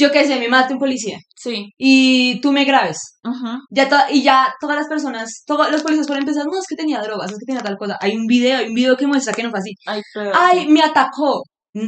Yo 0.00 0.10
qué 0.12 0.24
sé, 0.26 0.38
me 0.38 0.48
mate 0.48 0.72
un 0.74 0.78
policía. 0.80 1.18
Sí, 1.36 1.72
Y 1.78 2.40
tú 2.40 2.52
me 2.52 2.64
grabes. 2.64 2.98
ujú, 3.24 3.58
Ya 3.70 3.88
to- 3.88 4.12
y 4.12 4.22
ya 4.22 4.52
todas 4.60 4.76
las 4.76 4.88
personas, 4.88 5.42
todos 5.46 5.70
los 5.70 5.82
policías 5.82 6.06
pueden 6.06 6.22
empezar, 6.22 6.44
no, 6.46 6.58
es 6.58 6.66
que 6.68 6.76
tenía 6.76 7.00
drogas, 7.00 7.30
es 7.32 7.38
que 7.38 7.46
tenía 7.46 7.62
tal 7.62 7.76
cosa. 7.78 7.96
Hay 8.00 8.16
un 8.16 8.26
video, 8.26 8.58
hay 8.58 8.68
un 8.68 8.74
video 8.74 8.96
que 8.96 9.06
muestra 9.06 9.32
que 9.34 9.42
no 9.42 9.50
fue 9.50 9.58
así. 9.60 9.72
hay 9.86 10.00
pruebas. 10.12 10.38
Ay, 10.40 10.68
me 10.68 10.82
atacó. 10.82 11.42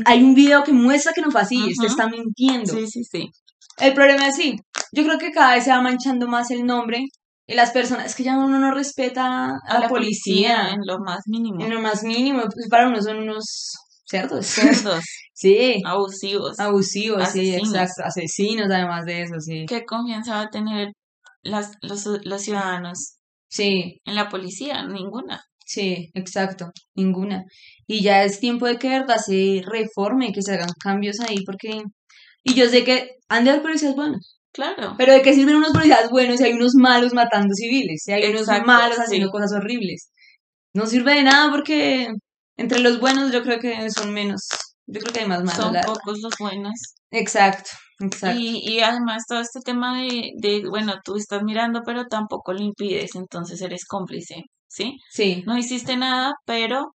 Hay 0.06 0.22
un 0.22 0.34
video 0.34 0.62
que 0.62 0.72
muestra 0.72 1.12
que 1.12 1.22
no 1.22 1.30
fue 1.30 1.40
así, 1.40 1.56
este 1.70 1.86
Ujú. 1.86 1.92
está 1.94 2.06
mintiendo. 2.08 2.72
Sí, 2.72 2.86
sí, 2.86 3.02
sí. 3.04 3.28
El 3.78 3.94
problema 3.94 4.28
es 4.28 4.36
sí, 4.36 4.56
yo 4.92 5.02
creo 5.04 5.18
que 5.18 5.30
cada 5.32 5.54
vez 5.54 5.64
se 5.64 5.70
va 5.70 5.80
manchando 5.80 6.28
más 6.28 6.50
el 6.50 6.64
nombre 6.64 7.00
y 7.48 7.54
las 7.54 7.70
personas, 7.72 8.06
es 8.06 8.14
que 8.14 8.22
ya 8.22 8.36
uno 8.38 8.58
no 8.60 8.70
respeta 8.72 9.24
a, 9.46 9.58
A 9.68 9.78
la, 9.80 9.88
policía, 9.88 10.68
en 10.70 10.80
lo 10.86 10.98
más 11.00 11.22
mínimo. 11.26 11.60
en 11.64 11.70
lo 11.74 11.80
más 11.80 12.04
mínimo, 12.04 12.42
pues 12.42 12.68
para 12.70 12.86
uno 12.88 13.02
son 13.02 13.18
unos 13.18 13.44
cerdos. 14.12 14.46
Cerdos, 14.46 15.04
sí, 15.34 15.80
abusivos. 15.84 16.58
abusivos, 16.60 17.28
sí, 17.30 17.54
Asesinos. 17.54 17.68
exacto, 17.74 18.02
asesinos 18.04 18.68
además 18.70 19.04
de 19.06 19.22
eso, 19.22 19.34
sí. 19.40 19.64
¿Qué 19.66 19.84
confianza 19.84 20.34
va 20.36 20.42
a 20.42 20.50
tener 20.50 20.88
las, 21.42 21.72
los, 21.82 22.06
los 22.24 22.42
ciudadanos 22.42 23.16
Sí, 23.48 24.00
en 24.06 24.14
la 24.14 24.28
policía? 24.28 24.82
Ninguna. 24.86 25.42
sí, 25.66 26.10
exacto, 26.14 26.70
ninguna. 26.94 27.44
Y 27.86 28.02
ya 28.02 28.24
es 28.24 28.40
tiempo 28.40 28.66
de 28.66 28.78
que 28.78 28.88
de 28.90 29.00
verdad 29.00 29.16
se 29.18 29.62
reforme, 29.66 30.32
que 30.32 30.42
se 30.42 30.54
hagan 30.54 30.70
cambios 30.82 31.20
ahí, 31.20 31.44
porque... 31.44 31.82
Y 32.44 32.54
yo 32.54 32.66
sé 32.68 32.82
que 32.84 33.16
han 33.28 33.44
de 33.44 33.50
haber 33.50 33.62
policías 33.62 33.94
buenos. 33.94 34.38
Claro. 34.52 34.94
Pero 34.98 35.12
¿de 35.14 35.22
qué 35.22 35.32
sirven 35.34 35.56
unos 35.56 35.72
policías 35.72 36.10
buenos 36.10 36.38
si 36.38 36.44
hay 36.44 36.52
unos 36.54 36.72
malos 36.74 37.12
matando 37.14 37.54
civiles? 37.54 38.02
Si 38.04 38.12
hay 38.12 38.24
unos 38.30 38.46
malos 38.66 38.96
sí. 38.96 39.02
haciendo 39.04 39.30
cosas 39.30 39.52
horribles. 39.52 40.10
No 40.74 40.86
sirve 40.86 41.14
de 41.16 41.22
nada 41.24 41.50
porque 41.50 42.08
entre 42.62 42.80
los 42.80 43.00
buenos 43.00 43.32
yo 43.32 43.42
creo 43.42 43.58
que 43.58 43.90
son 43.90 44.12
menos. 44.12 44.48
Yo 44.86 45.00
creo 45.00 45.12
que 45.12 45.20
hay 45.20 45.28
más 45.28 45.42
malos. 45.42 45.64
Son 45.64 45.72
la 45.72 45.82
pocos 45.82 46.20
los 46.20 46.34
buenos. 46.38 46.72
Exacto, 47.10 47.70
exacto. 48.00 48.38
Y, 48.40 48.58
y 48.64 48.80
además 48.80 49.24
todo 49.28 49.40
este 49.40 49.60
tema 49.60 50.00
de, 50.00 50.30
de, 50.36 50.62
bueno, 50.68 50.94
tú 51.04 51.16
estás 51.16 51.42
mirando, 51.42 51.82
pero 51.84 52.06
tampoco 52.06 52.52
lo 52.52 52.62
impides, 52.62 53.14
entonces 53.14 53.60
eres 53.60 53.84
cómplice, 53.84 54.42
¿sí? 54.68 54.96
Sí, 55.10 55.42
No 55.46 55.58
hiciste 55.58 55.96
nada, 55.96 56.32
pero, 56.46 56.94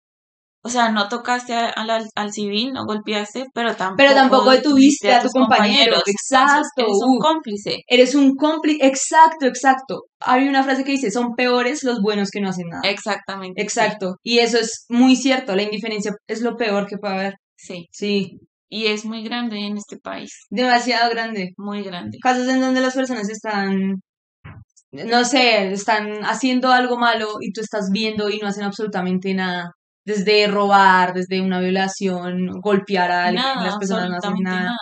o 0.66 0.70
sea, 0.70 0.90
no 0.92 1.10
tocaste 1.10 1.54
a- 1.54 1.70
al, 1.70 1.90
al, 1.90 2.06
al 2.16 2.32
civil, 2.32 2.72
no 2.74 2.86
golpeaste, 2.86 3.46
pero 3.54 3.76
tampoco 3.76 3.98
Pero 3.98 4.14
tampoco 4.16 4.50
detuviste 4.52 5.12
a 5.14 5.18
tu 5.20 5.24
tus 5.24 5.34
compañero, 5.34 5.98
exacto, 6.06 6.64
eres 6.78 6.98
un 7.06 7.18
uf. 7.18 7.22
cómplice. 7.22 7.78
eres 7.88 8.16
un 8.16 8.36
cómplice. 8.36 8.86
Exacto, 8.86 9.46
exacto. 9.46 10.04
Hay 10.22 10.48
una 10.48 10.64
frase 10.64 10.84
que 10.84 10.92
dice, 10.94 11.12
son 11.12 11.36
peores 11.36 11.84
los 11.84 12.00
buenos 12.02 12.30
que 12.32 12.40
no 12.42 12.50
hacen 12.50 12.68
nada. 12.70 12.82
Exactamente. 12.90 13.62
sí, 13.62 13.64
Exacto. 13.66 14.16
Y 14.24 14.40
eso 14.40 14.58
es 14.58 14.86
muy 14.90 15.16
cierto. 15.18 15.56
La 15.56 15.64
indiferencia 15.64 16.14
es 16.28 16.42
lo 16.42 16.56
peor 16.56 16.88
que 16.88 16.98
puede 16.98 17.14
haber. 17.16 17.34
Sí. 17.58 17.88
Sí, 17.92 18.40
Y 18.70 18.88
es 18.88 19.06
muy 19.06 19.24
grande 19.24 19.58
en 19.68 19.78
este 19.78 19.98
país, 19.98 20.32
demasiado 20.50 21.10
grande. 21.12 21.50
muy 21.58 21.84
grande. 21.84 22.18
casos 22.22 22.48
en 22.48 22.60
donde 22.62 22.82
las 22.82 22.94
personas 22.96 23.30
están, 23.30 24.02
no 24.92 25.26
sé, 25.26 25.72
están 25.72 26.24
haciendo 26.26 26.72
algo 26.72 26.98
malo 26.98 27.34
y 27.42 27.52
tú 27.52 27.62
estás 27.62 27.90
viendo 27.92 28.30
y 28.30 28.40
no 28.40 28.48
hacen 28.48 28.64
absolutamente 28.64 29.34
nada. 29.34 29.72
Desde 30.06 30.48
robar, 30.48 31.14
desde 31.14 31.42
una 31.42 31.60
violación, 31.62 32.48
golpear 32.62 33.12
a 33.12 33.26
alguien, 33.28 33.44
Nada, 33.44 33.64
las 33.64 33.78
personas 33.78 34.10
no 34.10 34.18
hacen 34.18 34.34
nada. 34.44 34.64
nada. 34.64 34.78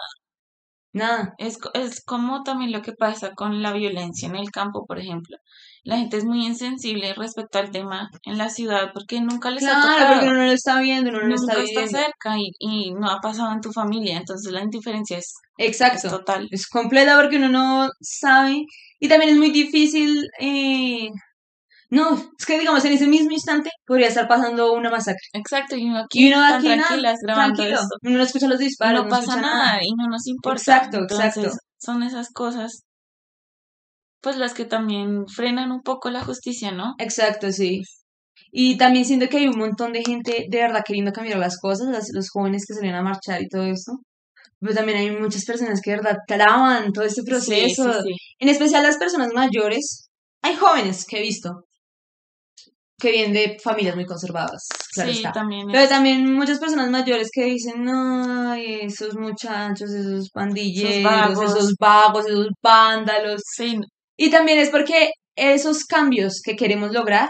Nada. 0.93 1.33
Es, 1.37 1.57
es 1.73 2.03
como 2.03 2.43
también 2.43 2.71
lo 2.73 2.81
que 2.81 2.91
pasa 2.93 3.31
con 3.33 3.61
la 3.61 3.71
violencia 3.71 4.27
en 4.27 4.35
el 4.35 4.51
campo, 4.51 4.85
por 4.85 4.99
ejemplo. 4.99 5.37
La 5.83 5.97
gente 5.97 6.17
es 6.17 6.25
muy 6.25 6.45
insensible 6.45 7.13
respecto 7.13 7.59
al 7.59 7.71
tema 7.71 8.09
en 8.25 8.37
la 8.37 8.49
ciudad 8.49 8.91
porque 8.93 9.21
nunca 9.21 9.51
les 9.51 9.63
ha 9.63 9.67
Claro, 9.67 9.81
tocado, 9.93 10.09
porque 10.13 10.27
uno 10.29 10.37
no 10.39 10.45
lo 10.45 10.51
está 10.51 10.79
viendo, 10.81 11.09
uno 11.11 11.19
no 11.21 11.27
lo 11.27 11.35
está 11.35 11.53
nunca 11.53 11.63
está 11.63 11.87
cerca 11.87 12.37
y, 12.37 12.51
y 12.59 12.93
no 12.93 13.09
ha 13.09 13.19
pasado 13.21 13.53
en 13.53 13.61
tu 13.61 13.71
familia, 13.71 14.17
entonces 14.17 14.51
la 14.51 14.61
indiferencia 14.63 15.17
es, 15.17 15.33
es 15.57 15.67
Exacto. 15.67 16.09
total. 16.09 16.47
Es 16.51 16.67
completa 16.67 17.15
porque 17.19 17.37
uno 17.37 17.49
no 17.49 17.89
sabe. 18.01 18.65
Y 18.99 19.07
también 19.07 19.31
es 19.31 19.37
muy 19.37 19.49
difícil. 19.51 20.27
eh, 20.39 21.09
No, 21.91 22.15
es 22.39 22.45
que 22.45 22.57
digamos 22.57 22.83
en 22.85 22.93
ese 22.93 23.05
mismo 23.05 23.31
instante 23.31 23.69
podría 23.85 24.07
estar 24.07 24.27
pasando 24.27 24.71
una 24.73 24.89
masacre. 24.89 25.19
Exacto, 25.33 25.75
y 25.75 25.83
uno 25.89 25.99
aquí 25.99 26.23
Y 26.25 26.27
uno 26.31 26.37
tan 26.41 26.53
aquí 26.55 26.67
nada, 26.69 26.81
tranquilas 26.87 27.19
grabando 27.21 27.55
tranquilo. 27.55 27.81
esto. 27.81 27.95
Uno 28.03 28.17
no 28.17 28.23
escucha 28.23 28.47
los 28.47 28.59
disparos, 28.59 29.03
no 29.03 29.09
pasa 29.09 29.41
nada 29.41 29.79
y 29.83 29.93
no 29.95 30.07
nos 30.09 30.25
importa. 30.27 30.57
Exacto, 30.59 30.97
Entonces, 30.99 31.35
exacto. 31.37 31.57
son 31.79 32.03
esas 32.03 32.29
cosas, 32.31 32.83
pues 34.21 34.37
las 34.37 34.53
que 34.53 34.65
también 34.65 35.27
frenan 35.27 35.71
un 35.71 35.81
poco 35.81 36.09
la 36.09 36.23
justicia, 36.23 36.71
¿no? 36.71 36.93
Exacto, 36.97 37.51
sí. 37.51 37.81
Y 38.51 38.77
también 38.77 39.03
siento 39.05 39.27
que 39.27 39.37
hay 39.37 39.47
un 39.47 39.57
montón 39.57 39.91
de 39.93 40.03
gente 40.03 40.45
de 40.49 40.57
verdad 40.59 40.83
queriendo 40.85 41.11
cambiar 41.11 41.39
las 41.39 41.57
cosas, 41.59 41.87
las- 41.89 42.09
los 42.13 42.29
jóvenes 42.29 42.65
que 42.67 42.73
salen 42.73 42.95
a 42.95 43.01
marchar 43.01 43.41
y 43.41 43.47
todo 43.49 43.63
eso. 43.63 43.93
Pero 44.59 44.75
también 44.75 44.97
hay 44.99 45.11
muchas 45.11 45.43
personas 45.45 45.81
que 45.81 45.91
de 45.91 45.97
verdad 45.97 46.17
traban 46.27 46.93
todo 46.93 47.03
este 47.03 47.21
Sí, 47.21 47.27
sí, 47.27 47.31
proceso. 47.31 47.93
sí. 48.03 48.13
En 48.39 48.49
especial 48.49 48.83
las 48.83 48.97
personas 48.97 49.29
mayores. 49.33 50.07
Hay 50.43 50.55
jóvenes 50.55 51.05
que 51.05 51.17
he 51.19 51.21
visto 51.21 51.65
que 53.01 53.11
vienen 53.11 53.33
de 53.33 53.57
familias 53.61 53.95
muy 53.95 54.05
conservadas, 54.05 54.67
claro 54.93 55.11
Sí, 55.11 55.17
está. 55.17 55.31
también 55.31 55.67
Pero 55.71 55.87
también 55.89 56.33
muchas 56.33 56.59
personas 56.59 56.89
mayores 56.89 57.29
que 57.33 57.45
dicen, 57.45 57.87
ay, 57.89 58.81
esos 58.83 59.15
muchachos, 59.15 59.89
esos 59.91 60.29
pandilleros, 60.29 61.03
vagos". 61.03 61.55
esos 61.55 61.75
vagos, 61.79 62.27
esos 62.27 62.47
vándalos. 62.61 63.41
sí, 63.45 63.79
Y 64.17 64.29
también 64.29 64.59
es 64.59 64.69
porque 64.69 65.11
esos 65.35 65.85
cambios 65.85 66.41
que 66.43 66.55
queremos 66.55 66.91
lograr 66.91 67.29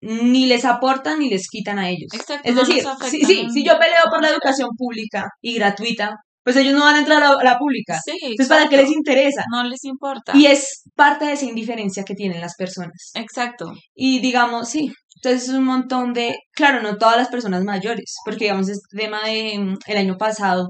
ni 0.00 0.46
les 0.46 0.64
aportan 0.64 1.18
ni 1.18 1.30
les 1.30 1.48
quitan 1.48 1.78
a 1.78 1.88
ellos. 1.88 2.12
Exacto, 2.12 2.48
es 2.48 2.54
no 2.54 2.60
decir, 2.64 2.86
afectan 2.86 3.10
sí, 3.10 3.46
si 3.52 3.64
yo 3.64 3.78
peleo 3.78 4.04
por 4.10 4.22
la 4.22 4.30
educación 4.30 4.70
pública 4.76 5.28
y 5.40 5.54
gratuita, 5.54 6.16
pues 6.44 6.56
ellos 6.56 6.74
no 6.74 6.84
van 6.84 6.96
a 6.96 6.98
entrar 7.00 7.22
a 7.22 7.30
la, 7.30 7.36
a 7.40 7.44
la 7.44 7.58
pública. 7.58 7.98
Sí, 8.04 8.12
Entonces, 8.22 8.48
¿para 8.48 8.68
qué 8.68 8.76
les 8.76 8.90
interesa? 8.90 9.42
No 9.50 9.64
les 9.64 9.84
importa. 9.84 10.32
Y 10.36 10.46
es 10.46 10.82
parte 10.94 11.24
de 11.24 11.32
esa 11.32 11.46
indiferencia 11.46 12.04
que 12.04 12.14
tienen 12.14 12.40
las 12.40 12.54
personas. 12.56 13.10
Exacto. 13.14 13.72
Y 13.94 14.20
digamos, 14.20 14.68
sí, 14.68 14.90
entonces 15.16 15.48
es 15.48 15.54
un 15.54 15.64
montón 15.64 16.12
de, 16.12 16.36
claro, 16.52 16.82
no 16.82 16.98
todas 16.98 17.16
las 17.16 17.28
personas 17.28 17.64
mayores, 17.64 18.16
porque 18.24 18.44
digamos, 18.44 18.68
este 18.68 18.96
tema 18.96 19.22
de 19.26 19.58
mm, 19.58 19.78
el 19.86 19.96
año 19.96 20.16
pasado, 20.18 20.68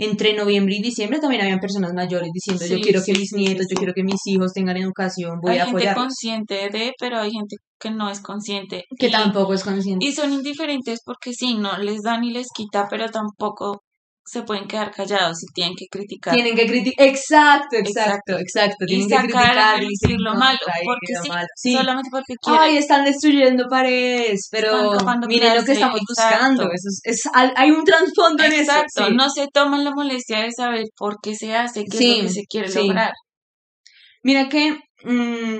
entre 0.00 0.34
noviembre 0.34 0.76
y 0.76 0.80
diciembre 0.82 1.18
también 1.18 1.42
habían 1.42 1.58
personas 1.58 1.92
mayores 1.92 2.30
diciendo, 2.32 2.64
yo 2.66 2.76
Sí, 2.76 2.82
quiero 2.82 3.00
que 3.04 3.12
sí, 3.14 3.18
mis 3.18 3.30
sí, 3.30 3.36
nietos, 3.36 3.66
yo 3.68 3.76
quiero 3.76 3.92
que 3.94 4.04
mis 4.04 4.20
hijos 4.26 4.52
tengan 4.52 4.76
educación, 4.76 5.40
voy 5.42 5.54
hay 5.54 5.58
a 5.58 5.64
gente 5.66 5.88
apoyarlos. 5.88 6.04
consciente 6.04 6.68
de, 6.70 6.92
pero 7.00 7.18
hay 7.18 7.32
gente 7.32 7.56
que 7.80 7.90
no 7.90 8.08
es 8.08 8.20
consciente. 8.20 8.84
Que 8.96 9.08
y, 9.08 9.10
tampoco 9.10 9.54
es 9.54 9.64
consciente. 9.64 10.06
y 10.06 10.12
son 10.12 10.32
indiferentes 10.32 11.00
porque 11.04 11.32
sí, 11.32 11.56
no 11.56 11.76
les 11.78 12.02
da 12.02 12.18
ni 12.20 12.30
les 12.32 12.46
quita, 12.54 12.86
pero 12.88 13.08
tampoco 13.08 13.82
se 14.30 14.42
pueden 14.42 14.66
quedar 14.68 14.90
callados 14.90 15.42
y 15.42 15.46
tienen 15.54 15.74
que 15.76 15.86
criticar. 15.90 16.34
Tienen 16.34 16.54
que 16.54 16.66
criticar, 16.66 17.06
exacto, 17.06 17.76
exacto, 17.76 18.32
Exacto. 18.32 18.38
exacto, 18.38 18.84
y 18.84 18.86
tienen 18.86 19.08
que 19.08 19.14
sacar 19.14 19.28
criticar 19.30 19.82
y 19.82 19.86
y 19.86 19.88
decir 19.88 20.16
lo 20.20 20.34
malo, 20.34 20.58
porque 20.84 21.14
sí, 21.22 21.28
malo. 21.28 21.46
Sí. 21.56 21.72
solamente 21.74 22.10
porque 22.10 22.34
quieren. 22.40 22.62
Ay, 22.62 22.76
están 22.76 23.04
destruyendo 23.04 23.66
paredes, 23.68 24.48
pero 24.50 24.92
miren 25.26 25.56
lo 25.56 25.64
que 25.64 25.72
estamos 25.72 26.00
buscando. 26.08 26.64
Eso 26.64 26.88
es, 26.88 27.00
es- 27.04 27.30
hay 27.32 27.70
un 27.70 27.84
trasfondo 27.84 28.42
en 28.44 28.52
eso. 28.52 28.60
Exacto, 28.72 29.06
sí. 29.06 29.14
no 29.14 29.30
se 29.30 29.46
toman 29.52 29.84
la 29.84 29.92
molestia 29.92 30.40
de 30.42 30.52
saber 30.52 30.84
por 30.96 31.16
qué 31.22 31.34
se 31.34 31.54
hace, 31.54 31.84
qué 31.84 31.98
es 31.98 32.16
lo 32.18 32.22
que 32.24 32.28
se 32.32 32.42
quiere 32.48 32.68
sí. 32.68 32.78
lograr. 32.78 33.12
Mira 34.22 34.48
que 34.48 34.76
mm, 35.04 35.58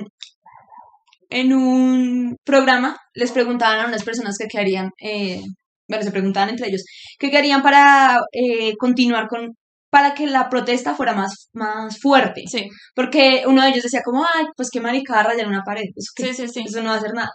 en 1.29 1.53
un 1.53 2.37
programa 2.43 2.97
les 3.13 3.31
preguntaban 3.31 3.79
a 3.79 3.87
unas 3.87 4.03
personas 4.03 4.37
que 4.37 4.47
qué 4.47 4.59
harían, 4.59 4.89
eh, 5.01 5.41
bueno, 5.89 6.03
se 6.03 6.11
preguntaban 6.11 6.49
entre 6.49 6.67
ellos, 6.69 6.83
qué 7.19 7.35
harían 7.37 7.61
para 7.63 8.19
eh, 8.31 8.75
continuar 8.77 9.27
con, 9.27 9.49
para 9.89 10.13
que 10.13 10.27
la 10.27 10.47
protesta 10.49 10.95
fuera 10.95 11.13
más, 11.13 11.49
más 11.53 11.99
fuerte. 11.99 12.43
Sí, 12.47 12.67
Porque 12.95 13.43
uno 13.47 13.61
de 13.63 13.69
ellos 13.69 13.83
decía 13.83 14.01
como, 14.05 14.23
ay, 14.23 14.45
pues 14.55 14.69
qué 14.71 14.79
maricada 14.81 15.23
rayar 15.23 15.47
una 15.47 15.63
pared, 15.65 15.83
eso, 15.95 16.11
qué- 16.15 16.33
sí, 16.33 16.47
sí, 16.47 16.53
sí. 16.53 16.63
eso 16.67 16.81
no 16.81 16.89
va 16.89 16.95
a 16.95 16.99
hacer 16.99 17.13
nada. 17.13 17.31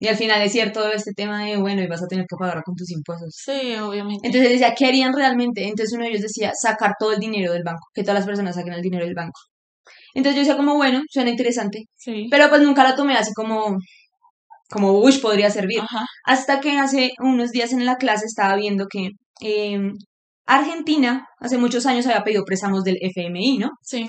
Y 0.00 0.08
al 0.08 0.16
final 0.16 0.42
es 0.42 0.52
cierto 0.52 0.90
este 0.92 1.12
tema 1.14 1.44
de, 1.46 1.56
bueno, 1.56 1.80
y 1.82 1.86
vas 1.86 2.02
a 2.02 2.06
tener 2.08 2.26
que 2.28 2.36
pagar 2.36 2.62
con 2.64 2.74
tus 2.74 2.90
impuestos. 2.90 3.32
Sí, 3.36 3.74
obviamente. 3.76 4.26
Entonces 4.26 4.50
decía, 4.50 4.74
¿qué 4.76 4.86
harían 4.86 5.14
realmente? 5.14 5.62
Entonces 5.64 5.94
uno 5.94 6.04
de 6.04 6.10
ellos 6.10 6.22
decía, 6.22 6.52
sacar 6.60 6.94
todo 6.98 7.12
el 7.12 7.20
dinero 7.20 7.52
del 7.52 7.62
banco, 7.64 7.86
que 7.94 8.02
todas 8.02 8.16
las 8.18 8.26
personas 8.26 8.56
saquen 8.56 8.74
el 8.74 8.82
dinero 8.82 9.04
del 9.06 9.14
banco. 9.14 9.40
Entonces 10.14 10.36
yo 10.36 10.40
decía 10.42 10.56
como, 10.56 10.74
bueno, 10.76 11.02
suena 11.08 11.30
interesante, 11.30 11.84
Sí. 11.96 12.26
pero 12.30 12.48
pues 12.48 12.60
nunca 12.62 12.82
la 12.84 12.96
tomé 12.96 13.14
así 13.16 13.32
como, 13.34 13.76
como, 14.70 14.92
uy, 14.98 15.16
podría 15.18 15.50
servir. 15.50 15.80
Ajá. 15.80 16.04
Hasta 16.24 16.60
que 16.60 16.78
hace 16.78 17.12
unos 17.18 17.50
días 17.50 17.72
en 17.72 17.84
la 17.84 17.96
clase 17.96 18.26
estaba 18.26 18.56
viendo 18.56 18.86
que 18.88 19.10
eh, 19.40 19.92
Argentina 20.46 21.26
hace 21.38 21.58
muchos 21.58 21.86
años 21.86 22.06
había 22.06 22.24
pedido 22.24 22.44
préstamos 22.44 22.84
del 22.84 22.98
FMI, 23.00 23.58
¿no? 23.58 23.70
Sí. 23.82 24.08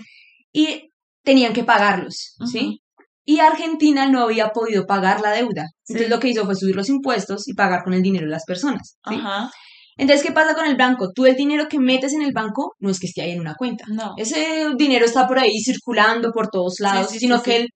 Y 0.52 0.90
tenían 1.24 1.54
que 1.54 1.64
pagarlos, 1.64 2.36
¿sí? 2.52 2.80
Y 3.26 3.40
Argentina 3.40 4.08
no 4.08 4.22
había 4.22 4.50
podido 4.50 4.86
pagar 4.86 5.22
la 5.22 5.32
deuda. 5.32 5.66
Entonces 5.88 6.10
lo 6.10 6.20
que 6.20 6.30
hizo 6.30 6.46
fue 6.46 6.56
subir 6.56 6.76
los 6.76 6.90
impuestos 6.90 7.48
y 7.48 7.54
pagar 7.54 7.84
con 7.84 7.94
el 7.94 8.04
dinero 8.04 8.26
de 8.26 8.32
las 8.32 8.46
personas, 8.46 8.98
¿sí? 9.08 9.16
Ajá. 9.16 9.50
Entonces, 9.98 10.26
¿qué 10.26 10.34
pasa 10.34 10.54
con 10.54 10.66
el 10.66 10.76
banco? 10.76 11.12
Tú 11.14 11.26
el 11.26 11.36
dinero 11.36 11.68
que 11.70 11.80
metes 11.80 12.14
en 12.14 12.22
el 12.22 12.34
banco 12.34 12.74
no 12.80 12.90
es 12.90 13.00
que 13.00 13.08
esté 13.08 13.22
ahí 13.22 13.32
en 13.32 13.40
una 13.40 13.56
cuenta. 13.56 13.86
No. 13.88 14.14
Ese 14.18 14.68
dinero 14.78 15.06
está 15.06 15.26
por 15.26 15.40
ahí 15.40 15.58
circulando 15.60 16.32
por 16.34 16.50
todos 16.50 16.80
lados, 16.80 17.12
sí, 17.12 17.20
sino 17.20 17.38
sí, 17.38 17.44
que 17.44 17.56
el 17.56 17.70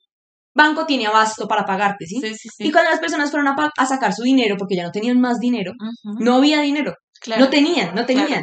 banco 0.59 0.85
tiene 0.85 1.07
abasto 1.07 1.47
para 1.47 1.65
pagarte, 1.65 2.05
¿sí? 2.05 2.19
Sí, 2.21 2.35
sí, 2.35 2.49
sí. 2.55 2.67
Y 2.67 2.71
cuando 2.71 2.91
las 2.91 2.99
personas 2.99 3.31
fueron 3.31 3.47
a, 3.47 3.85
sacar 3.85 4.13
su 4.13 4.23
dinero 4.23 4.55
porque 4.57 4.75
ya 4.75 4.83
no 4.83 4.91
tenían 4.91 5.19
más 5.19 5.39
dinero, 5.39 5.71
no 6.19 6.35
había 6.35 6.59
dinero. 6.61 6.93
Claro. 7.21 7.45
No 7.45 7.49
tenían, 7.49 7.95
no 7.95 8.05
tenían. 8.05 8.41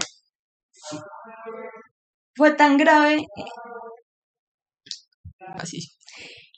Fue 2.35 2.51
tan 2.53 2.77
grave. 2.77 3.25
Así. 5.59 5.79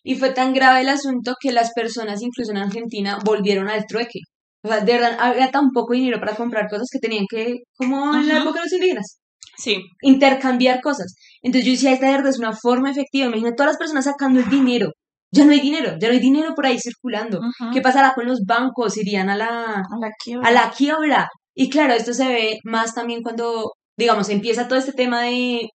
Y 0.03 0.15
fue 0.15 0.31
tan 0.31 0.55
grave 0.55 0.81
el 0.81 0.89
asunto 0.89 1.35
que 1.41 1.53
las 1.53 1.73
personas, 1.73 2.23
incluso 2.23 2.53
en 2.53 2.59
Argentina, 2.59 3.19
volvieron 3.25 3.69
al 3.69 3.85
trueque. 3.87 4.21
O 4.63 4.69
sea, 4.69 4.81
de 4.81 4.93
verdad, 4.93 5.17
había 5.21 5.51
tan 5.51 5.71
poco 5.71 5.93
dinero 5.93 6.19
para 6.19 6.35
comprar 6.35 6.69
cosas 6.69 6.89
que 6.91 6.99
tenían 6.99 7.27
que, 7.29 7.57
como 7.77 8.15
en 8.15 8.27
la 8.29 8.39
época 8.39 8.59
de 8.61 8.65
los 8.65 8.73
indígenas, 8.73 9.19
Sí. 9.57 9.83
intercambiar 10.03 10.81
cosas. 10.81 11.15
Entonces 11.43 11.67
yo 11.67 11.73
decía, 11.73 11.93
esta 11.93 12.07
de 12.07 12.13
verdad 12.13 12.31
es 12.31 12.39
una 12.39 12.53
forma 12.53 12.91
efectiva. 12.91 13.27
Imagina 13.27 13.55
todas 13.55 13.73
las 13.73 13.79
personas 13.79 14.05
sacando 14.05 14.41
el 14.41 14.49
dinero. 14.49 14.93
Ya 15.31 15.45
no 15.45 15.53
hay 15.53 15.61
dinero, 15.61 15.97
ya 16.01 16.09
no 16.09 16.15
hay 16.15 16.21
dinero 16.21 16.55
por 16.55 16.65
ahí 16.67 16.79
circulando. 16.79 17.39
Ujú. 17.39 17.71
¿Qué 17.73 17.81
pasará 17.83 18.13
con 18.15 18.27
los 18.27 18.41
bancos? 18.47 18.97
Irían 18.97 19.29
a 19.29 19.37
la, 19.37 19.49
A 19.49 19.99
la 20.01 20.11
quiebra. 20.25 20.49
a 20.49 20.51
la 20.53 20.71
quiebra. 20.71 21.29
Y 21.55 21.69
claro, 21.71 21.93
esto 21.95 22.15
se 22.15 22.27
ve 22.29 22.59
más 22.65 22.95
también 22.95 23.23
cuando, 23.23 23.73
digamos, 23.97 24.29
empieza 24.31 24.69
todo 24.69 24.79
este 24.79 24.93
tema 24.93 25.23
de, 25.23 25.69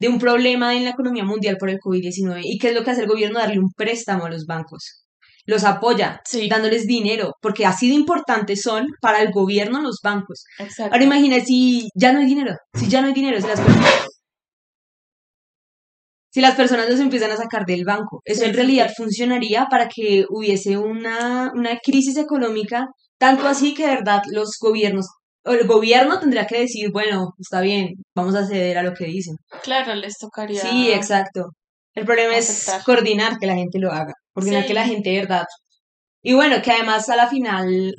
de 0.00 0.08
un 0.08 0.18
problema 0.18 0.74
en 0.74 0.84
la 0.84 0.90
economía 0.90 1.22
mundial 1.24 1.56
por 1.58 1.70
el 1.70 1.78
COVID-19. 1.78 2.40
¿Y 2.42 2.58
qué 2.58 2.68
es 2.70 2.74
lo 2.74 2.82
que 2.82 2.90
hace 2.90 3.02
el 3.02 3.08
gobierno? 3.08 3.38
Darle 3.38 3.58
un 3.60 3.70
préstamo 3.76 4.24
a 4.24 4.30
los 4.30 4.46
bancos. 4.46 5.04
Los 5.44 5.62
apoya, 5.62 6.20
Sí. 6.24 6.48
dándoles 6.48 6.86
dinero, 6.86 7.30
porque 7.40 7.66
así 7.66 7.88
de 7.88 7.94
importantes 7.94 8.62
son 8.62 8.86
para 9.00 9.22
el 9.22 9.30
gobierno 9.30 9.80
los 9.80 10.00
bancos. 10.02 10.42
Exacto. 10.58 10.92
Ahora 10.92 11.04
imagina 11.04 11.38
si 11.38 11.88
ya 11.94 12.12
no 12.12 12.18
hay 12.18 12.26
dinero, 12.26 12.52
si 12.74 12.88
ya 12.88 13.00
no 13.00 13.06
hay 13.06 13.12
dinero, 13.14 13.40
si 13.40 13.46
las 13.46 13.60
personas... 13.60 14.08
Si 16.36 16.42
las 16.42 16.54
personas 16.54 16.90
los 16.90 17.00
empiezan 17.00 17.30
a 17.30 17.36
sacar 17.38 17.64
del 17.64 17.84
banco, 17.86 18.20
eso 18.22 18.40
Sí, 18.42 18.46
en 18.50 18.54
realidad 18.54 18.88
sí. 18.88 18.94
funcionaría 19.02 19.68
para 19.70 19.88
que 19.88 20.26
hubiese 20.28 20.76
una, 20.76 21.50
una 21.54 21.78
crisis 21.82 22.18
económica, 22.18 22.88
tanto 23.18 23.48
así 23.48 23.72
que 23.72 23.84
de 23.86 23.94
verdad 23.94 24.20
los 24.30 24.50
gobiernos, 24.60 25.06
o 25.46 25.52
el 25.52 25.66
gobierno 25.66 26.20
tendría 26.20 26.46
que 26.46 26.60
decir, 26.60 26.90
bueno, 26.92 27.28
está 27.38 27.62
bien, 27.62 27.94
vamos 28.14 28.34
a 28.34 28.46
ceder 28.46 28.76
a 28.76 28.82
lo 28.82 28.92
que 28.92 29.06
dicen. 29.06 29.36
Claro, 29.62 29.94
les 29.94 30.18
tocaría. 30.18 30.60
Sí, 30.60 30.92
exacto. 30.92 31.52
El 31.94 32.04
problema 32.04 32.36
es 32.36 32.70
coordinar 32.84 33.38
que 33.40 33.46
la 33.46 33.54
gente 33.54 33.78
lo 33.78 33.90
haga, 33.90 34.12
coordinar 34.34 34.60
Sí. 34.64 34.68
que 34.68 34.74
la 34.74 34.84
gente 34.84 35.08
de 35.08 35.20
verdad. 35.20 35.44
Y 36.22 36.34
bueno, 36.34 36.60
que 36.62 36.70
además 36.70 37.08
a 37.08 37.16
la 37.16 37.28
final, 37.28 37.94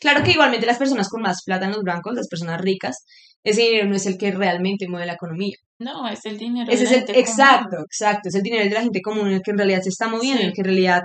claro 0.00 0.24
que 0.24 0.30
igualmente 0.30 0.64
las 0.64 0.78
personas 0.78 1.10
con 1.10 1.20
más 1.20 1.42
plata 1.44 1.66
en 1.66 1.72
los 1.72 1.82
bancos, 1.82 2.14
las 2.14 2.28
personas 2.28 2.58
ricas, 2.58 3.04
ese 3.50 3.62
dinero 3.62 3.86
no 3.88 3.96
es 3.96 4.06
el 4.06 4.18
que 4.18 4.30
realmente 4.32 4.86
mueve 4.88 5.06
la 5.06 5.14
economía. 5.14 5.56
No, 5.78 6.08
es 6.08 6.24
el 6.26 6.36
dinero. 6.38 6.70
Ese 6.70 6.84
de 6.84 6.84
es 6.84 6.90
la 6.90 6.96
el, 6.98 7.06
gente 7.06 7.12
común. 7.12 7.28
exacto, 7.28 7.76
exacto, 7.84 8.28
es 8.28 8.34
el 8.34 8.42
dinero 8.42 8.64
de 8.64 8.70
la 8.70 8.82
gente 8.82 9.00
común, 9.02 9.28
el 9.28 9.42
que 9.42 9.50
en 9.52 9.58
realidad 9.58 9.80
se 9.82 9.88
está 9.90 10.08
moviendo, 10.08 10.40
Sí. 10.42 10.46
el 10.48 10.52
que 10.54 10.60
en 10.62 10.66
realidad 10.66 11.02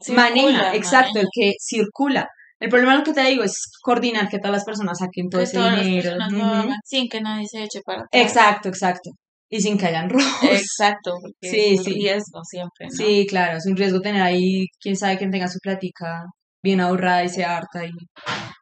Circula, 0.00 0.22
maneja, 0.30 0.74
exacto, 0.74 1.18
el 1.20 1.26
maneja. 1.26 1.30
que 1.34 1.52
circula. 1.60 2.28
El 2.60 2.68
problema, 2.68 2.96
lo 2.96 3.02
que 3.02 3.12
te 3.12 3.22
digo, 3.24 3.42
es 3.44 3.56
coordinar 3.82 4.28
que 4.28 4.38
todas 4.38 4.52
las 4.52 4.64
personas 4.64 4.98
saquen 4.98 5.28
todo 5.28 5.40
Que 5.40 5.44
ese 5.44 5.56
todas 5.56 5.76
las 5.76 5.84
dinero. 5.86 6.12
Ujú. 6.30 6.42
hagan 6.44 6.70
sin 6.84 7.08
que 7.08 7.20
nadie 7.20 7.46
se 7.48 7.62
eche 7.64 7.80
para 7.84 8.02
atrás. 8.02 8.22
Exacto, 8.22 8.68
exacto. 8.68 9.10
Y 9.48 9.60
sin 9.60 9.76
que 9.78 9.86
hayan 9.86 10.08
robos. 10.10 10.24
Exacto, 10.50 11.12
porque 11.20 11.48
Sí, 11.50 11.74
es 11.74 11.78
un 11.80 11.84
sí. 11.84 11.92
riesgo 11.94 12.40
siempre, 12.44 12.86
¿no? 12.86 12.96
Sí, 12.96 13.26
claro, 13.28 13.58
es 13.58 13.66
un 13.66 13.76
riesgo 13.76 14.00
tener 14.00 14.22
ahí, 14.22 14.66
quién 14.80 14.96
sabe 14.96 15.18
quién 15.18 15.30
tenga 15.30 15.48
su 15.48 15.58
platica 15.60 16.24
bien 16.62 16.80
ahorrada 16.80 17.24
y 17.24 17.28
se 17.28 17.44
harta. 17.44 17.84
Y... 17.84 17.90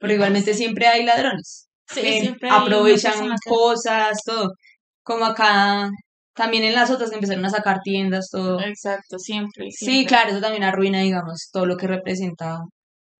Pero 0.01 0.13
igualmente 0.15 0.55
siempre 0.55 0.87
hay 0.87 1.05
ladrones 1.05 1.67
Sí, 1.93 2.35
una 2.43 2.57
aprovechan 2.59 3.29
que- 3.31 3.51
cosas, 3.51 4.19
todo. 4.25 4.53
Como 5.03 5.25
acá, 5.25 5.89
también 6.35 6.65
en 6.65 6.75
las 6.75 6.91
otras 6.91 7.11
que 7.11 7.17
empezaron 7.17 7.45
a 7.45 7.51
sacar 7.51 7.79
tiendas, 7.83 8.29
todo. 8.31 8.61
Exacto, 8.61 9.19
siempre. 9.19 9.67
Sí, 9.71 9.85
siempre. 9.87 10.07
claro, 10.09 10.31
eso 10.31 10.41
también 10.41 10.63
arruina, 10.65 11.01
digamos, 11.03 11.49
todo 11.53 11.67
lo 11.67 11.77
que 11.77 11.87
representa 11.87 12.59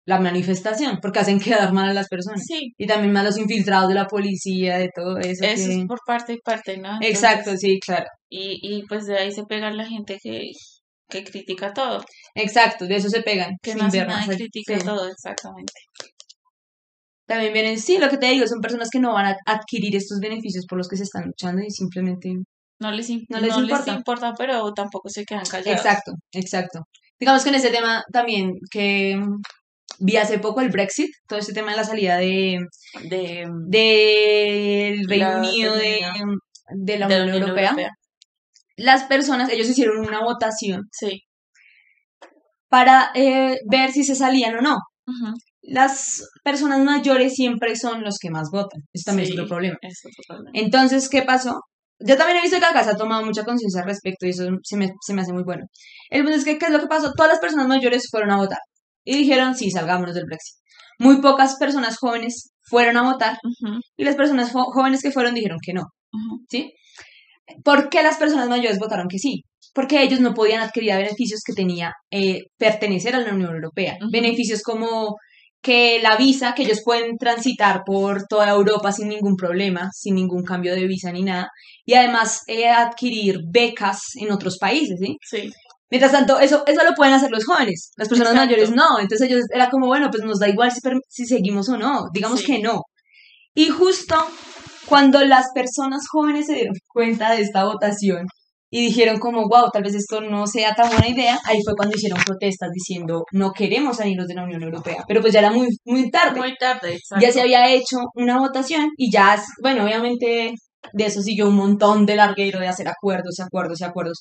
la 0.07 0.19
manifestación, 0.19 0.99
porque 1.03 1.19
hacen 1.21 1.39
quedar 1.41 1.73
mal 1.73 1.89
a 1.91 1.93
las 1.95 2.09
personas. 2.09 2.43
Sí, 2.47 2.73
Y 2.79 2.87
también 2.87 3.13
más 3.13 3.25
los 3.25 3.39
infiltrados 3.39 3.89
de 3.89 3.95
la 3.95 4.07
policía, 4.07 4.79
de 4.79 4.89
todo 4.95 5.19
eso. 5.19 5.45
eso 5.45 5.67
que- 5.69 5.81
es 5.81 5.87
por 5.87 5.99
parte 6.07 6.33
y 6.35 6.39
parte, 6.39 6.77
¿no? 6.79 6.95
Entonces, 6.95 7.11
Exacto, 7.11 7.57
sí, 7.57 7.79
claro. 7.81 8.07
Y, 8.29 8.59
y 8.63 8.83
pues 8.87 9.07
de 9.07 9.19
ahí 9.19 9.31
se 9.33 9.45
pega 9.45 9.71
la 9.71 9.85
gente 9.87 10.19
que, 10.23 10.51
que 11.09 11.25
critica 11.25 11.73
todo, 11.73 12.03
Exacto, 12.35 12.87
de 12.87 12.97
eso 12.97 13.09
se 13.09 13.23
pegan. 13.23 13.51
que 13.63 13.75
no 13.75 13.85
hace 13.87 14.05
nada 14.05 14.25
critica 14.27 14.79
Sí. 14.79 14.85
todo, 14.87 15.07
exactamente. 15.09 15.73
También 17.31 17.53
vienen, 17.53 17.79
sí, 17.79 17.97
lo 17.99 18.09
que 18.11 18.19
te 18.19 18.27
digo, 18.27 18.45
son 18.49 18.61
personas 18.61 18.89
que 18.91 18.99
no 18.99 19.13
van 19.13 19.27
a 19.27 19.37
adquirir 19.47 19.95
estos 19.95 20.19
beneficios 20.19 20.67
por 20.67 20.79
los 20.79 20.89
que 20.89 20.97
se 20.97 21.05
están 21.05 21.27
luchando 21.27 21.63
y 21.63 21.71
simplemente... 21.71 22.35
No 22.81 22.91
les, 22.91 23.09
No 23.09 23.19
no 23.29 23.41
les 23.41 23.57
les 23.57 23.63
importa. 23.63 23.93
importa, 23.93 24.35
pero 24.37 24.73
tampoco 24.75 25.09
se 25.09 25.25
quedan 25.25 25.45
callados. 25.45 25.79
Exacto, 25.81 26.11
exacto. 26.33 26.81
Digamos 27.21 27.45
que 27.45 27.51
en 27.51 27.55
ese 27.55 27.71
tema 27.71 28.03
también 28.13 28.55
que 28.69 29.17
mm, 29.17 29.37
vi 30.01 30.17
hace 30.17 30.41
poco 30.41 30.61
el 30.61 30.71
Brexit, 30.71 31.11
todo 31.29 31.39
este 31.39 31.53
tema 31.53 31.71
de 31.71 31.77
la 31.77 31.85
salida 31.85 32.17
de 32.17 32.59
De, 33.09 33.47
del 33.69 35.09
Reino 35.09 35.37
Unido 35.39 35.77
de, 35.77 36.01
Reino 36.01 36.37
de 36.85 36.99
la 36.99 37.07
Unión 37.07 37.29
Europea, 37.43 37.91
las 38.77 39.05
personas, 39.05 39.51
ellos 39.53 39.69
hicieron 39.69 40.01
una 40.01 40.21
votación 40.25 40.81
Sí. 40.91 41.21
para 42.69 43.13
eh, 43.15 43.59
ver 43.71 43.93
si 43.93 44.03
se 44.03 44.17
salían 44.17 44.57
o 44.57 44.63
no. 44.63 44.79
Las 45.63 46.25
personas 46.43 46.81
mayores 46.81 47.35
siempre 47.35 47.77
son 47.77 48.03
los 48.03 48.19
que 48.19 48.31
más 48.31 48.49
votan. 48.51 48.81
Eso 48.93 49.05
también 49.07 49.27
Sí, 49.27 49.35
es 49.35 49.39
otro 49.39 49.49
problema. 49.49 49.77
Entonces, 50.55 51.09
¿qué 51.09 51.23
pasó? 51.23 51.61
Yo 51.99 52.17
también 52.17 52.39
he 52.39 52.43
visto 52.43 52.59
que 52.59 52.65
acá 52.65 52.83
se 52.83 52.91
ha 52.91 52.97
tomado 52.97 53.25
mucha 53.25 53.45
conciencia 53.45 53.83
al 53.83 53.89
respecto 53.89 54.27
y 54.27 54.31
eso 54.31 54.49
se 54.63 54.77
me, 54.77 54.89
se 55.07 55.13
me 55.13 55.21
hace 55.21 55.33
muy 55.33 55.43
bueno. 55.45 55.65
El 56.09 56.23
punto 56.23 56.39
es 56.39 56.45
que, 56.45 56.57
¿qué 56.57 56.67
es 56.67 56.73
lo 56.73 56.81
que 56.81 56.87
pasó? 56.87 57.13
Todas 57.15 57.33
las 57.33 57.41
personas 57.41 57.67
mayores 57.69 58.09
fueron 58.11 58.31
a 58.31 58.39
votar 58.39 58.59
y 59.05 59.17
dijeron, 59.19 59.55
sí, 59.55 59.71
salgámonos 59.71 60.15
del 60.15 60.25
Brexit. 60.25 60.57
Muy 60.99 61.21
pocas 61.21 61.57
personas 61.57 61.99
jóvenes 61.99 62.53
fueron 62.63 62.97
a 62.97 63.03
votar 63.03 63.37
y 63.97 64.05
las 64.05 64.17
personas 64.17 64.53
jóvenes 64.53 65.03
que 65.03 65.11
fueron 65.11 65.35
dijeron 65.35 65.59
que 65.65 65.75
no. 65.75 65.83
¿sí? 66.49 66.73
¿Por 67.65 67.89
qué 67.89 68.03
las 68.03 68.17
personas 68.17 68.49
mayores 68.49 68.79
votaron 68.79 69.09
que 69.09 69.19
sí? 69.19 69.43
Porque 69.75 70.03
ellos 70.03 70.21
no 70.21 70.35
podían 70.35 70.63
adquirir 70.63 70.95
beneficios 70.95 71.41
que 71.45 71.53
tenía 71.53 71.93
eh, 72.11 72.41
pertenecer 72.59 73.15
a 73.15 73.21
la 73.21 73.35
Unión 73.35 73.55
Europea. 73.55 73.97
Beneficios 74.11 74.63
como 74.63 75.17
que 75.63 76.01
la 76.03 76.17
visa, 76.17 76.55
que 76.55 76.63
ellos 76.63 76.81
pueden 76.85 77.17
transitar 77.19 77.83
por 77.85 78.27
toda 78.27 78.49
Europa 78.51 78.93
sin 78.93 79.09
ningún 79.09 79.37
problema, 79.37 79.91
sin 79.93 80.15
ningún 80.15 80.43
cambio 80.43 80.75
de 80.75 80.87
visa 80.87 81.13
ni 81.13 81.23
nada, 81.23 81.49
y 81.85 81.95
además 81.95 82.43
eh, 82.47 82.69
adquirir 82.69 83.41
becas 83.51 84.01
en 84.15 84.31
otros 84.33 84.59
países, 84.59 84.99
¿sí? 85.01 85.17
Sí, 85.23 85.51
Mientras 85.91 86.13
tanto, 86.13 86.39
eso, 86.39 86.63
eso 86.67 86.85
lo 86.85 86.95
pueden 86.95 87.15
hacer 87.15 87.31
los 87.33 87.45
jóvenes, 87.45 87.91
las 87.97 88.09
personas 88.09 88.33
Exacto. 88.33 88.51
mayores 88.53 88.71
no, 88.71 89.01
entonces 89.01 89.29
ellos 89.29 89.43
era 89.53 89.69
como, 89.69 89.89
bueno, 89.89 90.09
pues 90.11 90.23
nos 90.23 90.39
da 90.39 90.49
igual 90.49 90.71
si, 90.71 90.81
si 91.09 91.27
seguimos 91.27 91.69
o 91.69 91.77
no, 91.77 92.05
digamos 92.15 92.41
Sí. 92.41 92.47
que 92.47 92.59
no. 92.61 92.83
Y 93.55 93.69
justo 93.71 94.15
cuando 94.87 95.25
las 95.25 95.47
personas 95.53 96.03
jóvenes 96.11 96.47
se 96.47 96.55
dieron 96.55 96.75
cuenta 96.89 97.33
de 97.33 97.43
esta 97.43 97.65
votación 97.65 98.27
y 98.71 98.87
dijeron 98.87 99.19
como, 99.19 99.49
wow, 99.49 99.71
tal 99.73 99.83
vez 99.83 99.95
esto 99.95 100.21
no 100.21 100.47
sea 100.47 100.75
tan 100.75 100.89
buena 100.89 101.09
idea, 101.09 101.39
ahí 101.45 101.59
fue 101.65 101.75
cuando 101.75 101.97
hicieron 101.97 102.23
protestas 102.25 102.71
diciendo, 102.73 103.25
no 103.33 103.53
queremos 103.53 103.97
salirnos 103.97 104.29
de 104.29 104.35
la 104.35 104.45
Unión 104.45 104.63
Europea, 104.63 105.05
pero 105.09 105.21
pues 105.21 105.33
ya 105.33 105.41
era 105.41 105.51
muy, 105.51 105.69
muy 105.85 106.11
tarde. 106.11 106.39
muy 106.39 106.55
tarde, 106.57 106.95
exacto. 106.95 107.25
Ya 107.25 107.33
se 107.33 107.41
había 107.41 107.69
hecho 107.73 107.99
una 108.15 108.39
votación 108.39 108.91
y 108.97 109.11
ya, 109.11 109.43
bueno, 109.61 109.85
obviamente 109.85 110.55
de 110.93 111.05
eso 111.05 111.21
siguió 111.23 111.49
un 111.49 111.57
montón 111.57 112.07
de 112.07 112.17
larguero 112.17 112.59
de 112.59 112.69
hacer 112.69 112.89
acuerdos 112.89 113.39
y 113.39 113.43
acuerdos 113.43 113.81
y 113.81 113.85
acuerdos. 113.85 114.19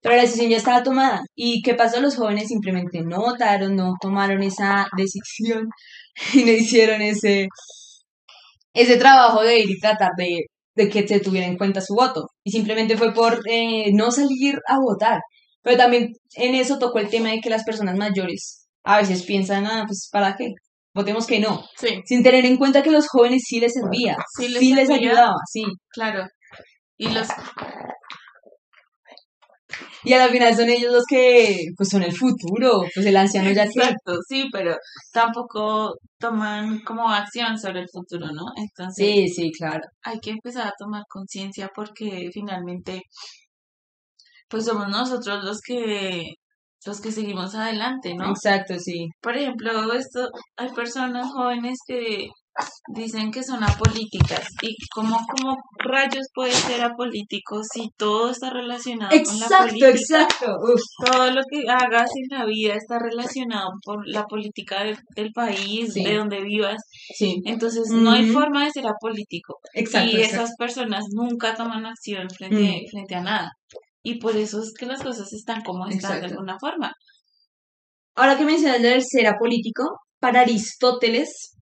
Pero 0.00 0.16
la 0.16 0.22
decisión 0.22 0.50
ya 0.50 0.56
estaba 0.58 0.82
tomada. 0.82 1.22
¿Y 1.34 1.62
qué 1.62 1.74
pasó? 1.74 2.00
Los 2.00 2.16
jóvenes 2.16 2.48
simplemente 2.48 3.00
no 3.02 3.20
votaron, 3.20 3.76
no 3.76 3.94
tomaron 4.00 4.42
esa 4.42 4.86
decisión 4.96 5.68
y 6.34 6.44
no 6.44 6.50
hicieron 6.52 7.00
ese, 7.02 7.48
ese 8.74 8.96
trabajo 8.96 9.42
de 9.42 9.60
ir 9.60 9.70
y 9.70 9.80
tratar 9.80 10.10
de, 10.16 10.46
de 10.74 10.88
que 10.88 11.06
se 11.06 11.20
tuviera 11.20 11.46
en 11.46 11.56
cuenta 11.56 11.80
su 11.80 11.94
voto. 11.94 12.28
Y 12.44 12.50
simplemente 12.50 12.96
fue 12.96 13.12
por 13.14 13.40
eh, 13.48 13.92
no 13.92 14.10
salir 14.10 14.58
a 14.66 14.78
votar. 14.78 15.20
Pero 15.62 15.76
también 15.76 16.12
en 16.34 16.54
eso 16.54 16.78
tocó 16.78 16.98
el 16.98 17.08
tema 17.08 17.30
de 17.30 17.40
que 17.40 17.50
las 17.50 17.64
personas 17.64 17.96
mayores 17.96 18.66
a 18.84 18.98
veces 18.98 19.22
piensan, 19.24 19.66
ah, 19.66 19.84
pues 19.86 20.08
¿para 20.12 20.36
qué? 20.36 20.52
Votemos 20.94 21.26
que 21.26 21.38
no. 21.40 21.64
Sí, 21.76 22.02
Sin 22.04 22.22
tener 22.22 22.44
en 22.44 22.56
cuenta 22.56 22.82
que 22.82 22.90
los 22.90 23.08
jóvenes 23.08 23.42
sí 23.46 23.60
les 23.60 23.72
servía, 23.72 24.16
Sí 24.36 24.52
sí 24.52 24.74
les 24.74 24.90
ayudaba, 24.90 25.34
sí. 25.50 25.64
claro. 25.88 26.26
Y 26.98 27.08
los 27.10 27.28
Y 30.04 30.12
al 30.14 30.30
final 30.30 30.54
son 30.56 30.68
ellos 30.68 30.92
los 30.92 31.04
que, 31.08 31.66
pues 31.76 31.88
son 31.88 32.02
el 32.02 32.12
futuro, 32.12 32.82
pues 32.94 33.06
el 33.06 33.16
anciano 33.16 33.50
ya. 33.52 33.64
Exacto, 33.64 34.14
sí, 34.28 34.48
pero 34.52 34.76
tampoco 35.12 35.94
toman 36.18 36.80
como 36.80 37.08
acción 37.10 37.58
sobre 37.58 37.80
el 37.80 37.88
futuro, 37.92 38.26
¿no? 38.32 38.44
Entonces 38.56 38.94
Sí, 39.06 39.28
sí, 39.28 39.50
claro. 39.52 39.80
hay 40.02 40.18
que 40.20 40.30
empezar 40.30 40.66
a 40.68 40.72
tomar 40.78 41.02
conciencia 41.08 41.70
porque 41.74 42.30
finalmente, 42.32 43.02
pues 44.48 44.64
somos 44.66 44.88
nosotros 44.88 45.44
los 45.44 45.60
que 45.60 46.34
los 46.84 47.00
que 47.00 47.12
seguimos 47.12 47.54
adelante, 47.54 48.14
¿no? 48.16 48.30
Exacto, 48.30 48.74
sí. 48.78 49.06
Por 49.20 49.36
ejemplo, 49.36 49.92
esto, 49.92 50.28
hay 50.56 50.68
personas 50.70 51.30
jóvenes 51.30 51.78
que 51.86 52.26
dicen 52.94 53.30
que 53.30 53.42
son 53.42 53.62
apolíticas. 53.64 54.46
¿Y 54.62 54.74
cómo, 54.94 55.18
cómo 55.34 55.56
rayos 55.78 56.26
puede 56.34 56.52
ser 56.52 56.82
apolítico 56.82 57.62
si 57.64 57.88
todo 57.96 58.30
está 58.30 58.50
relacionado 58.50 59.10
con 59.10 59.18
la 59.38 59.44
Exacto, 59.46 59.66
política? 59.68 59.88
exacto. 59.90 60.46
Uf, 60.62 60.80
Todo 61.10 61.30
lo 61.30 61.40
que 61.50 61.62
hagas 61.70 62.10
en 62.14 62.38
la 62.38 62.44
vida 62.44 62.74
está 62.74 62.98
relacionado 62.98 63.70
por 63.84 64.06
la 64.06 64.24
política 64.24 64.84
de- 64.84 64.98
del 65.16 65.32
país, 65.32 65.92
Sí. 65.94 66.04
de 66.04 66.16
donde 66.16 66.42
vivas. 66.42 66.76
sí, 67.14 67.40
Entonces, 67.46 67.88
no 67.90 68.10
hay 68.10 68.26
forma 68.26 68.64
de 68.64 68.70
ser 68.70 68.86
apolítico. 68.86 69.58
exacto. 69.74 70.10
y 70.10 70.20
exacto. 70.20 70.36
esas 70.44 70.50
personas 70.58 71.04
nunca 71.12 71.54
toman 71.54 71.86
acción 71.86 72.28
frente, 72.30 72.84
frente 72.90 73.14
a 73.14 73.20
nada. 73.22 73.50
Y 74.02 74.18
por 74.18 74.36
eso 74.36 74.60
es 74.60 74.72
que 74.78 74.86
las 74.86 75.02
cosas 75.02 75.32
están 75.32 75.62
como 75.62 75.86
están 75.86 76.10
de 76.12 76.16
Exacto. 76.18 76.26
alguna 76.34 76.56
forma. 76.58 76.92
Ahora 78.14 78.36
que 78.36 78.44
mencionas 78.44 78.82
del 78.82 79.02
ser 79.02 79.26
apolítico, 79.26 79.84
para 80.20 80.40
Aristóteles, 80.40 81.54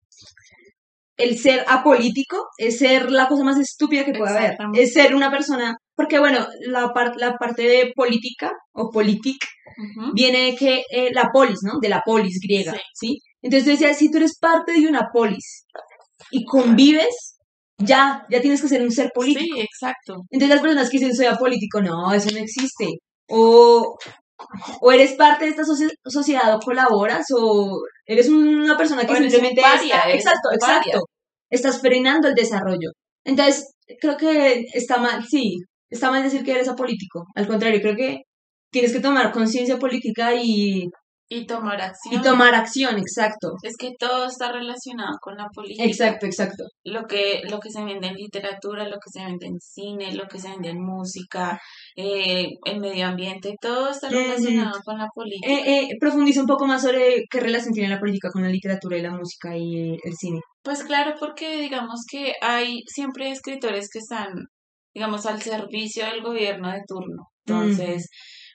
el 1.23 1.39
ser 1.39 1.65
apolítico 1.69 2.37
es 2.59 2.79
ser 2.79 3.11
la 3.11 3.29
cosa 3.29 3.45
más 3.45 3.59
estúpida 3.59 4.05
que 4.05 4.13
puede 4.13 4.37
haber. 4.37 4.57
Es 4.75 4.93
ser 4.93 5.15
una 5.15 5.31
persona, 5.31 5.77
porque 5.95 6.19
bueno, 6.19 6.47
la, 6.67 6.93
par- 6.93 7.15
la 7.17 7.35
parte 7.37 7.63
de 7.63 7.93
política 7.95 8.51
o 8.73 8.91
politic 8.91 9.39
viene 10.15 10.39
de 10.51 10.55
que 10.57 10.83
eh, 10.91 11.11
la 11.13 11.31
polis, 11.33 11.61
¿no? 11.63 11.79
De 11.81 11.89
la 11.89 12.03
polis 12.05 12.39
griega, 12.43 12.73
Sí. 12.73 12.81
¿sí? 12.95 13.19
Entonces 13.43 13.65
tú 13.65 13.71
decías, 13.71 13.97
si 13.99 14.11
tú 14.11 14.19
eres 14.19 14.37
parte 14.39 14.73
de 14.73 14.87
una 14.87 15.09
polis 15.13 15.65
y 16.31 16.45
convives, 16.45 17.37
ya, 17.79 18.27
ya 18.31 18.41
tienes 18.43 18.61
que 18.61 18.69
ser 18.69 18.83
un 18.83 18.91
ser 18.93 19.11
político. 19.15 19.57
Sí, 19.57 19.63
exacto. 19.63 20.17
Entonces 20.31 20.55
las 20.55 20.61
personas 20.63 20.91
que 20.91 20.99
dicen 20.99 21.15
soy 21.17 21.27
apolítico, 21.27 21.81
no, 21.81 22.13
eso 22.13 22.31
no 22.31 22.39
existe. 22.39 22.87
O, 23.31 23.97
o 24.81 24.93
eres 24.93 25.13
parte 25.15 25.45
de 25.45 25.51
esta 25.53 25.65
socie- 25.65 25.95
sociedad 26.05 26.55
o 26.55 26.61
colaboras, 26.61 27.27
o 27.37 27.79
eres 28.07 28.29
una 28.29 28.77
persona 28.77 29.05
que 29.07 29.13
O 29.13 29.17
simplemente 29.17 29.61
paria, 29.63 29.97
está- 30.01 30.11
exacto, 30.13 30.49
paria. 30.61 30.79
exacto. 30.79 31.01
Estás 31.51 31.81
frenando 31.81 32.29
el 32.29 32.35
desarrollo. 32.35 32.91
Entonces, 33.25 33.75
creo 34.01 34.17
que 34.17 34.65
está 34.75 34.99
mal, 34.99 35.25
sí, 35.29 35.59
está 35.91 36.11
mal 36.11 36.23
decir 36.23 36.45
que 36.45 36.53
eres 36.53 36.69
apolítico. 36.69 37.25
Al 37.35 37.47
contrario, 37.49 37.81
creo 37.81 37.97
que 37.97 38.19
tienes 38.73 38.93
que 38.93 39.01
tomar 39.01 39.33
conciencia 39.33 39.79
política 39.79 40.35
y, 40.35 40.85
Y 41.33 41.47
tomar 41.47 41.81
acción. 41.81 42.15
y 42.15 42.23
tomar 42.23 42.55
acción, 42.57 42.99
exacto. 42.99 43.53
Es 43.63 43.77
que 43.79 43.93
todo 43.97 44.27
está 44.27 44.51
relacionado 44.51 45.17
con 45.23 45.37
la 45.37 45.47
política. 45.55 45.85
Exacto, 45.85 46.27
exacto. 46.27 46.65
Lo 46.83 47.05
que, 47.07 47.43
lo 47.49 47.61
que 47.61 47.71
se 47.71 47.85
vende 47.85 48.09
en 48.09 48.15
literatura, 48.17 48.89
lo 48.89 48.97
que 48.97 49.11
se 49.13 49.25
vende 49.25 49.47
en 49.47 49.61
cine, 49.61 50.13
lo 50.13 50.27
que 50.27 50.41
se 50.41 50.49
vende 50.49 50.71
en 50.71 50.83
música, 50.85 51.61
eh, 51.95 52.49
el 52.65 52.81
medio 52.81 53.07
ambiente, 53.07 53.55
todo 53.61 53.91
está 53.91 54.09
Ujú. 54.09 54.17
relacionado 54.17 54.81
con 54.85 54.99
la 54.99 55.07
política. 55.15 55.53
Eh, 55.53 55.83
eh, 55.83 55.89
profundiza 56.01 56.41
un 56.41 56.49
poco 56.49 56.67
más 56.67 56.83
sobre 56.83 57.23
qué 57.31 57.39
relación 57.39 57.73
tiene 57.73 57.89
la 57.95 58.01
política 58.01 58.31
con 58.33 58.43
la 58.43 58.49
literatura 58.49 58.99
y 58.99 59.03
la 59.03 59.13
música 59.13 59.57
y 59.57 59.91
el 60.03 60.15
cine. 60.19 60.41
Pues 60.65 60.83
claro, 60.83 61.15
porque 61.21 61.61
digamos 61.61 62.01
que 62.11 62.33
hay 62.43 62.81
siempre 62.87 63.31
escritores 63.31 63.89
que 63.89 64.01
están, 64.01 64.31
digamos, 64.93 65.27
al 65.27 65.41
servicio 65.41 66.07
del 66.07 66.23
gobierno 66.23 66.73
de 66.73 66.83
turno. 66.89 67.29
Entonces, 67.47 68.09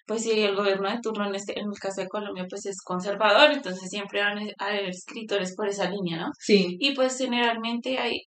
pues 0.05 0.23
si 0.23 0.31
el 0.31 0.55
gobierno 0.55 0.89
de 0.89 0.99
turno, 1.01 1.25
en, 1.27 1.35
este, 1.35 1.59
en 1.59 1.65
el 1.67 1.79
caso 1.79 2.01
de 2.01 2.07
Colombia, 2.07 2.45
pues 2.49 2.65
es 2.65 2.81
conservador, 2.83 3.51
entonces 3.51 3.89
siempre 3.89 4.21
van 4.21 4.37
a 4.37 4.65
haber 4.65 4.89
escritores 4.89 5.55
por 5.55 5.67
esa 5.67 5.89
línea, 5.89 6.17
¿no? 6.17 6.27
Sí, 6.39 6.77
Y 6.79 6.93
pues 6.95 7.17
generalmente 7.17 7.97
hay 7.97 8.21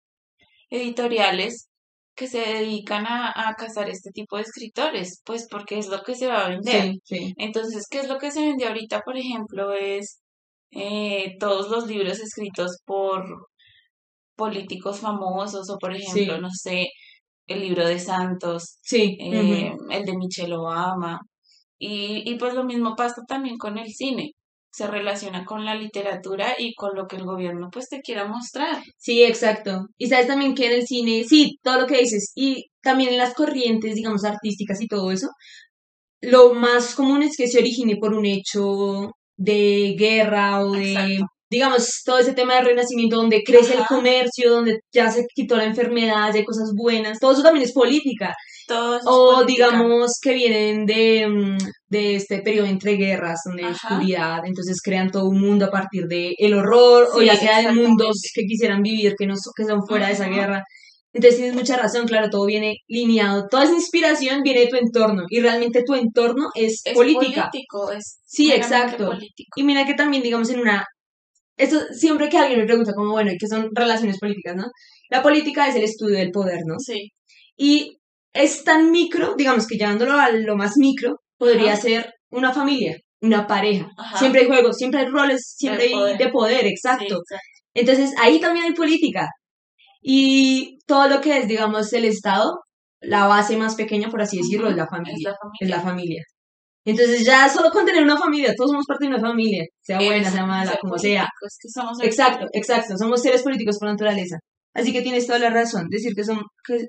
editoriales 0.69 1.69
que 2.15 2.27
se 2.27 2.39
dedican 2.39 3.05
a, 3.05 3.31
a 3.35 3.53
cazar 3.55 3.89
este 3.89 4.09
tipo 4.11 4.37
de 4.37 4.43
escritores, 4.43 5.21
pues 5.23 5.47
porque 5.49 5.77
es 5.77 5.87
lo 5.87 6.01
que 6.01 6.15
se 6.15 6.27
va 6.27 6.45
a 6.45 6.49
vender. 6.49 6.93
sí, 6.93 6.99
sí. 7.03 7.33
Entonces, 7.37 7.85
¿qué 7.89 7.99
es 7.99 8.07
lo 8.07 8.17
que 8.17 8.31
se 8.31 8.41
vende 8.41 8.65
ahorita, 8.65 9.01
por 9.01 9.17
ejemplo? 9.17 9.71
Es 9.73 10.19
eh, 10.71 11.35
todos 11.39 11.69
los 11.69 11.85
libros 11.87 12.19
escritos 12.19 12.77
por 12.85 13.23
políticos 14.35 14.99
famosos 14.99 15.69
o, 15.69 15.77
por 15.77 15.93
ejemplo, 15.95 16.35
Sí. 16.35 16.41
no 16.41 16.49
sé, 16.49 16.87
el 17.47 17.61
libro 17.61 17.87
de 17.87 17.99
Santos, 17.99 18.77
Sí, 18.81 19.17
eh, 19.21 19.71
el 19.91 20.05
de 20.05 20.17
Michelle 20.17 20.55
Obama. 20.55 21.19
Y, 21.79 22.23
y 22.29 22.35
pues 22.35 22.53
lo 22.53 22.63
mismo 22.63 22.95
pasa 22.95 23.21
también 23.27 23.57
con 23.57 23.77
el 23.77 23.89
cine. 23.93 24.33
Se 24.71 24.87
relaciona 24.87 25.45
con 25.45 25.65
la 25.65 25.75
literatura 25.75 26.55
y 26.57 26.75
con 26.75 26.95
lo 26.95 27.07
que 27.07 27.15
el 27.15 27.23
gobierno 27.25 27.69
pues 27.71 27.89
te 27.89 28.01
quiera 28.01 28.25
mostrar. 28.25 28.83
sí, 28.97 29.23
exacto. 29.23 29.87
Y 29.97 30.07
sabes 30.07 30.27
también 30.27 30.55
que 30.55 30.67
en 30.67 30.73
el 30.73 30.87
cine, 30.87 31.23
sí, 31.23 31.57
todo 31.63 31.81
lo 31.81 31.87
que 31.87 31.99
dices, 31.99 32.31
y 32.35 32.65
también 32.81 33.11
en 33.11 33.17
las 33.17 33.33
corrientes, 33.33 33.95
digamos, 33.95 34.23
artísticas 34.23 34.81
y 34.81 34.87
todo 34.87 35.11
eso, 35.11 35.29
lo 36.21 36.53
más 36.53 36.95
común 36.95 37.23
es 37.23 37.35
que 37.37 37.47
se 37.47 37.59
origine 37.59 37.97
por 37.97 38.13
un 38.13 38.25
hecho 38.25 39.11
de 39.37 39.95
guerra 39.97 40.61
o 40.61 40.71
de, 40.71 40.91
Exacto. 40.93 41.25
digamos, 41.49 42.01
todo 42.05 42.19
ese 42.19 42.33
tema 42.33 42.55
de 42.55 42.61
renacimiento 42.61 43.17
donde 43.17 43.43
crece 43.43 43.75
el 43.75 43.85
comercio, 43.85 44.51
donde 44.51 44.79
ya 44.91 45.11
se 45.11 45.25
quitó 45.33 45.57
la 45.57 45.65
enfermedad, 45.65 46.31
ya 46.31 46.39
hay 46.39 46.45
cosas 46.45 46.71
buenas, 46.75 47.19
todo 47.19 47.33
eso 47.33 47.43
también 47.43 47.65
es 47.65 47.73
política. 47.73 48.33
O 49.05 49.43
digamos 49.45 50.11
que 50.21 50.33
vienen 50.33 50.85
de, 50.85 51.27
mm, 51.27 51.57
de 51.89 52.15
este 52.15 52.41
periodo 52.41 52.67
entre 52.67 52.93
guerras, 52.95 53.39
hay 53.57 53.63
Ajá. 53.65 53.87
oscuridad, 53.95 54.39
entonces 54.45 54.81
crean 54.83 55.09
todo 55.11 55.25
un 55.29 55.39
mundo 55.39 55.65
a 55.65 55.71
partir 55.71 56.05
de 56.07 56.33
el 56.37 56.53
horror, 56.53 57.07
o 57.13 57.21
ya 57.21 57.35
sea 57.35 57.61
de 57.61 57.71
mundos 57.73 58.17
que 58.33 58.41
quisieran 58.43 58.81
vivir, 58.81 59.13
que 59.17 59.25
no 59.27 59.35
que 59.55 59.63
son 59.65 59.85
fuera 59.87 60.07
de 60.07 60.13
esa 60.13 60.27
guerra. 60.27 60.63
Entonces 61.13 61.37
tienes 61.39 61.55
mucha 61.55 61.77
razón, 61.77 62.05
claro, 62.05 62.29
todo 62.29 62.45
viene 62.45 62.75
lineado, 62.87 63.47
toda 63.49 63.63
esa 63.63 63.73
inspiración 63.73 64.41
viene 64.43 64.61
de 64.61 64.67
tu 64.67 64.75
entorno, 64.75 65.23
y 65.29 65.39
realmente 65.39 65.83
tu 65.85 65.95
entorno 65.95 66.47
es, 66.53 66.81
es 66.85 66.93
política. 66.93 67.49
político, 67.49 67.91
es 67.91 68.19
Sí, 68.25 68.51
exacto. 68.51 69.07
político. 69.07 69.49
Y 69.55 69.63
mira 69.63 69.85
que 69.85 69.93
también, 69.95 70.21
digamos, 70.23 70.49
en 70.49 70.59
una... 70.59 70.83
Esto, 71.57 71.79
siempre 71.91 72.29
que 72.29 72.37
alguien 72.37 72.59
me 72.59 72.65
pregunta 72.67 72.93
como, 72.93 73.11
bueno, 73.13 73.31
¿y 73.31 73.37
qué 73.37 73.47
son 73.47 73.69
relaciones 73.73 74.19
políticas, 74.19 74.55
no? 74.55 74.65
La 75.09 75.23
política 75.23 75.67
es 75.67 75.75
el 75.75 75.83
estudio 75.83 76.17
del 76.17 76.29
poder, 76.31 76.59
¿no? 76.67 76.75
Sí, 76.77 77.09
Y 77.57 77.96
es 78.33 78.63
tan 78.63 78.91
micro, 78.91 79.35
digamos 79.37 79.67
que 79.67 79.77
llevándolo 79.77 80.13
a 80.19 80.29
lo 80.31 80.55
más 80.57 80.73
micro, 80.77 81.17
podría 81.37 81.73
Ajá. 81.73 81.81
ser 81.81 82.13
una 82.31 82.53
familia, 82.53 82.97
una 83.21 83.47
pareja. 83.47 83.89
Ajá. 83.97 84.17
Siempre 84.19 84.41
hay 84.41 84.47
juegos, 84.47 84.77
siempre 84.77 85.01
hay 85.01 85.07
roles, 85.07 85.53
siempre 85.57 85.83
De 85.83 85.89
hay 85.89 85.95
poder. 85.95 86.17
de 86.17 86.29
poder, 86.29 86.61
sí, 86.61 86.67
exacto. 86.67 87.19
Entonces 87.73 88.13
ahí 88.21 88.39
también 88.39 88.65
hay 88.67 88.73
política. 88.73 89.27
Y 90.01 90.79
todo 90.87 91.07
lo 91.09 91.21
que 91.21 91.37
es, 91.39 91.47
digamos, 91.47 91.91
el 91.93 92.05
Estado, 92.05 92.53
la 93.01 93.27
base 93.27 93.57
más 93.57 93.75
pequeña, 93.75 94.09
por 94.09 94.21
así 94.21 94.37
decirlo, 94.37 94.65
Ujú. 94.67 94.71
es 94.71 94.77
la 94.77 94.83
Es 94.83 94.89
familia. 94.89 95.37
Es 95.59 95.69
la 95.69 95.81
familia. 95.81 96.23
Entonces 96.85 97.25
ya 97.25 97.49
solo 97.49 97.69
con 97.71 97.85
tener 97.85 98.03
una 98.03 98.17
familia, 98.17 98.53
todos 98.57 98.71
somos 98.71 98.85
parte 98.87 99.05
de 99.05 99.11
una 99.15 99.19
familia, 99.19 99.65
sea 99.81 99.97
buena, 99.99 100.27
Es 100.27 100.33
sea 100.33 100.45
mala, 100.45 100.77
como 100.81 100.97
sea. 100.97 101.27
que 101.61 101.69
somos 101.69 101.99
Exacto, 102.01 102.39
políticos. 102.47 102.51
exacto, 102.69 102.97
somos 102.97 103.21
seres 103.21 103.43
políticos 103.43 103.77
por 103.79 103.89
naturaleza. 103.89 104.37
Así 104.73 104.93
que 104.93 105.01
tienes 105.01 105.27
toda 105.27 105.39
la 105.39 105.49
razón, 105.49 105.87
decir 105.89 106.13
que 106.15 106.23
son, 106.23 106.39
que 106.65 106.85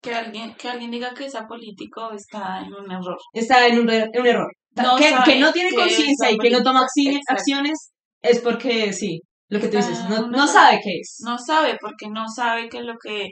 Que 0.00 0.14
alguien, 0.14 0.54
que 0.54 0.68
alguien 0.68 0.90
diga 0.90 1.12
que 1.12 1.26
es 1.26 1.34
apolítico 1.34 2.12
está 2.12 2.60
en 2.60 2.72
un 2.72 2.90
error. 2.90 3.18
está 3.32 3.66
en 3.66 3.80
un, 3.80 3.90
en 3.90 4.10
un 4.14 4.26
error. 4.26 4.52
No 4.76 4.96
que, 4.96 5.12
que 5.24 5.40
no 5.40 5.52
tiene 5.52 5.74
conciencia 5.74 6.30
y 6.30 6.38
que 6.38 6.50
no 6.50 6.62
toma 6.62 6.86
acciones 7.28 7.90
es 8.22 8.40
porque 8.40 8.92
sí, 8.92 9.20
lo 9.48 9.60
que 9.60 9.68
tú 9.68 9.76
dices, 9.76 10.08
no, 10.08 10.26
un 10.26 10.30
no 10.30 10.46
sabe 10.46 10.80
qué 10.82 10.98
es. 11.00 11.16
No 11.24 11.38
sabe, 11.38 11.76
porque 11.80 12.08
no 12.08 12.28
sabe 12.28 12.68
que 12.68 12.82
lo 12.82 12.94
que 13.02 13.30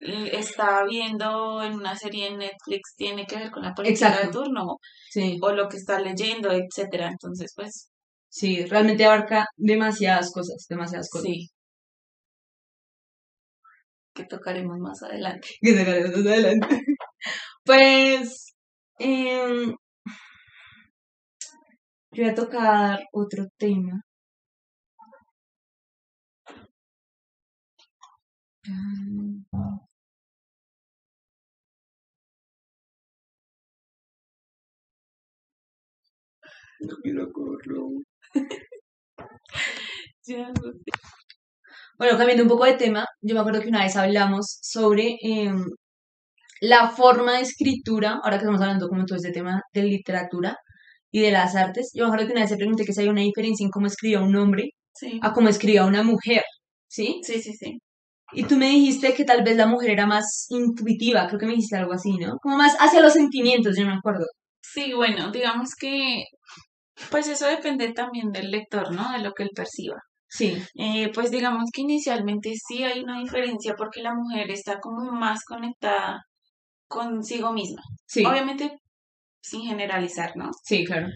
eh, 0.00 0.30
está 0.32 0.84
viendo 0.84 1.62
en 1.62 1.74
una 1.74 1.96
serie 1.96 2.28
en 2.28 2.38
Netflix 2.38 2.94
tiene 2.96 3.26
que 3.26 3.36
ver 3.36 3.50
con 3.50 3.62
la 3.62 3.74
política 3.74 4.20
de 4.20 4.28
turno 4.28 4.76
Sí, 5.10 5.38
o 5.42 5.52
lo 5.52 5.68
que 5.68 5.78
está 5.78 5.98
leyendo, 6.00 6.50
etcétera. 6.52 7.08
Entonces, 7.08 7.52
pues, 7.56 7.90
sí, 8.28 8.64
realmente 8.66 9.04
abarca 9.04 9.46
demasiadas 9.56 10.30
cosas, 10.32 10.66
demasiadas 10.68 11.08
cosas. 11.10 11.26
sí. 11.26 11.48
Que 14.18 14.24
tocaremos 14.24 14.78
más 14.78 15.02
adelante. 15.02 15.48
Que 15.62 15.72
tocaremos 15.72 16.16
más 16.16 16.26
adelante. 16.26 16.66
Pues, 17.64 18.54
yo 18.98 19.76
voy 22.12 22.24
a 22.30 22.34
tocar 22.34 23.00
otro 23.12 23.46
tema. 23.58 24.00
No 36.80 36.96
quiero 37.02 37.30
Bueno, 41.98 42.16
cambiando 42.16 42.44
un 42.44 42.48
poco 42.48 42.64
de 42.64 42.74
tema, 42.74 43.04
yo 43.20 43.34
me 43.34 43.40
acuerdo 43.40 43.60
que 43.60 43.68
una 43.68 43.82
vez 43.82 43.96
hablamos 43.96 44.58
sobre 44.62 45.16
em, 45.20 45.64
la 46.60 46.90
forma 46.90 47.34
de 47.36 47.42
escritura, 47.42 48.20
ahora 48.22 48.38
que 48.38 48.44
estamos 48.44 48.60
hablando 48.60 48.88
como 48.88 49.04
todo 49.04 49.16
este 49.16 49.32
tema 49.32 49.60
de 49.72 49.82
literatura 49.82 50.56
y 51.10 51.20
de 51.22 51.32
las 51.32 51.56
artes, 51.56 51.90
yo 51.94 52.04
me 52.04 52.08
acuerdo 52.08 52.26
que 52.26 52.32
una 52.32 52.42
vez 52.42 52.50
se 52.50 52.56
pregunté 52.56 52.84
que 52.84 52.92
si 52.92 53.00
hay 53.02 53.08
una 53.08 53.22
diferencia 53.22 53.64
en 53.64 53.70
cómo 53.70 53.86
escribía 53.86 54.20
un 54.20 54.36
hombre 54.36 54.70
a 55.22 55.32
cómo 55.32 55.48
escribía 55.48 55.84
una 55.84 56.02
mujer, 56.02 56.42
¿sí? 56.88 57.20
Sí, 57.22 57.40
sí, 57.42 57.52
sí. 57.54 57.78
Y 58.32 58.44
tú 58.44 58.56
me 58.56 58.68
dijiste 58.68 59.14
que 59.14 59.24
tal 59.24 59.42
vez 59.42 59.56
la 59.56 59.66
mujer 59.66 59.90
era 59.90 60.06
más 60.06 60.46
intuitiva, 60.50 61.26
creo 61.28 61.38
que 61.40 61.46
me 61.46 61.52
dijiste 61.52 61.76
algo 61.76 61.92
así, 61.94 62.16
¿no? 62.18 62.36
Como 62.42 62.56
más 62.56 62.76
hacia 62.80 63.00
los 63.00 63.14
sentimientos, 63.14 63.76
yo 63.76 63.86
me 63.86 63.94
acuerdo. 63.94 64.26
Sí, 64.60 64.92
bueno, 64.92 65.30
digamos 65.32 65.70
que 65.78 66.24
pues 67.10 67.28
eso 67.28 67.46
depende 67.46 67.92
también 67.92 68.30
del 68.32 68.50
lector, 68.50 68.92
¿no? 68.92 69.12
De 69.12 69.20
lo 69.20 69.32
que 69.32 69.44
él 69.44 69.50
perciba. 69.54 69.96
Sí. 70.28 70.62
Eh, 70.74 71.10
pues 71.14 71.30
digamos 71.30 71.70
que 71.72 71.82
inicialmente 71.82 72.52
sí 72.54 72.84
hay 72.84 73.00
una 73.00 73.18
diferencia 73.18 73.74
porque 73.76 74.02
la 74.02 74.14
mujer 74.14 74.50
está 74.50 74.78
como 74.78 75.10
más 75.12 75.44
conectada 75.44 76.22
consigo 76.86 77.52
misma. 77.52 77.82
Sí. 78.06 78.24
Obviamente 78.24 78.78
sin 79.40 79.62
generalizar, 79.62 80.36
¿no? 80.36 80.50
Sí, 80.62 80.84
claro. 80.84 81.08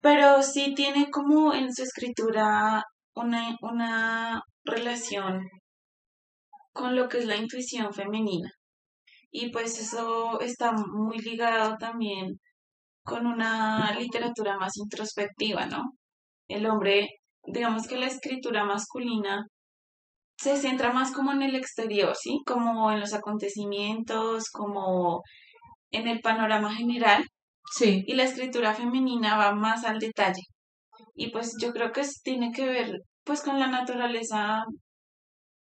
Pero 0.00 0.42
sí 0.42 0.74
tiene 0.74 1.10
como 1.10 1.52
en 1.52 1.74
su 1.74 1.82
escritura 1.82 2.82
una, 3.14 3.56
una 3.60 4.42
relación 4.64 5.48
con 6.72 6.96
lo 6.96 7.08
que 7.08 7.18
es 7.18 7.26
la 7.26 7.36
intuición 7.36 7.92
femenina. 7.92 8.50
Y 9.30 9.50
pues 9.50 9.80
eso 9.80 10.40
está 10.40 10.72
muy 10.72 11.18
ligado 11.18 11.76
también 11.78 12.38
con 13.02 13.26
una 13.26 13.94
literatura 13.98 14.58
más 14.58 14.76
introspectiva, 14.76 15.66
¿no? 15.66 15.82
El 16.48 16.66
hombre, 16.66 17.08
digamos 17.46 17.86
que 17.86 17.96
la 17.96 18.06
escritura 18.06 18.64
masculina 18.64 19.46
se 20.38 20.56
centra 20.56 20.92
más 20.92 21.12
como 21.12 21.32
en 21.32 21.42
el 21.42 21.54
exterior, 21.54 22.14
¿sí? 22.14 22.40
Como 22.44 22.92
en 22.92 23.00
los 23.00 23.14
acontecimientos, 23.14 24.44
como 24.52 25.22
en 25.90 26.08
el 26.08 26.20
panorama 26.20 26.74
general. 26.74 27.24
Sí. 27.72 28.04
Y 28.06 28.14
la 28.14 28.24
escritura 28.24 28.74
femenina 28.74 29.36
va 29.36 29.54
más 29.54 29.84
al 29.84 29.98
detalle. 29.98 30.42
Y 31.14 31.30
pues 31.30 31.54
yo 31.60 31.72
creo 31.72 31.92
que 31.92 32.02
tiene 32.22 32.52
que 32.52 32.66
ver 32.66 33.00
pues 33.24 33.42
con 33.42 33.58
la 33.58 33.66
naturaleza 33.66 34.64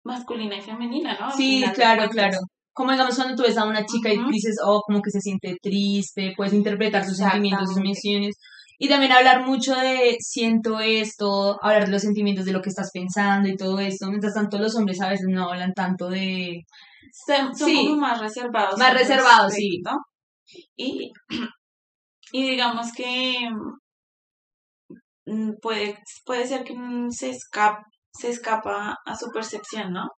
masculina 0.04 0.56
y 0.56 0.62
femenina, 0.62 1.18
¿no? 1.20 1.30
Sí, 1.32 1.62
claro, 1.74 2.08
claro. 2.08 2.38
Como 2.72 2.92
digamos 2.92 3.16
cuando 3.16 3.34
tú 3.34 3.42
ves 3.42 3.58
a 3.58 3.66
una 3.66 3.84
chica 3.84 4.12
y 4.12 4.18
dices, 4.30 4.56
oh, 4.64 4.80
como 4.86 5.02
que 5.02 5.10
se 5.10 5.20
siente 5.20 5.56
triste, 5.60 6.32
puedes 6.36 6.54
interpretar 6.54 7.04
sus 7.04 7.18
sentimientos, 7.18 7.68
sus 7.68 7.78
emociones. 7.78 8.36
Y 8.82 8.88
también 8.88 9.12
hablar 9.12 9.44
mucho 9.44 9.74
de 9.74 10.16
siento 10.20 10.80
esto, 10.80 11.62
hablar 11.62 11.84
de 11.84 11.90
los 11.90 12.00
sentimientos 12.00 12.46
de 12.46 12.52
lo 12.52 12.62
que 12.62 12.70
estás 12.70 12.90
pensando 12.90 13.46
y 13.46 13.54
todo 13.54 13.78
eso. 13.78 14.06
Mientras 14.08 14.32
tanto, 14.32 14.58
los 14.58 14.74
hombres 14.74 15.02
a 15.02 15.10
veces 15.10 15.26
no 15.28 15.50
hablan 15.50 15.74
tanto 15.74 16.08
de. 16.08 16.62
Son, 17.26 17.52
como 17.52 17.96
más 17.96 18.18
reservados. 18.18 18.78
Más 18.78 18.94
reservados, 18.94 19.52
sí. 19.52 19.82
¿no? 19.84 19.98
Y, 20.76 21.12
y 22.32 22.50
digamos 22.52 22.90
que 22.94 23.50
mm, 25.26 25.50
puede, 25.60 25.98
puede 26.24 26.46
ser 26.46 26.64
que 26.64 26.74
se 27.10 27.28
escape, 27.28 27.82
se 28.14 28.30
escapa 28.30 28.96
a 29.04 29.14
su 29.14 29.26
percepción, 29.30 29.92
¿no? 29.92 30.08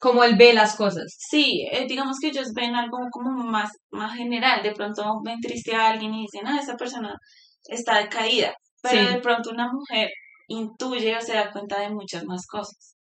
Como 0.00 0.24
él 0.24 0.34
ve 0.36 0.54
las 0.54 0.74
cosas. 0.74 1.04
Sí, 1.30 1.68
eh, 1.70 1.86
digamos 1.86 2.16
que 2.20 2.30
ellos 2.30 2.48
ven 2.52 2.74
algo 2.74 2.98
como 3.12 3.30
más, 3.44 3.70
más 3.92 4.16
general. 4.16 4.60
De 4.64 4.72
pronto 4.72 5.20
ven 5.24 5.38
triste 5.40 5.76
a 5.76 5.90
alguien 5.90 6.12
y 6.14 6.22
dicen, 6.22 6.48
ah, 6.48 6.58
esa 6.60 6.74
persona 6.74 7.14
está 7.68 7.98
decaída. 7.98 8.54
Pero 8.82 9.10
de 9.10 9.20
pronto 9.20 9.50
una 9.50 9.72
mujer 9.72 10.10
intuye 10.48 11.16
o 11.16 11.20
se 11.20 11.34
da 11.34 11.50
cuenta 11.50 11.80
de 11.80 11.90
muchas 11.90 12.24
más 12.24 12.46
cosas. 12.46 12.96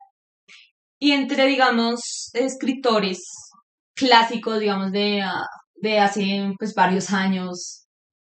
Y 0.98 1.12
entre, 1.12 1.46
digamos, 1.46 2.30
escritores 2.34 3.22
clásicos, 3.94 4.59
digamos, 4.59 4.90
de, 4.90 5.22
ah, 5.22 5.44
de 5.76 6.00
hace 6.00 6.52
pues 6.59 6.74
varios 6.74 7.12
años, 7.12 7.86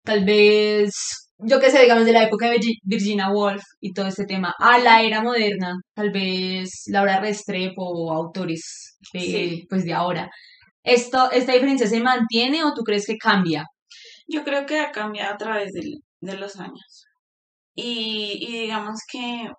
tal 0.02 0.24
vez 0.24 1.24
yo 1.38 1.60
qué 1.60 1.70
sé, 1.70 1.82
digamos, 1.82 2.04
de 2.04 2.12
la 2.12 2.24
época 2.24 2.48
de 2.48 2.58
Virginia 2.84 3.30
Woolf 3.30 3.62
y 3.80 3.92
todo 3.92 4.06
este 4.06 4.24
tema, 4.24 4.54
a 4.58 4.78
la 4.78 5.02
era 5.02 5.22
moderna, 5.22 5.74
tal 5.94 6.10
vez 6.10 6.84
Laura 6.86 7.20
Restrepo 7.20 7.82
o 7.84 8.12
autores 8.12 8.96
de, 9.12 9.64
pues 9.68 9.84
de 9.84 9.92
ahora. 9.92 10.30
Esto, 10.82 11.30
¿Esta 11.32 11.52
diferencia 11.52 11.86
se 11.86 12.00
mantiene 12.00 12.62
o 12.64 12.72
tú 12.74 12.82
crees 12.82 13.06
que 13.06 13.16
cambia? 13.16 13.64
Yo 14.26 14.44
creo 14.44 14.66
que 14.66 14.78
ha 14.80 14.92
cambiado 14.92 15.34
a 15.34 15.36
través 15.36 15.72
de, 15.72 15.82
de 16.24 16.36
los 16.36 16.56
años. 16.56 17.06
Y, 17.74 18.38
y 18.40 18.60
digamos 18.62 19.00
que 19.10 19.50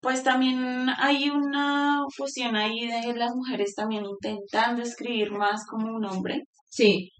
pues 0.00 0.22
también 0.22 0.88
hay 0.98 1.30
una 1.30 2.02
fusión 2.14 2.56
ahí 2.56 2.86
de 2.86 3.14
las 3.14 3.34
mujeres 3.34 3.74
también 3.74 4.04
intentando 4.04 4.82
escribir 4.82 5.32
más 5.32 5.64
como 5.66 5.94
un 5.96 6.04
hombre. 6.04 6.42
Sí 6.68 7.10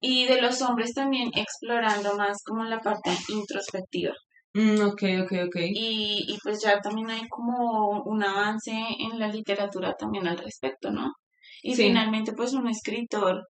y 0.00 0.26
de 0.26 0.40
los 0.40 0.60
hombres 0.62 0.92
también 0.94 1.30
explorando 1.34 2.16
más 2.16 2.42
como 2.44 2.64
la 2.64 2.80
parte 2.80 3.10
introspectiva. 3.28 4.14
Mm, 4.54 4.80
ok, 4.80 5.02
ok, 5.22 5.32
ok. 5.46 5.56
Y, 5.70 6.24
y 6.28 6.38
pues 6.42 6.62
ya 6.62 6.80
también 6.80 7.10
hay 7.10 7.28
como 7.28 8.02
un 8.02 8.22
avance 8.22 8.72
en 8.72 9.18
la 9.18 9.28
literatura 9.28 9.94
también 9.94 10.26
al 10.26 10.38
respecto, 10.38 10.90
¿no? 10.90 11.12
Y 11.62 11.74
finalmente 11.74 12.32
pues 12.32 12.52
un 12.52 12.68
escritor, 12.68 13.48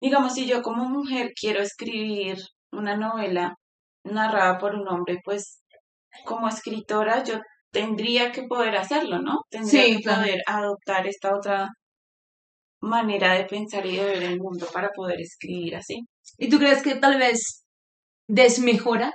digamos, 0.00 0.34
si 0.34 0.46
yo 0.46 0.62
como 0.62 0.88
mujer 0.88 1.32
quiero 1.38 1.62
escribir 1.62 2.38
una 2.76 2.96
novela 2.96 3.54
narrada 4.04 4.58
por 4.58 4.74
un 4.74 4.86
hombre, 4.88 5.18
pues 5.24 5.62
como 6.24 6.48
escritora 6.48 7.24
yo 7.24 7.40
tendría 7.72 8.32
que 8.32 8.44
poder 8.44 8.76
hacerlo, 8.76 9.18
¿no? 9.20 9.38
Tendría 9.50 9.96
que 9.96 10.02
poder 10.02 10.40
adoptar 10.46 11.06
esta 11.06 11.34
otra 11.34 11.68
manera 12.80 13.34
de 13.34 13.44
pensar 13.44 13.84
y 13.86 13.96
de 13.96 14.04
ver 14.04 14.22
el 14.22 14.38
mundo 14.38 14.66
para 14.72 14.90
poder 14.90 15.20
escribir 15.20 15.76
así. 15.76 15.96
¿Y 16.38 16.48
tú 16.48 16.58
crees 16.58 16.82
que 16.82 16.94
tal 16.96 17.18
vez 17.18 17.64
desmejora? 18.28 19.10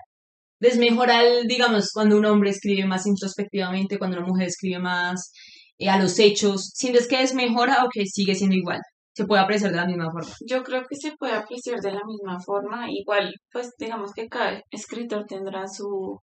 Desmejora, 0.59 1.21
el, 1.23 1.47
digamos, 1.47 1.91
cuando 1.93 2.17
un 2.17 2.25
hombre 2.25 2.49
escribe 2.49 2.85
más 2.85 3.07
introspectivamente, 3.07 3.97
cuando 3.97 4.17
una 4.17 4.27
mujer 4.27 4.47
escribe 4.47 4.79
más 4.79 5.31
eh, 5.77 5.89
a 5.89 5.97
los 5.97 6.19
hechos. 6.19 6.71
¿Sientes 6.73 7.07
que 7.07 7.19
desmejora 7.19 7.85
o 7.85 7.89
que 7.89 8.05
sigue 8.05 8.35
siendo 8.35 8.55
igual? 8.57 8.81
¿Se 9.19 9.25
puede 9.25 9.41
apreciar 9.41 9.71
de 9.71 9.75
la 9.75 9.85
misma 9.85 10.09
forma? 10.09 10.31
Yo 10.47 10.63
creo 10.63 10.83
que 10.87 10.95
se 10.95 11.11
puede 11.17 11.33
apreciar 11.33 11.81
de 11.81 11.91
la 11.91 11.99
misma 12.05 12.39
forma. 12.39 12.85
Igual, 12.89 13.33
pues 13.51 13.73
digamos 13.77 14.13
que 14.13 14.29
cada 14.29 14.63
escritor 14.71 15.25
tendrá 15.25 15.67
su, 15.67 16.21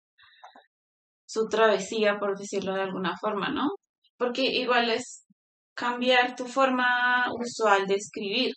su 1.28 1.46
travesía, 1.50 2.18
por 2.18 2.38
decirlo 2.38 2.74
de 2.74 2.84
alguna 2.84 3.14
forma, 3.20 3.50
¿no? 3.50 3.68
Porque 4.18 4.44
igual 4.44 4.90
es 4.90 5.26
cambiar 5.74 6.38
tu 6.38 6.46
forma 6.46 7.26
usual 7.38 7.86
de 7.86 7.96
escribir 7.96 8.54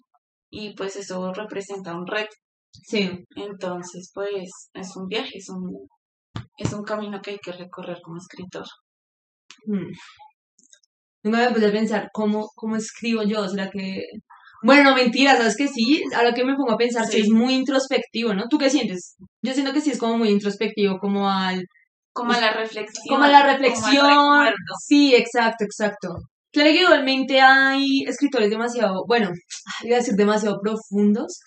y 0.53 0.73
pues 0.77 0.95
eso 0.95 1.33
representa 1.33 1.97
un 1.97 2.07
reto. 2.07 2.37
Sí. 2.71 3.11
Entonces, 3.35 4.13
pues 4.15 4.49
es 4.73 4.97
un 4.97 5.09
viaje, 5.09 5.33
es 5.35 5.49
un, 5.49 5.89
es 6.57 6.73
un 6.73 6.85
camino 6.85 7.21
que 7.21 7.33
hay 7.33 7.39
que 7.39 7.51
recorrer 7.51 7.99
como 8.05 8.19
escritor. 8.19 8.67
Hmm. 11.23 11.31
me 11.31 11.51
puse 11.51 11.67
a 11.67 11.73
pensar, 11.73 12.09
¿cómo, 12.13 12.49
¿cómo 12.55 12.77
escribo 12.77 13.23
yo? 13.23 13.49
¿Será 13.49 13.71
que...? 13.71 14.05
Bueno, 14.63 14.91
no, 14.91 14.97
mentira, 14.97 15.37
¿sabes 15.37 15.57
que 15.57 15.69
sí? 15.69 16.03
Ahora 16.17 16.35
que 16.35 16.45
me 16.45 16.57
pongo 16.57 16.73
a 16.73 16.77
pensar, 16.77 17.07
sí. 17.07 17.21
es 17.21 17.29
muy 17.31 17.55
introspectivo, 17.55 18.35
¿no? 18.35 18.49
¿Tú 18.49 18.59
qué 18.59 18.71
sientes? 18.71 19.15
Yo 19.41 19.53
siento 19.53 19.73
que 19.73 19.81
sí 19.81 19.91
es 19.91 19.99
como 19.99 20.19
muy 20.19 20.31
introspectivo, 20.31 20.99
como 20.99 21.31
al... 21.31 21.65
Como 22.13 22.33
a 22.33 22.41
la 22.41 22.53
reflexión. 22.53 23.05
Como 23.09 23.23
a 23.23 23.29
la 23.29 23.45
reflexión. 23.45 24.05
sí, 24.85 25.15
exacto, 25.15 25.65
exacto. 25.65 26.09
Claro 26.53 26.71
que 26.71 26.81
igualmente 26.81 27.41
hay 27.41 28.03
escritores 28.07 28.51
demasiado, 28.51 29.05
bueno, 29.07 29.31
iba 29.83 29.97
a 29.97 29.99
decir 30.01 30.15
demasiado 30.15 30.59
profundos, 30.61 31.39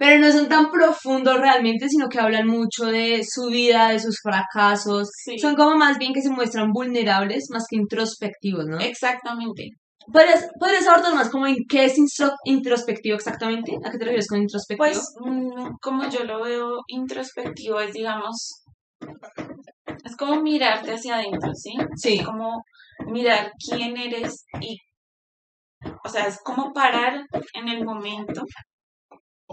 pero 0.00 0.18
no 0.18 0.32
son 0.32 0.48
tan 0.48 0.70
profundos 0.70 1.38
realmente, 1.38 1.86
sino 1.90 2.08
que 2.08 2.18
hablan 2.18 2.46
mucho 2.46 2.86
de 2.86 3.22
su 3.22 3.48
vida, 3.48 3.90
de 3.90 4.00
sus 4.00 4.18
fracasos. 4.22 5.10
Son 5.38 5.54
como 5.54 5.76
más 5.76 5.98
bien 5.98 6.14
que 6.14 6.22
se 6.22 6.30
muestran 6.30 6.72
vulnerables 6.72 7.48
más 7.50 7.66
que 7.68 7.76
introspectivos, 7.76 8.64
¿no? 8.64 8.78
Exactamente. 8.80 9.68
¿Podrías, 10.10 10.48
¿Podrías 10.58 10.86
más 11.14 11.28
como 11.28 11.46
en 11.46 11.56
qué 11.68 11.84
es 11.84 11.98
introspectivo 12.44 13.14
exactamente? 13.14 13.76
¿A 13.84 13.90
qué 13.90 13.98
te 13.98 14.04
refieres 14.06 14.26
con 14.26 14.40
introspectivo? 14.40 14.78
Pues, 14.78 15.14
mm, 15.20 15.76
como 15.82 16.08
yo 16.08 16.24
lo 16.24 16.42
veo, 16.44 16.78
introspectivo 16.86 17.78
es, 17.80 17.92
digamos, 17.92 18.62
es 20.02 20.16
como 20.16 20.40
mirarte 20.40 20.92
hacia 20.92 21.16
adentro, 21.16 21.52
¿sí? 21.52 21.74
Sí. 21.96 22.14
Es 22.14 22.24
como 22.24 22.62
mirar 23.04 23.52
quién 23.68 23.98
eres 23.98 24.46
y, 24.62 24.78
o 26.02 26.08
sea, 26.08 26.26
es 26.26 26.38
como 26.42 26.72
parar 26.72 27.20
en 27.52 27.68
el 27.68 27.84
momento 27.84 28.44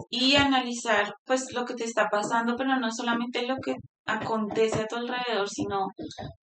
y 0.09 0.35
analizar 0.35 1.13
pues 1.25 1.51
lo 1.53 1.65
que 1.65 1.73
te 1.73 1.83
está 1.85 2.07
pasando, 2.09 2.55
pero 2.55 2.77
no 2.79 2.91
solamente 2.91 3.45
lo 3.47 3.55
que 3.57 3.73
acontece 4.05 4.81
a 4.81 4.85
tu 4.87 4.95
alrededor, 4.97 5.49
sino 5.49 5.87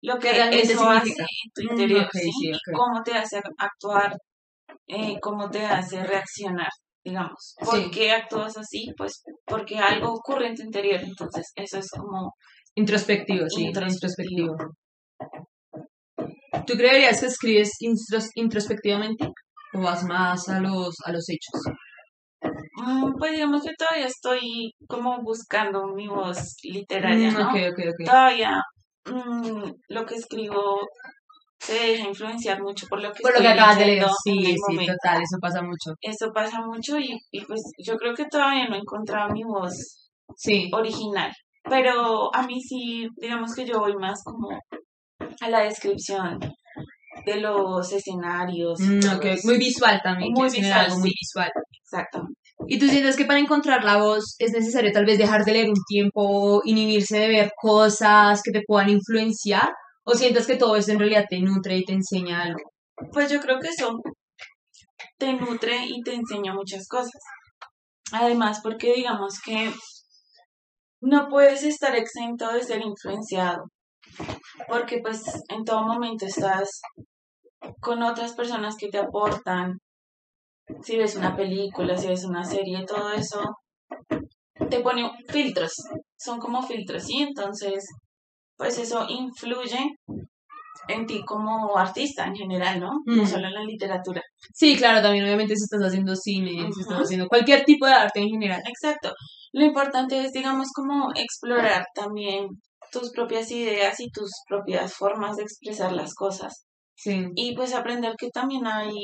lo 0.02 0.18
que 0.18 0.30
eso 0.60 0.88
hace 0.90 1.10
en 1.10 1.50
tu 1.54 1.62
interior, 1.62 2.08
¿sí? 2.12 2.52
cómo 2.74 3.02
te 3.02 3.12
hace 3.14 3.40
actuar, 3.58 4.16
eh, 4.86 5.16
cómo 5.20 5.48
te 5.50 5.64
hace 5.64 6.02
reaccionar, 6.02 6.68
digamos. 7.04 7.54
¿Por 7.58 7.76
Sí. 7.84 7.90
qué 7.90 8.12
actúas 8.12 8.56
así? 8.58 8.92
Pues 8.96 9.22
porque 9.46 9.78
algo 9.78 10.12
ocurre 10.12 10.48
en 10.48 10.56
tu 10.56 10.62
interior, 10.62 11.00
entonces 11.02 11.50
eso 11.54 11.78
es 11.78 11.88
como 11.90 12.32
Introspectivo, 12.76 13.48
sí, 13.48 13.66
Introspectivo. 13.66 14.56
introspectivo. 14.56 14.56
¿Tú 16.66 16.74
creerías 16.74 17.20
que 17.20 17.26
escribes 17.26 17.70
intros- 17.80 18.30
introspectivamente 18.34 19.28
o 19.74 19.80
vas 19.80 20.02
más 20.04 20.48
a 20.48 20.60
los, 20.60 20.94
a 21.04 21.12
los 21.12 21.28
hechos? 21.28 21.60
Mm, 22.76 23.14
Pues 23.18 23.32
digamos 23.32 23.62
que 23.62 23.70
todavía 23.78 24.06
estoy 24.06 24.72
como 24.88 25.22
buscando 25.22 25.86
mi 25.88 26.08
voz 26.08 26.56
literaria, 26.64 27.30
Mm, 27.30 27.34
¿no? 27.34 27.48
ok, 27.48 27.54
ok, 27.72 27.78
ok. 27.88 28.06
Todavía 28.06 28.60
mm, 29.06 29.70
lo 29.88 30.04
que 30.06 30.14
escribo 30.16 30.80
se 31.60 31.72
deja 31.74 32.08
influenciar 32.08 32.60
mucho 32.62 32.86
por 32.88 33.00
lo 33.00 33.12
que 33.12 33.22
Por 33.22 33.34
lo 33.34 33.40
que 33.40 33.48
acabas 33.48 33.78
de 33.78 33.86
leer, 33.86 34.04
sí, 34.24 34.42
sí, 34.44 34.56
momento. 34.68 34.92
total, 34.94 35.22
eso 35.22 35.38
pasa 35.40 35.62
mucho. 35.62 35.94
Eso 36.00 36.32
pasa 36.32 36.60
mucho 36.60 36.98
y, 36.98 37.16
y 37.30 37.44
pues 37.44 37.60
yo 37.78 37.96
creo 37.96 38.14
que 38.14 38.24
todavía 38.26 38.66
no 38.68 38.74
he 38.74 38.78
encontrado 38.78 39.32
mi 39.32 39.44
voz 39.44 40.10
Sí, 40.36 40.68
original. 40.72 41.32
Pero 41.62 42.34
a 42.34 42.42
mí 42.46 42.60
sí, 42.60 43.08
digamos 43.16 43.54
que 43.54 43.64
yo 43.64 43.78
voy 43.80 43.94
más 43.96 44.22
como 44.24 44.48
a 45.40 45.48
la 45.48 45.60
descripción 45.60 46.38
de 47.24 47.36
los 47.40 47.90
escenarios. 47.92 48.80
Mm, 48.80 49.00
todo 49.00 49.16
ok, 49.16 49.24
eso. 49.26 49.48
muy 49.48 49.58
visual 49.58 50.00
también, 50.02 50.32
Muy 50.32 50.50
visual, 50.50 50.72
algo 50.72 50.98
muy 50.98 51.10
visual. 51.18 51.50
Exactamente. 51.82 52.40
¿Y 52.66 52.78
tú 52.78 52.88
sientes 52.88 53.16
que 53.16 53.26
para 53.26 53.40
encontrar 53.40 53.84
la 53.84 53.98
voz 53.98 54.36
es 54.38 54.52
necesario 54.52 54.92
tal 54.92 55.04
vez 55.04 55.18
dejar 55.18 55.44
de 55.44 55.52
leer 55.52 55.68
un 55.68 55.82
tiempo, 55.86 56.62
inhibirse 56.64 57.18
de 57.18 57.28
ver 57.28 57.52
cosas 57.60 58.42
que 58.42 58.52
te 58.52 58.62
puedan 58.66 58.88
influenciar? 58.88 59.68
¿O 60.04 60.14
sientes 60.14 60.46
que 60.46 60.56
todo 60.56 60.76
esto 60.76 60.92
en 60.92 60.98
realidad 60.98 61.26
te 61.28 61.40
nutre 61.40 61.76
y 61.76 61.84
te 61.84 61.92
enseña 61.92 62.42
algo? 62.42 62.60
Pues 63.12 63.30
yo 63.30 63.40
creo 63.40 63.58
que 63.58 63.68
eso 63.68 63.98
te 65.18 65.32
nutre 65.32 65.86
y 65.86 66.02
te 66.02 66.14
enseña 66.14 66.54
muchas 66.54 66.86
cosas. 66.88 67.20
Además, 68.12 68.60
porque 68.62 68.94
digamos 68.94 69.40
que 69.44 69.72
no 71.00 71.28
puedes 71.28 71.64
estar 71.64 71.94
exento 71.96 72.52
de 72.52 72.62
ser 72.62 72.82
influenciado, 72.82 73.64
porque 74.68 75.00
pues 75.02 75.22
en 75.48 75.64
todo 75.64 75.82
momento 75.82 76.26
estás 76.26 76.80
con 77.80 78.02
otras 78.02 78.32
personas 78.34 78.76
que 78.76 78.88
te 78.88 78.98
aportan. 78.98 79.78
Si 80.82 80.96
ves 80.96 81.16
una 81.16 81.36
película, 81.36 81.96
si 81.96 82.08
ves 82.08 82.24
una 82.24 82.44
serie, 82.44 82.84
todo 82.86 83.12
eso 83.12 83.42
te 84.70 84.80
pone 84.80 85.10
filtros, 85.28 85.72
son 86.16 86.38
como 86.38 86.62
filtros, 86.62 87.04
¿sí? 87.04 87.22
Entonces, 87.22 87.84
pues 88.56 88.78
eso 88.78 89.06
influye 89.08 89.78
en 90.88 91.06
ti 91.06 91.22
como 91.24 91.76
artista 91.76 92.26
en 92.26 92.34
general, 92.34 92.80
¿no? 92.80 92.90
No 93.06 93.26
solo 93.26 93.46
en 93.48 93.54
la 93.54 93.64
literatura. 93.64 94.22
Sí, 94.52 94.76
claro, 94.76 95.02
también 95.02 95.24
obviamente 95.24 95.56
si 95.56 95.64
estás 95.64 95.82
haciendo 95.82 96.14
cine, 96.14 96.70
si 96.72 96.80
estás 96.80 97.00
haciendo 97.00 97.28
cualquier 97.28 97.64
tipo 97.64 97.86
de 97.86 97.92
arte 97.92 98.20
en 98.20 98.28
general. 98.28 98.62
Exacto. 98.66 99.12
Lo 99.52 99.64
importante 99.64 100.20
es, 100.20 100.32
digamos, 100.32 100.68
como 100.74 101.10
explorar 101.14 101.86
también 101.94 102.48
tus 102.90 103.10
propias 103.12 103.50
ideas 103.50 103.98
y 104.00 104.10
tus 104.10 104.30
propias 104.48 104.94
formas 104.94 105.36
de 105.36 105.44
expresar 105.44 105.92
las 105.92 106.14
cosas. 106.14 106.66
Sí. 106.96 107.26
Y 107.34 107.54
pues 107.54 107.74
aprender 107.74 108.14
que 108.18 108.30
también 108.30 108.66
hay, 108.66 108.94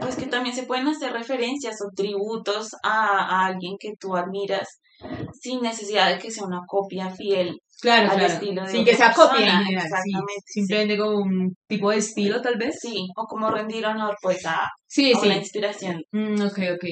pues 0.00 0.16
que 0.16 0.26
también 0.26 0.54
se 0.54 0.64
pueden 0.64 0.88
hacer 0.88 1.12
referencias 1.12 1.76
o 1.82 1.90
tributos 1.94 2.68
a, 2.82 3.18
a 3.18 3.46
alguien 3.46 3.76
que 3.78 3.94
tú 3.98 4.16
admiras 4.16 4.80
sin 5.40 5.62
necesidad 5.62 6.10
de 6.12 6.18
que 6.18 6.30
sea 6.30 6.44
una 6.44 6.60
copia 6.66 7.10
fiel. 7.10 7.58
Claro, 7.80 8.10
al 8.10 8.18
claro. 8.18 8.34
estilo 8.34 8.62
de 8.64 8.70
Sin 8.70 8.84
que 8.84 8.94
sea 8.94 9.12
copia 9.14 9.30
persona, 9.38 9.60
en 9.60 9.64
general, 9.64 9.82
sí. 9.82 9.88
exactamente, 9.88 10.42
sí. 10.44 10.60
Simplemente 10.60 10.98
como 10.98 11.16
un 11.16 11.56
tipo 11.66 11.90
de 11.90 11.96
estilo, 11.96 12.42
tal 12.42 12.58
vez. 12.58 12.76
Sí, 12.78 13.08
o 13.16 13.24
como 13.24 13.50
rendir 13.50 13.86
honor 13.86 14.16
pues 14.20 14.44
a, 14.44 14.68
Sí, 14.86 15.12
a 15.14 15.18
una 15.18 15.32
sí. 15.34 15.38
inspiración. 15.40 16.02
Mm, 16.12 16.42
ok, 16.42 16.58
ok. 16.74 16.84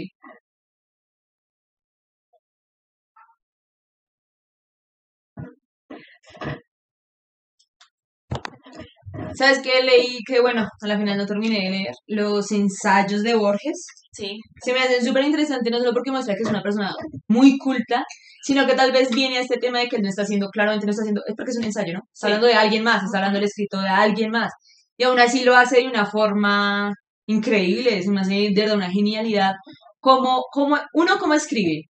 ¿Sabes 9.35 9.61
qué? 9.63 9.83
Leí 9.85 10.19
que, 10.27 10.41
bueno, 10.41 10.67
a 10.81 10.87
la 10.87 10.99
final 10.99 11.17
no 11.19 11.27
terminé 11.27 11.57
de 11.65 11.71
leer 11.71 11.95
los 12.07 12.51
ensayos 12.53 13.23
de 13.23 13.35
Borges. 13.35 13.87
Sí, 14.13 14.39
Se 14.63 14.73
me 14.73 14.81
hacen 14.81 15.05
súper 15.05 15.25
interesantes, 15.25 15.71
no 15.71 15.79
solo 15.79 15.93
porque 15.93 16.11
muestra 16.11 16.35
que 16.35 16.43
es 16.43 16.49
una 16.51 16.63
persona 16.63 16.93
muy 17.29 17.57
culta, 17.59 18.05
sino 18.43 18.67
que 18.67 18.75
tal 18.75 18.91
vez 18.91 19.11
viene 19.11 19.39
a 19.39 19.43
este 19.43 19.59
tema 19.59 19.79
de 19.81 19.89
que 19.89 19.99
no 20.01 20.09
está 20.09 20.23
haciendo, 20.23 20.49
claramente 20.49 20.87
no 20.87 20.91
está 20.91 21.03
haciendo, 21.03 21.23
es 21.27 21.35
porque 21.37 21.51
es 21.53 21.59
un 21.59 21.65
ensayo, 21.65 21.93
¿no? 21.95 22.01
Está 22.13 22.13
Sí. 22.13 22.27
hablando 22.27 22.47
de 22.49 22.55
alguien 22.55 22.83
más, 22.85 23.05
está 23.05 23.19
hablando 23.19 23.39
del 23.39 23.47
escrito 23.49 23.81
de 23.81 23.89
alguien 23.89 24.31
más. 24.31 24.51
Y 24.97 25.05
aún 25.05 25.21
así 25.21 25.45
lo 25.45 25.57
hace 25.57 25.79
de 25.83 25.89
una 25.89 26.07
forma 26.07 26.93
increíble, 27.27 27.99
es 27.99 28.09
una, 28.09 28.23
de 28.27 28.71
una 28.75 28.91
genialidad. 28.91 29.53
Como, 30.01 30.43
como, 30.53 30.79
uno, 30.95 31.19
cómo 31.21 31.35
escribe. 31.35 31.83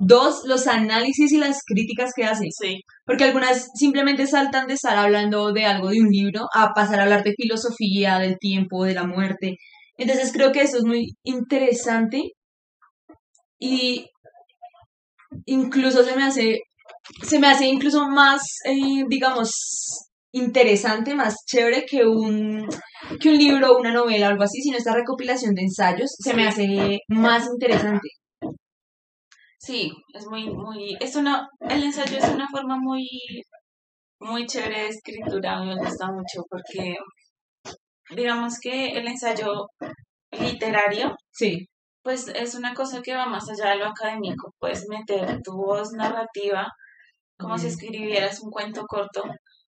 Dos, 0.00 0.42
los 0.44 0.66
análisis 0.66 1.32
y 1.32 1.38
las 1.38 1.62
críticas 1.66 2.12
que 2.14 2.24
hace. 2.24 2.46
sí, 2.50 2.80
Porque 3.04 3.24
algunas 3.24 3.68
simplemente 3.74 4.26
saltan 4.26 4.66
de 4.66 4.74
estar 4.74 4.96
hablando 4.96 5.52
de 5.52 5.66
algo 5.66 5.88
de 5.90 6.00
un 6.00 6.08
libro 6.08 6.46
a 6.54 6.72
pasar 6.74 7.00
a 7.00 7.02
hablar 7.04 7.24
de 7.24 7.34
filosofía, 7.34 8.18
del 8.18 8.38
tiempo, 8.38 8.84
de 8.84 8.94
la 8.94 9.04
muerte. 9.04 9.56
Entonces 9.96 10.32
creo 10.32 10.52
que 10.52 10.62
eso 10.62 10.78
es 10.78 10.84
muy 10.84 11.14
interesante 11.24 12.32
y 13.58 14.06
incluso 15.46 16.04
se 16.04 16.16
me 16.16 16.24
hace, 16.24 16.60
se 17.22 17.38
me 17.38 17.48
hace 17.48 17.66
incluso 17.66 18.08
más, 18.08 18.42
eh, 18.64 19.04
digamos, 19.08 19.50
interesante, 20.32 21.14
más 21.14 21.36
chévere 21.46 21.84
que 21.84 22.04
un, 22.06 22.66
que 23.20 23.30
un 23.30 23.38
libro 23.38 23.72
o 23.72 23.80
una 23.80 23.92
novela 23.92 24.28
o 24.28 24.30
algo 24.30 24.44
así, 24.44 24.60
sino 24.62 24.76
esta 24.76 24.94
recopilación 24.94 25.54
de 25.54 25.62
ensayos 25.62 26.10
se 26.18 26.34
me 26.34 26.46
hace 26.46 27.00
más 27.08 27.46
interesante. 27.46 28.08
Sí, 29.68 29.92
es 30.14 30.26
muy, 30.26 30.48
muy, 30.48 30.96
es 30.98 31.14
una, 31.14 31.46
el 31.60 31.84
ensayo 31.84 32.16
es 32.16 32.24
una 32.30 32.48
forma 32.48 32.78
muy, 32.80 33.06
muy 34.18 34.46
chévere 34.46 34.84
de 34.84 34.88
escritura, 34.88 35.62
me 35.62 35.76
gusta 35.76 36.06
mucho 36.10 36.42
porque, 36.48 36.96
digamos 38.16 38.58
que 38.62 38.92
el 38.98 39.06
ensayo 39.06 39.66
literario, 40.30 41.14
Sí, 41.30 41.66
pues 42.02 42.28
es 42.28 42.54
una 42.54 42.72
cosa 42.72 43.02
que 43.02 43.14
va 43.14 43.26
más 43.26 43.46
allá 43.50 43.72
de 43.72 43.76
lo 43.80 43.88
académico, 43.88 44.54
puedes 44.58 44.88
meter 44.88 45.38
tu 45.42 45.52
voz 45.52 45.92
narrativa 45.92 46.66
como 47.38 47.58
si 47.58 47.66
escribieras 47.66 48.40
un 48.40 48.50
cuento 48.50 48.86
corto, 48.86 49.22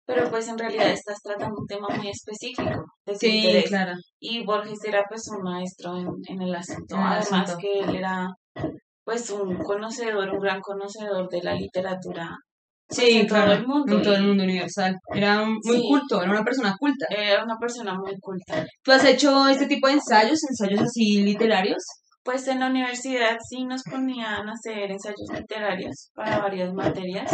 pero 0.06 0.30
pues 0.30 0.46
en 0.46 0.58
realidad 0.58 0.90
estás 0.90 1.18
tratando 1.24 1.56
un 1.60 1.66
tema 1.66 1.88
muy 1.96 2.08
específico 2.08 2.84
de 3.04 3.16
sí, 3.16 3.38
interés. 3.38 3.68
claro. 3.68 3.94
Y 4.20 4.44
Borges 4.44 4.84
era 4.84 5.02
pues 5.08 5.26
un 5.28 5.42
maestro 5.42 5.96
en, 5.96 6.08
en 6.28 6.40
el 6.42 6.54
asunto, 6.54 6.94
el 6.94 7.02
además 7.02 7.50
asunto. 7.50 7.58
que 7.58 7.80
él 7.80 7.96
era 7.96 8.28
pues 9.08 9.30
un 9.30 9.56
conocedor, 9.56 10.28
un 10.28 10.38
gran 10.40 10.60
conocedor 10.60 11.30
de 11.30 11.40
la 11.42 11.54
literatura 11.54 12.28
pues, 12.86 12.98
Sí, 13.00 13.20
en 13.20 13.26
todo 13.26 13.38
claro, 13.38 13.52
el 13.52 13.66
mundo. 13.66 13.96
en 13.96 14.02
todo 14.02 14.14
el 14.16 14.22
mundo 14.28 14.42
universal. 14.44 14.96
Era 15.14 15.40
un- 15.42 15.58
muy 15.64 15.76
Sí. 15.78 15.82
culto, 15.88 16.20
era 16.22 16.30
una 16.30 16.44
persona 16.44 16.74
culta. 16.78 17.06
Era 17.08 17.42
una 17.42 17.56
persona 17.58 17.94
muy 17.94 18.14
culta. 18.20 18.66
¿Tú 18.82 18.92
has 18.92 19.04
hecho 19.06 19.48
este 19.48 19.66
tipo 19.66 19.86
de 19.86 19.94
ensayos, 19.94 20.40
ensayos 20.50 20.82
así 20.82 21.22
literarios? 21.22 21.82
Pues 22.22 22.46
en 22.48 22.60
la 22.60 22.66
universidad 22.66 23.38
sí 23.48 23.64
nos 23.64 23.82
ponían 23.84 24.46
a 24.46 24.52
hacer 24.52 24.90
ensayos 24.90 25.26
literarios 25.32 26.10
para 26.14 26.40
varias 26.40 26.74
materias. 26.74 27.30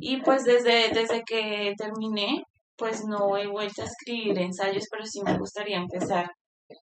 Y 0.00 0.20
pues 0.20 0.44
desde, 0.44 0.90
desde 0.92 1.22
que 1.26 1.72
terminé, 1.78 2.42
pues 2.76 3.02
no 3.06 3.34
he 3.38 3.46
vuelto 3.46 3.80
a 3.80 3.86
escribir 3.86 4.38
ensayos, 4.38 4.84
pero 4.90 5.06
sí 5.06 5.20
me 5.24 5.38
gustaría 5.38 5.78
empezar 5.78 6.26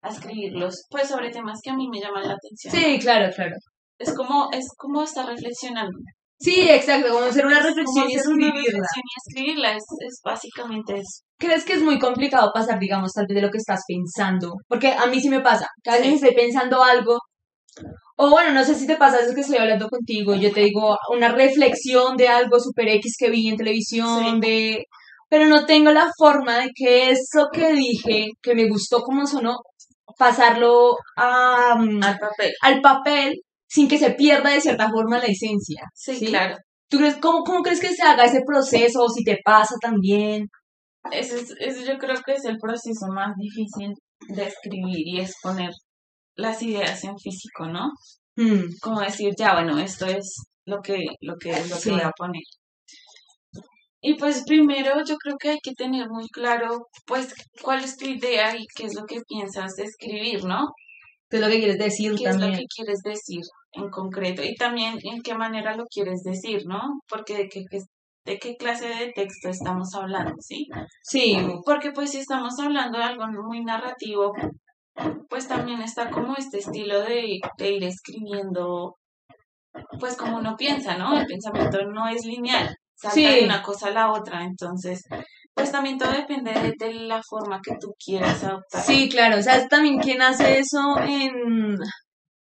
a 0.01 0.09
escribirlos, 0.09 0.85
pues 0.89 1.09
sobre 1.09 1.29
temas 1.29 1.59
que 1.63 1.69
a 1.71 1.75
mí 1.75 1.87
me 1.89 1.99
llaman 1.99 2.25
la 2.27 2.33
atención. 2.39 2.73
Sí, 2.73 2.97
claro, 2.99 3.31
claro. 3.35 3.55
Es 3.99 4.13
como, 4.15 4.49
es 4.51 4.65
como 4.77 5.03
estar 5.03 5.25
reflexionando. 5.27 5.97
Sí, 6.41 6.67
exacto, 6.69 7.11
como 7.11 7.25
hacer 7.25 7.45
una 7.45 7.57
Es 7.59 7.63
como 7.65 7.75
reflexión 7.75 8.09
y 8.09 8.15
hacer 8.15 8.29
una 8.33 8.45
escribirla. 8.47 8.63
reflexión 8.79 9.03
y 9.03 9.29
escribirla, 9.29 9.71
es, 9.73 9.83
es 10.07 10.19
básicamente 10.23 10.93
eso. 10.93 11.21
¿Crees 11.37 11.65
que 11.65 11.73
es 11.73 11.83
muy 11.83 11.99
complicado 11.99 12.51
pasar, 12.53 12.79
digamos, 12.79 13.11
tal 13.13 13.25
vez 13.27 13.35
de 13.35 13.41
lo 13.41 13.49
que 13.51 13.57
estás 13.57 13.81
pensando? 13.85 14.53
Porque 14.69 14.93
a 14.93 15.05
mí 15.07 15.19
sí 15.19 15.29
me 15.29 15.41
pasa, 15.41 15.67
que 15.83 15.89
a 15.89 15.93
veces 15.95 16.07
Sí. 16.07 16.15
estoy 16.15 16.33
pensando 16.35 16.81
algo, 16.81 17.17
o 18.15 18.29
bueno, 18.29 18.51
no 18.53 18.63
sé 18.63 18.75
si 18.75 18.87
te 18.87 18.95
pasa 18.95 19.19
eso 19.19 19.33
que 19.35 19.41
estoy 19.41 19.57
hablando 19.57 19.89
contigo, 19.89 20.33
yo 20.35 20.51
te 20.53 20.61
digo 20.61 20.97
una 21.13 21.29
reflexión 21.29 22.15
de 22.17 22.27
algo 22.29 22.59
super 22.59 22.87
X 22.87 23.15
que 23.19 23.29
vi 23.29 23.49
en 23.49 23.57
televisión, 23.57 24.35
Sí. 24.35 24.39
de... 24.47 24.85
Pero 25.29 25.45
no 25.45 25.65
tengo 25.65 25.91
la 25.91 26.09
forma 26.17 26.57
de 26.59 26.69
que 26.73 27.11
eso 27.11 27.47
que 27.53 27.73
dije, 27.73 28.27
que 28.41 28.55
me 28.55 28.67
gustó 28.67 29.01
como 29.03 29.27
sonó, 29.27 29.57
pasarlo 30.17 30.95
a, 31.17 31.75
mm, 31.77 32.03
Al 32.03 32.17
papel. 32.17 32.51
al 32.61 32.81
papel 32.81 33.33
sin 33.69 33.87
que 33.87 33.97
se 33.97 34.11
pierda 34.11 34.49
de 34.49 34.61
cierta 34.61 34.89
forma 34.89 35.19
la 35.19 35.25
esencia. 35.25 35.83
Sí, 35.93 36.25
claro. 36.25 36.57
¿Tú 36.89 36.97
crees, 36.97 37.17
cómo, 37.17 37.43
cómo 37.43 37.61
crees 37.61 37.79
que 37.79 37.93
se 37.93 38.01
haga 38.01 38.25
ese 38.25 38.41
proceso? 38.45 39.03
O 39.03 39.09
si 39.09 39.23
te 39.23 39.37
pasa 39.45 39.75
también. 39.79 40.47
Ese, 41.11 41.39
es, 41.39 41.53
ese 41.59 41.85
yo 41.85 41.97
creo 41.99 42.15
que 42.25 42.33
es 42.33 42.45
el 42.45 42.57
proceso 42.57 43.07
más 43.13 43.35
difícil 43.37 43.93
de 44.27 44.43
escribir 44.47 45.07
y 45.07 45.19
es 45.19 45.35
poner 45.41 45.69
las 46.35 46.61
ideas 46.63 47.03
en 47.03 47.17
físico, 47.17 47.67
¿no? 47.67 47.91
Mm, 48.35 48.63
Como 48.81 49.01
decir, 49.01 49.33
ya, 49.37 49.53
bueno, 49.53 49.77
esto 49.77 50.07
es 50.07 50.35
lo 50.65 50.81
que, 50.81 51.05
lo 51.21 51.35
que, 51.37 51.51
lo 51.67 51.79
que 51.79 51.91
voy 51.91 52.01
a 52.01 52.11
poner. 52.17 52.43
Y 54.01 54.15
pues 54.15 54.43
primero 54.45 55.03
yo 55.05 55.17
creo 55.17 55.35
que 55.37 55.49
hay 55.49 55.59
que 55.61 55.73
tener 55.73 56.07
muy 56.09 56.27
claro, 56.29 56.87
pues, 57.05 57.33
cuál 57.61 57.83
es 57.83 57.97
tu 57.97 58.05
idea 58.05 58.55
y 58.55 58.65
qué 58.75 58.85
es 58.85 58.95
lo 58.95 59.05
que 59.05 59.21
piensas 59.27 59.77
escribir, 59.77 60.45
¿no? 60.45 60.67
¿Qué 61.29 61.37
es 61.37 61.41
lo 61.43 61.47
que 61.49 61.59
quieres 61.59 61.77
decir 61.77 62.15
qué 62.15 62.23
es 62.29 62.37
lo 62.37 62.47
que 62.47 62.65
quieres 62.75 63.01
decir 63.03 63.41
en 63.73 63.89
concreto 63.89 64.43
y 64.43 64.55
también 64.55 64.97
en 65.03 65.21
qué 65.21 65.35
manera 65.35 65.75
lo 65.75 65.85
quieres 65.85 66.23
decir, 66.23 66.63
¿no? 66.65 66.81
Porque 67.07 67.37
de 67.37 67.49
qué, 67.49 67.63
qué- 67.69 67.83
de 68.25 68.37
qué 68.39 68.57
clase 68.57 68.87
de 68.89 69.11
texto 69.13 69.49
estamos 69.49 69.93
hablando, 69.95 70.33
¿sí? 70.39 70.67
Sí, 71.03 71.37
Porque 71.65 71.91
pues 71.91 72.11
si 72.11 72.17
estamos 72.19 72.59
hablando 72.59 72.97
de 72.97 73.03
algo 73.05 73.25
muy 73.47 73.63
narrativo, 73.63 74.33
pues 75.29 75.47
también 75.47 75.81
está 75.81 76.09
como 76.09 76.35
este 76.35 76.57
estilo 76.59 77.01
de, 77.01 77.39
de 77.57 77.71
ir 77.71 77.83
escribiendo, 77.83 78.95
pues 79.99 80.15
como 80.17 80.37
uno 80.37 80.55
piensa, 80.57 80.97
¿no? 80.97 81.17
El 81.19 81.25
pensamiento 81.27 81.79
no 81.85 82.07
es 82.09 82.25
lineal, 82.25 82.75
salta 82.95 83.13
Sí. 83.15 83.23
de 83.25 83.45
una 83.45 83.61
cosa 83.61 83.87
a 83.87 83.91
la 83.91 84.11
otra, 84.11 84.43
entonces, 84.43 85.03
pues 85.53 85.71
también 85.71 85.97
todo 85.97 86.11
depende 86.11 86.51
de, 86.53 86.73
de 86.77 86.93
la 86.93 87.21
forma 87.27 87.59
que 87.63 87.73
tú 87.79 87.93
quieras 88.03 88.43
adoptar. 88.43 88.81
sí, 88.83 89.09
claro. 89.09 89.41
¿Sabes 89.43 89.67
también 89.69 89.99
quién 89.99 90.21
hace 90.21 90.59
eso 90.59 90.97
en 90.99 91.77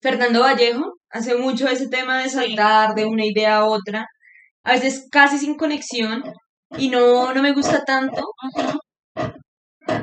Fernando 0.03 0.41
Vallejo? 0.41 0.95
Hace 1.11 1.37
mucho 1.37 1.69
ese 1.69 1.89
tema 1.89 2.19
de 2.23 2.29
Sí. 2.29 2.37
saltar 2.37 2.95
de 2.95 3.07
una 3.07 3.25
idea 3.27 3.59
a 3.59 3.65
otra. 3.67 4.07
A 4.65 4.73
veces 4.73 5.09
casi 5.11 5.39
sin 5.39 5.57
conexión. 5.57 6.23
Y 6.79 6.89
no, 6.89 7.33
no 7.35 7.43
me 7.43 7.53
gusta 7.53 7.85
tanto. 7.85 8.23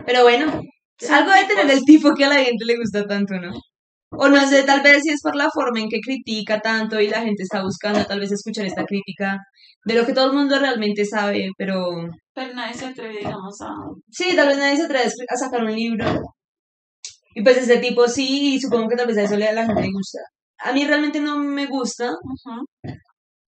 Pero 0.06 0.24
bueno, 0.24 0.62
Son 1.00 1.16
algo 1.16 1.32
de 1.32 1.46
tener 1.46 1.66
tipos. 1.66 1.78
el 1.80 1.86
tipo 1.86 2.14
que 2.16 2.26
a 2.26 2.30
la 2.30 2.36
gente 2.44 2.66
le 2.66 2.78
gusta 2.78 3.06
tanto, 3.08 3.36
¿no? 3.36 3.52
O 4.12 4.28
no 4.28 4.48
sé, 4.48 4.64
tal 4.64 4.82
vez 4.82 5.04
si 5.04 5.10
es 5.12 5.22
por 5.22 5.36
la 5.36 5.50
forma 5.52 5.80
en 5.80 5.90
que 5.90 6.00
critica 6.00 6.60
tanto 6.60 7.00
y 7.00 7.08
la 7.10 7.22
gente 7.22 7.44
está 7.44 7.62
buscando 7.62 8.04
tal 8.06 8.20
vez 8.20 8.32
escuchar 8.32 8.66
esta 8.66 8.84
crítica 8.84 9.38
de 9.86 9.96
lo 9.96 10.06
que 10.06 10.14
todo 10.14 10.28
el 10.28 10.34
mundo 10.38 10.60
realmente 10.60 11.06
sabe, 11.06 11.50
pero 11.58 11.92
Pero 12.34 12.54
nadie 12.54 12.74
se 12.74 12.88
atreve, 12.88 13.18
digamos, 13.20 13.62
a... 13.62 13.70
sí, 14.10 14.36
tal 14.36 14.48
vez 14.48 14.58
nadie 14.58 14.78
se 14.78 14.84
atreve 14.84 15.06
a 15.30 15.38
sacar 15.38 15.64
un 15.64 15.76
libro. 15.76 16.06
Y 17.36 17.44
pues 17.44 17.58
ese 17.58 17.78
tipo 17.78 18.08
sí, 18.08 18.56
y 18.56 18.60
supongo 18.60 18.90
que 18.90 18.96
tal 18.96 19.08
vez 19.08 19.18
a 19.18 19.24
eso 19.24 19.38
le 19.38 19.48
a 19.48 19.54
la 19.54 19.66
gente 19.66 19.82
le 19.84 19.92
gusta. 19.92 20.20
A 20.60 20.74
mí 20.74 20.86
realmente 20.86 21.20
no 21.22 21.38
me 21.38 21.68
gusta, 21.68 22.10
Ujú. 22.12 22.66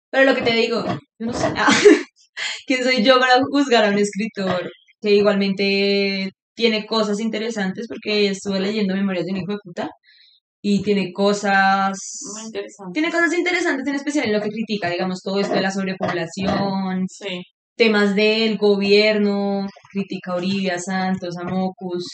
pero 0.10 0.26
lo 0.26 0.36
que 0.36 0.42
te 0.44 0.54
digo, 0.54 0.84
yo 0.86 1.26
no 1.26 1.34
sé. 1.34 1.48
Ah, 1.58 1.70
¿Quién 2.66 2.84
soy 2.84 3.04
yo 3.04 3.20
para 3.20 3.36
juzgar 3.52 3.84
a 3.86 3.90
un 3.90 4.00
escritor 4.00 4.72
que 5.02 5.16
igualmente 5.16 6.32
tiene 6.56 6.86
cosas 6.88 7.20
interesantes? 7.20 7.88
Porque 7.88 8.30
estuve 8.30 8.60
leyendo 8.60 8.96
Memorias 8.96 9.26
de 9.26 9.34
un 9.34 9.38
hijo 9.40 9.52
de 9.52 9.58
puta 9.64 9.90
y 10.64 10.82
tiene 10.84 11.12
cosas 11.12 11.98
Muy 12.36 12.46
interesante. 12.46 12.92
tiene 12.94 13.12
cosas 13.12 13.34
interesantes 13.34 13.88
en 13.88 13.96
especial 13.96 14.26
en 14.26 14.34
lo 14.34 14.42
que 14.42 14.50
critica, 14.50 14.90
digamos, 14.90 15.22
todo 15.24 15.40
esto 15.40 15.54
de 15.56 15.62
la 15.62 15.72
sobrepoblación, 15.72 17.06
Sí, 17.10 17.42
temas 17.76 18.16
del 18.16 18.58
gobierno, 18.58 19.68
critica 19.92 20.34
a 20.34 20.38
Uribe, 20.38 20.72
a 20.72 20.80
Santos, 20.80 21.36
a 21.38 21.44
Mocus. 21.44 22.06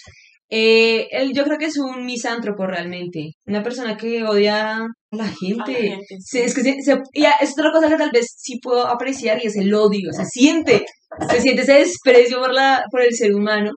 Eh, 0.50 1.08
él 1.12 1.34
yo 1.34 1.44
creo 1.44 1.58
que 1.58 1.66
es 1.66 1.78
un 1.78 2.06
misántropo 2.06 2.66
realmente, 2.66 3.32
una 3.46 3.62
persona 3.64 3.98
que 3.98 4.24
odia 4.24 4.78
a 4.78 4.88
la 5.12 5.26
a 5.26 5.28
gente. 5.28 5.74
la 5.74 5.78
gente, 5.80 6.06
Sí, 6.22 6.40
es 6.40 6.56
que 6.56 6.62
se- 6.62 6.82
se- 6.82 7.02
y 7.14 7.26
es 7.26 7.52
otra 7.52 7.72
cosa 7.74 7.90
que 7.90 7.98
tal 7.98 8.12
vez 8.14 8.28
sí 8.38 8.58
puedo 8.62 8.88
apreciar 8.88 9.40
y 9.44 9.48
es 9.48 9.58
el 9.58 9.74
odio, 9.74 10.10
se 10.14 10.24
siente, 10.24 10.86
se 11.30 11.42
siente 11.42 11.64
ese 11.64 11.74
desprecio 11.74 12.40
por, 12.40 12.54
la, 12.54 12.82
por 12.90 13.02
el 13.02 13.14
ser 13.14 13.36
humano. 13.36 13.72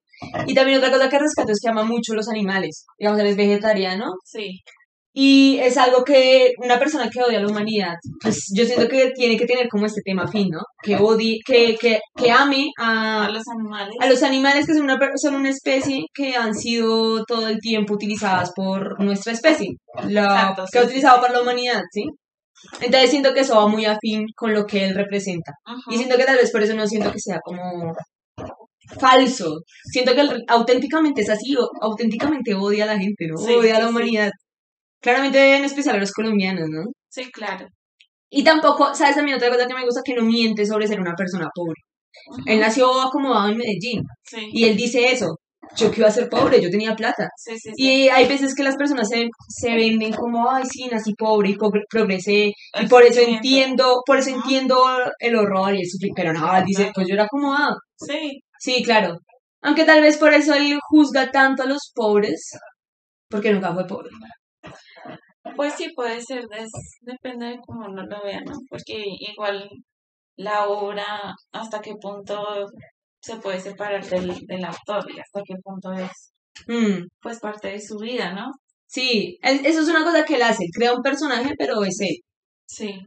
Y 0.46 0.54
también 0.54 0.78
otra 0.78 0.90
cosa 0.90 1.08
que 1.08 1.18
rescato 1.18 1.52
es 1.52 1.60
que 1.62 1.70
ama 1.70 1.84
mucho 1.84 2.14
los 2.14 2.28
animales, 2.28 2.84
digamos, 2.98 3.20
él 3.20 3.26
es 3.28 3.36
vegetariano 3.36 4.12
Sí, 4.24 4.60
y 5.12 5.58
es 5.58 5.76
algo 5.76 6.04
que 6.04 6.52
una 6.58 6.78
persona 6.78 7.10
que 7.10 7.20
odia 7.20 7.38
a 7.38 7.42
la 7.42 7.48
humanidad, 7.48 7.94
pues 8.22 8.44
yo 8.54 8.64
siento 8.64 8.86
que 8.88 9.10
tiene 9.10 9.36
que 9.36 9.46
tener 9.46 9.68
como 9.68 9.86
este 9.86 10.02
tema 10.04 10.28
fin, 10.28 10.48
¿no? 10.50 10.60
Que 10.82 10.96
odie, 10.96 11.38
que, 11.44 11.76
que, 11.76 11.98
que 12.16 12.30
ame 12.30 12.66
a 12.78 13.26
a, 13.26 13.30
los 13.30 13.42
animales. 13.48 13.96
a 14.00 14.06
los 14.06 14.22
animales 14.22 14.66
que 14.66 14.74
son 14.74 14.84
una, 14.84 14.98
son 15.16 15.34
una 15.34 15.50
especie 15.50 16.04
que 16.14 16.36
han 16.36 16.54
sido 16.54 17.24
todo 17.24 17.48
el 17.48 17.58
tiempo 17.58 17.94
utilizadas 17.94 18.52
por 18.54 19.00
nuestra 19.02 19.32
especie, 19.32 19.70
la, 20.08 20.22
Exacto, 20.22 20.64
que 20.70 20.78
ha 20.78 20.82
sí, 20.82 20.86
utilizado 20.86 21.16
sí, 21.16 21.22
para 21.22 21.34
la 21.34 21.42
humanidad, 21.42 21.80
¿sí? 21.92 22.04
Entonces 22.80 23.10
siento 23.10 23.34
que 23.34 23.40
eso 23.40 23.56
va 23.56 23.66
muy 23.66 23.86
afín 23.86 24.26
con 24.36 24.52
lo 24.52 24.64
que 24.64 24.84
él 24.84 24.94
representa. 24.94 25.52
Ujú. 25.66 25.92
Y 25.92 25.96
siento 25.96 26.16
que 26.18 26.24
tal 26.24 26.36
vez 26.36 26.52
por 26.52 26.62
eso 26.62 26.74
no 26.74 26.86
siento 26.86 27.10
que 27.10 27.18
sea 27.18 27.40
como 27.42 27.94
falso. 28.98 29.60
Siento 29.92 30.14
que 30.14 30.20
él 30.22 30.44
auténticamente 30.48 31.20
es 31.22 31.30
así, 31.30 31.54
o 31.56 31.68
auténticamente 31.80 32.54
odia 32.54 32.84
a 32.84 32.88
la 32.94 32.98
gente, 32.98 33.26
¿no? 33.28 33.36
Sí, 33.36 33.52
odia 33.54 33.76
a 33.76 33.80
la 33.80 33.86
sí. 33.86 33.90
humanidad. 33.90 34.30
Claramente 35.00 35.56
en 35.56 35.64
especial 35.64 35.96
a 35.96 36.00
los 36.00 36.12
colombianos, 36.12 36.68
¿no? 36.70 36.82
Sí, 37.08 37.30
claro. 37.32 37.66
Y 38.30 38.44
tampoco, 38.44 38.94
¿sabes? 38.94 39.16
También 39.16 39.36
otra 39.36 39.50
cosa 39.50 39.66
que 39.66 39.74
me 39.74 39.84
gusta 39.84 40.02
que 40.04 40.14
no 40.14 40.22
miente 40.22 40.64
sobre 40.66 40.86
ser 40.86 41.00
una 41.00 41.14
persona 41.14 41.48
pobre. 41.54 41.80
Él 42.46 42.60
nació 42.60 43.00
acomodado 43.00 43.48
en 43.50 43.56
Medellín 43.58 44.02
Sí, 44.24 44.48
y 44.52 44.64
él 44.64 44.76
dice 44.76 45.12
eso. 45.12 45.36
Yo 45.76 45.90
que 45.90 46.00
iba 46.00 46.08
a 46.08 46.12
ser 46.12 46.28
pobre, 46.28 46.60
yo 46.60 46.68
tenía 46.70 46.96
plata. 46.96 47.28
sí, 47.36 47.52
sí. 47.58 47.70
sí. 47.70 47.72
Y 47.76 48.08
hay 48.08 48.26
veces 48.26 48.54
que 48.56 48.62
las 48.64 48.76
personas 48.76 49.08
se, 49.08 49.28
se 49.48 49.74
venden 49.74 50.12
como, 50.12 50.50
ay, 50.50 50.64
sí, 50.66 50.88
nací 50.90 51.14
pobre 51.14 51.50
y 51.50 51.54
progre- 51.54 51.84
progresé. 51.88 52.52
Y 52.80 52.86
por 52.88 53.04
eso 53.04 53.20
entiendo, 53.20 54.02
por 54.04 54.18
eso 54.18 54.30
entiendo 54.30 54.82
el 55.20 55.36
horror 55.36 55.74
y 55.74 55.80
el 55.82 55.88
sufrimiento. 55.88 56.22
Pero 56.22 56.32
no, 56.32 56.56
él 56.56 56.64
dice, 56.64 56.90
pues 56.94 57.06
yo 57.08 57.14
era 57.14 57.24
acomodado. 57.24 57.76
Sí, 57.96 58.40
Sí, 58.60 58.82
claro. 58.84 59.18
Aunque 59.62 59.84
tal 59.84 60.02
vez 60.02 60.18
por 60.18 60.32
eso 60.34 60.54
él 60.54 60.78
juzga 60.88 61.30
tanto 61.32 61.62
a 61.64 61.66
los 61.66 61.90
pobres, 61.94 62.50
porque 63.30 63.52
nunca 63.52 63.74
fue 63.74 63.86
pobre. 63.86 64.10
pues 65.56 65.74
sí 65.74 65.90
puede 65.94 66.20
ser, 66.22 66.44
es- 66.56 66.70
depende 67.00 67.46
de 67.46 67.58
cómo 67.66 67.86
uno 67.86 68.02
lo 68.06 68.22
vea, 68.22 68.40
¿no? 68.42 68.52
Porque 68.68 69.02
igual 69.32 69.68
la 70.36 70.68
obra, 70.68 71.06
hasta 71.52 71.80
qué 71.80 71.94
punto 72.00 72.66
se 73.22 73.36
puede 73.36 73.60
separar 73.60 74.04
del, 74.06 74.34
del 74.46 74.64
autor 74.64 75.10
y 75.14 75.20
hasta 75.20 75.42
qué 75.46 75.54
punto 75.62 75.92
es, 75.92 76.32
Mm, 76.66 77.06
pues, 77.22 77.40
parte 77.40 77.68
de 77.68 77.80
su 77.80 77.96
vida, 77.98 78.32
¿no? 78.34 78.50
sí, 78.86 79.38
eso 79.42 79.80
es 79.80 79.88
una 79.88 80.04
cosa 80.04 80.24
que 80.24 80.34
él 80.34 80.42
hace. 80.42 80.64
Crea 80.74 80.92
un 80.94 81.02
personaje, 81.02 81.54
pero 81.58 81.82
es 81.84 81.98
él. 82.00 82.16
Sí, 82.66 83.00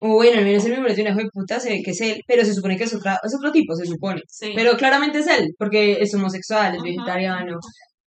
O 0.00 0.14
bueno, 0.14 0.38
al 0.38 0.44
menos 0.44 0.64
el 0.64 0.70
miembro 0.70 0.94
de 0.94 1.02
un 1.02 1.08
hijo 1.08 1.18
de 1.18 1.30
puta 1.32 1.58
se 1.58 1.70
ve 1.70 1.82
que 1.82 1.90
es 1.90 2.00
él, 2.00 2.22
pero 2.26 2.44
se 2.44 2.54
supone 2.54 2.76
que 2.76 2.84
es, 2.84 2.94
otra, 2.94 3.18
es 3.22 3.34
otro 3.36 3.50
tipo, 3.50 3.74
se 3.74 3.84
supone. 3.86 4.22
sí. 4.28 4.52
Pero 4.54 4.76
claramente 4.76 5.18
es 5.18 5.26
él, 5.26 5.54
porque 5.58 6.00
es 6.00 6.14
homosexual, 6.14 6.72
es 6.74 6.78
Ajá. 6.78 6.82
vegetariano 6.84 7.58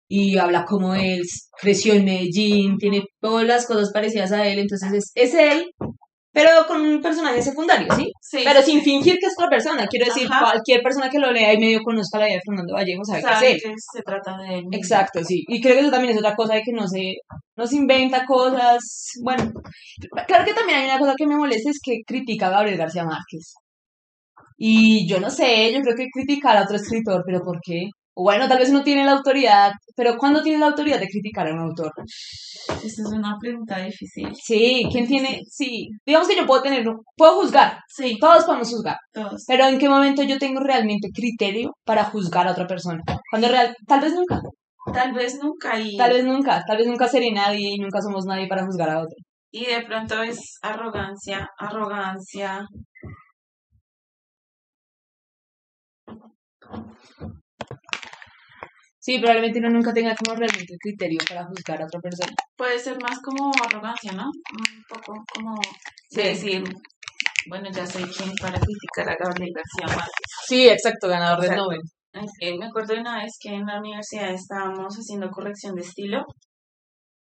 y 0.08 0.38
habla 0.38 0.66
como 0.66 0.94
él, 0.94 1.22
creció 1.62 1.94
en 1.94 2.06
Medellín, 2.06 2.78
tiene 2.78 3.04
todas 3.22 3.46
las 3.48 3.66
cosas 3.66 3.92
parecidas 3.94 4.34
a 4.34 4.46
él, 4.46 4.60
entonces 4.60 4.92
es, 4.94 5.12
es 5.16 5.34
él, 5.34 5.72
pero 6.34 6.66
con 6.66 6.82
un 6.82 7.02
personaje 7.02 7.42
secundario, 7.42 7.94
¿sí? 7.96 8.10
sí, 8.22 8.42
Pero 8.46 8.62
sin 8.62 8.82
fingir 8.82 9.18
que 9.20 9.26
es 9.26 9.34
otra 9.38 9.50
persona. 9.50 9.86
Quiero 9.88 10.06
decir, 10.06 10.28
Ajá. 10.32 10.52
cualquier 10.52 10.82
persona 10.82 11.10
que 11.10 11.20
lo 11.20 11.32
lea 11.32 11.54
y 11.54 11.58
medio 11.60 11.82
conozca 11.84 12.20
la 12.20 12.26
vida 12.28 12.36
de 12.36 12.42
Fernando 12.46 12.74
Vallejo 12.74 13.04
sabe 13.04 13.20
es 13.20 13.42
él. 13.56 13.62
que 13.62 13.74
se 13.78 14.02
trata 14.02 14.38
de 14.38 14.60
él. 14.60 14.66
Exacto, 14.72 15.24
sí. 15.24 15.44
Y 15.48 15.62
creo 15.62 15.76
que 15.76 15.82
eso 15.82 15.92
también 15.92 16.14
es 16.14 16.20
otra 16.20 16.36
cosa 16.36 16.54
de 16.56 16.62
que 16.62 16.72
no 16.72 16.88
se, 16.88 17.16
no 17.58 17.68
se 17.68 17.76
inventa 17.76 18.26
cosas. 18.26 18.80
Bueno, 19.22 19.52
claro 20.28 20.46
que 20.46 20.54
también 20.54 20.80
hay 20.80 20.86
una 20.86 21.00
cosa 21.00 21.14
que 21.18 21.28
me 21.28 21.36
molesta, 21.36 21.70
es 21.70 21.80
que 21.84 21.98
critica 22.08 22.48
a 22.48 22.52
Gabriel 22.52 22.78
García 22.78 23.04
Márquez. 23.04 23.54
Y 24.58 25.08
yo 25.10 25.20
no 25.20 25.30
sé, 25.30 25.74
yo 25.74 25.82
creo 25.82 25.96
que 25.96 26.08
criticar 26.14 26.56
a 26.56 26.64
otro 26.64 26.76
escritor, 26.78 27.24
pero 27.26 27.42
¿por 27.42 27.60
qué? 27.62 27.90
O 28.22 28.24
bueno, 28.24 28.48
tal 28.48 28.60
vez 28.60 28.72
no 28.72 28.84
tiene 28.84 29.04
la 29.04 29.14
autoridad, 29.14 29.72
pero 29.96 30.16
¿cuándo 30.16 30.44
tiene 30.44 30.60
la 30.60 30.68
autoridad 30.68 31.00
de 31.00 31.08
criticar 31.08 31.48
a 31.48 31.54
un 31.54 31.60
autor? 31.60 31.92
Esa 32.68 33.02
es 33.02 33.12
una 33.12 33.36
pregunta 33.40 33.80
difícil. 33.80 34.30
Sí, 34.36 34.84
¿quién 34.92 35.08
tiene? 35.08 35.42
Sí, 35.50 35.88
digamos 36.06 36.28
que 36.28 36.36
yo 36.36 36.46
puedo 36.46 36.62
tener, 36.62 36.86
puedo 37.18 37.42
juzgar, 37.42 37.80
Sí, 37.88 38.18
todos 38.22 38.46
podemos 38.46 38.70
juzgar, 38.70 38.98
todos. 39.12 39.44
pero 39.48 39.66
¿en 39.66 39.80
qué 39.80 39.90
momento 39.90 40.22
yo 40.22 40.38
tengo 40.38 40.60
realmente 40.60 41.10
criterio 41.12 41.72
para 41.84 42.04
juzgar 42.04 42.48
a 42.48 42.52
otra 42.52 42.68
persona? 42.68 43.02
Cuando 43.32 43.48
real, 43.48 43.76
tal 43.88 44.02
vez 44.02 44.14
nunca. 44.14 44.40
Tal 44.94 45.14
vez 45.14 45.40
nunca 45.42 45.80
y, 45.80 45.98
Tal 45.98 46.12
vez 46.12 46.24
nunca, 46.24 46.64
tal 46.68 46.78
vez 46.78 46.86
nunca 46.86 47.08
seré 47.08 47.32
nadie 47.32 47.74
y 47.74 47.80
nunca 47.80 48.02
somos 48.04 48.26
nadie 48.26 48.48
para 48.48 48.66
juzgar 48.68 48.90
a 48.92 49.00
otro. 49.00 49.16
y 49.52 49.66
de 49.66 49.82
pronto 49.82 50.22
es 50.22 50.60
arrogancia, 50.62 51.50
arrogancia. 51.58 52.68
Sí, 59.04 59.18
probablemente 59.18 59.58
uno 59.58 59.70
nunca 59.72 59.92
tenga 59.94 60.14
como 60.16 60.38
realmente 60.38 60.76
criterio 60.80 61.18
para 61.28 61.44
juzgar 61.46 61.82
a 61.82 61.86
otra 61.86 62.00
persona. 62.00 62.34
Puede 62.56 62.78
ser 62.78 62.98
más 63.02 63.20
como 63.20 63.52
arrogancia, 63.66 64.12
¿no? 64.12 64.26
Un 64.26 64.84
poco 64.88 65.24
como 65.34 65.56
Sí. 66.10 66.22
decir, 66.22 66.64
bueno, 67.48 67.68
ya 67.74 67.88
soy 67.88 68.04
quien 68.04 68.32
para 68.40 68.60
criticar 68.60 69.10
a 69.10 69.16
Gabriel 69.18 69.52
García 69.56 69.88
Márquez. 69.98 70.28
Sí, 70.46 70.70
exacto, 70.70 71.08
ganador 71.08 71.40
del 71.42 71.52
Exacto. 71.52 71.64
Nobel. 71.64 72.60
Me 72.60 72.66
acuerdo 72.68 72.94
de 72.94 73.00
una 73.02 73.24
vez 73.24 73.32
que 73.42 73.50
en 73.50 73.66
la 73.66 73.80
universidad 73.80 74.30
estábamos 74.34 74.94
haciendo 74.96 75.32
corrección 75.32 75.74
de 75.74 75.82
estilo 75.82 76.26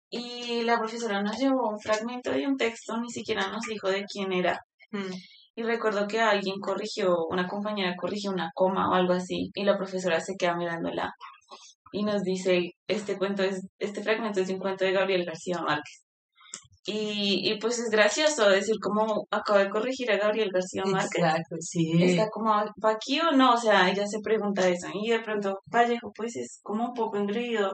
y 0.10 0.64
la 0.64 0.80
profesora 0.80 1.22
nos 1.22 1.38
llevó 1.38 1.70
un 1.70 1.80
fragmento 1.80 2.32
de 2.32 2.48
un 2.48 2.58
texto, 2.58 2.98
ni 3.00 3.10
siquiera 3.12 3.50
nos 3.50 3.66
dijo 3.68 3.90
de 3.90 4.04
quién 4.12 4.34
era. 4.34 4.60
Mm. 4.92 5.14
Y 5.56 5.64
recuerdo 5.64 6.08
que 6.08 6.20
alguien 6.22 6.60
corrigió, 6.60 7.16
una 7.30 7.48
compañera 7.48 7.94
corrigió 7.98 8.32
una 8.32 8.50
coma 8.56 8.90
o 8.90 8.94
algo 8.94 9.14
así, 9.14 9.52
y 9.54 9.64
la 9.64 9.78
profesora 9.78 10.20
se 10.22 10.36
queda 10.40 10.56
mirándola 10.56 11.12
y 11.92 12.04
nos 12.04 12.24
dice, 12.24 12.72
este 12.88 13.18
cuento 13.18 13.44
es, 13.44 13.66
este 13.80 14.04
fragmento 14.04 14.42
es 14.42 14.48
de 14.48 14.54
un 14.54 14.60
cuento 14.60 14.86
de 14.86 14.92
Gabriel 14.92 15.26
García 15.26 15.62
Márquez. 15.62 16.04
Y, 16.90 17.52
y 17.52 17.60
pues 17.60 17.80
es 17.80 17.90
gracioso 17.90 18.50
decir 18.50 18.76
como 18.82 19.28
acabo 19.30 19.60
de 19.60 19.70
corregir 19.70 20.10
a 20.10 20.18
Gabriel 20.18 20.50
García 20.54 20.84
Márquez. 20.86 21.22
Exacto, 21.22 21.56
sí. 21.60 22.02
Está 22.02 22.30
como, 22.30 22.54
¿pa' 22.82 22.92
aquí 22.92 23.20
o 23.20 23.32
no? 23.34 23.56
O 23.56 23.58
sea, 23.58 23.90
ella 23.90 24.08
se 24.08 24.20
pregunta 24.22 24.70
eso. 24.70 24.88
Y 24.94 25.10
de 25.10 25.20
pronto 25.20 25.60
Vallejo 25.70 26.12
pues 26.16 26.38
es 26.38 26.60
como 26.64 26.86
un 26.86 26.94
poco 26.94 27.18
engreído 27.18 27.74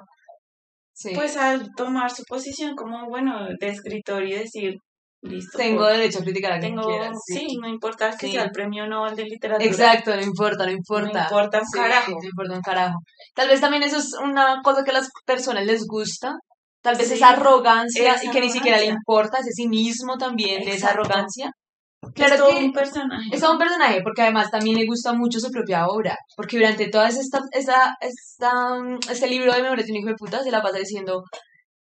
Sí. 0.95 1.11
pues 1.15 1.37
al 1.37 1.73
tomar 1.75 2.11
su 2.11 2.23
posición 2.23 2.75
como, 2.75 3.07
bueno, 3.07 3.47
de 3.59 3.67
escritor 3.67 4.23
y 4.23 4.33
decir, 4.33 4.75
listo. 5.23 5.57
tengo 5.57 5.85
derecho 5.87 6.19
a 6.19 6.21
criticar 6.23 6.53
a 6.53 6.59
quien 6.59 6.75
tengo, 6.75 6.87
quiera. 6.87 7.11
sí. 7.25 7.57
no 7.59 7.67
importa 7.67 8.11
que 8.17 8.27
Sí. 8.27 8.33
sea 8.33 8.43
el 8.43 8.51
premio 8.51 8.85
Nobel 8.87 9.15
de 9.15 9.23
literatura. 9.25 9.69
Exacto, 9.69 10.15
no 10.15 10.21
importa, 10.21 10.65
no 10.65 10.71
importa. 10.71 11.19
No 11.19 11.23
importa 11.25 11.59
un 11.59 11.65
Sí, 11.67 11.77
carajo. 11.79 12.11
No 12.11 12.27
importa 12.29 12.53
un 12.53 12.61
carajo. 12.61 12.99
Tal 13.33 13.47
vez 13.49 13.59
también 13.61 13.83
eso 13.83 13.97
es 13.97 14.13
una 14.23 14.61
cosa 14.63 14.83
que 14.83 14.91
a 14.91 14.95
las 14.95 15.09
personas 15.25 15.65
les 15.65 15.85
gusta. 15.87 16.33
Tal 16.81 16.97
vez 16.97 17.09
esa 17.11 17.29
arrogancia 17.29 18.13
esa 18.15 18.25
y 18.25 18.29
que 18.29 18.41
ni 18.41 18.49
siquiera 18.49 18.77
le 18.77 18.87
importa, 18.87 19.37
ese 19.39 19.51
cinismo 19.55 20.17
también 20.17 20.61
de 20.65 20.71
esa 20.71 20.87
Exacto. 20.91 21.01
arrogancia. 21.01 21.51
es 22.05 22.11
Claro 22.13 22.35
todo 22.35 22.49
que 22.49 22.65
un 22.65 22.73
personaje. 22.73 23.29
es 23.31 23.39
todo 23.39 23.53
un 23.53 23.57
personaje, 23.57 24.01
porque 24.03 24.21
además 24.23 24.51
también 24.51 24.77
le 24.77 24.85
gusta 24.85 25.13
mucho 25.13 25.39
su 25.39 25.49
propia 25.49 25.87
obra. 25.87 26.17
Porque 26.35 26.57
durante 26.57 26.89
toda 26.89 27.07
esta, 27.07 27.39
esta, 27.53 27.93
esta, 28.01 28.75
mm, 28.75 28.99
este 29.09 29.27
libro 29.27 29.53
de 29.53 29.61
Memorias 29.63 29.87
de 29.87 29.93
un 29.93 29.99
hijo 29.99 30.09
de 30.09 30.15
puta 30.15 30.43
se 30.43 30.51
la 30.51 30.61
pasa 30.61 30.79
diciendo: 30.79 31.23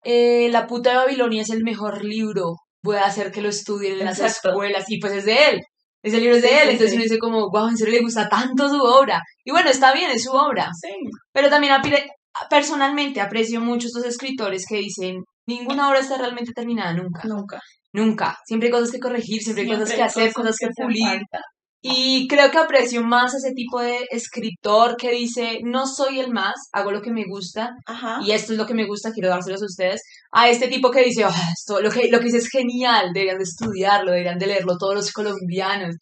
eh, 0.04 0.48
La 0.52 0.68
puta 0.68 0.90
de 0.90 0.96
Babilonia 0.98 1.42
es 1.42 1.50
el 1.50 1.64
mejor 1.64 2.04
libro. 2.04 2.54
Voy 2.82 2.96
a 2.96 3.04
hacer 3.06 3.30
que 3.30 3.42
lo 3.42 3.48
estudien 3.48 3.98
en 4.00 4.04
las 4.06 4.18
Exacto. 4.18 4.50
escuelas. 4.50 4.84
Y 4.88 4.98
pues 5.00 5.12
es 5.12 5.24
de 5.24 5.50
él. 5.50 5.60
Ese 6.02 6.18
libro 6.18 6.36
es 6.36 6.42
de 6.42 6.48
Sí, 6.48 6.54
él. 6.54 6.68
Entonces 6.70 6.90
sí. 6.90 6.96
uno 6.96 7.02
dice, 7.04 7.18
como, 7.18 7.48
wow, 7.50 7.68
en 7.68 7.76
serio 7.76 7.94
le 7.94 8.00
gusta 8.02 8.28
tanto 8.28 8.68
su 8.68 8.80
obra. 8.82 9.22
Y 9.44 9.52
bueno, 9.52 9.70
está 9.70 9.92
bien, 9.92 10.10
es 10.10 10.24
su 10.24 10.32
obra. 10.32 10.68
Sí, 10.80 10.88
Pero 11.32 11.48
también 11.48 11.72
personalmente 12.50 13.20
aprecio 13.20 13.60
mucho 13.60 13.86
estos 13.86 14.04
escritores 14.04 14.64
que 14.68 14.76
dicen: 14.76 15.22
Ninguna 15.46 15.88
obra 15.88 16.00
está 16.00 16.18
realmente 16.18 16.52
terminada 16.54 16.92
nunca. 16.94 17.22
nunca. 17.24 17.60
Nunca. 17.92 18.36
Siempre 18.46 18.68
hay 18.68 18.72
cosas 18.72 18.90
que 18.90 18.98
corregir, 18.98 19.42
siempre 19.42 19.64
hay 19.64 19.70
cosas 19.70 19.92
que 19.92 20.02
hacer, 20.02 20.32
cosas 20.32 20.56
que 20.58 20.68
pulir. 20.74 21.06
falta. 21.06 21.40
Y 21.84 22.28
creo 22.28 22.50
que 22.52 22.58
aprecio 22.58 23.02
más 23.02 23.34
a 23.34 23.38
ese 23.38 23.52
tipo 23.54 23.80
de 23.80 24.06
escritor 24.10 24.96
que 24.96 25.10
dice, 25.10 25.58
no 25.64 25.84
soy 25.86 26.20
el 26.20 26.30
más, 26.30 26.54
hago 26.72 26.92
lo 26.92 27.02
que 27.02 27.10
me 27.10 27.24
gusta 27.26 27.70
Ajá. 27.86 28.20
y 28.24 28.30
esto 28.30 28.52
es 28.52 28.58
lo 28.58 28.66
que 28.66 28.74
me 28.74 28.86
gusta, 28.86 29.10
quiero 29.12 29.28
dárselos 29.28 29.62
a 29.62 29.66
ustedes. 29.66 30.00
A 30.30 30.48
este 30.48 30.68
tipo 30.68 30.92
que 30.92 31.02
dice, 31.02 31.24
"Ah, 31.24 31.34
esto, 31.52 31.80
lo 31.80 31.90
que, 31.90 32.08
lo 32.08 32.18
que 32.20 32.26
dice 32.26 32.38
es 32.38 32.48
genial, 32.48 33.10
deberían 33.12 33.38
de 33.38 33.44
estudiarlo, 33.44 34.12
deberían 34.12 34.38
de 34.38 34.46
leerlo 34.46 34.78
todos 34.78 34.94
los 34.94 35.12
colombianos. 35.12 35.96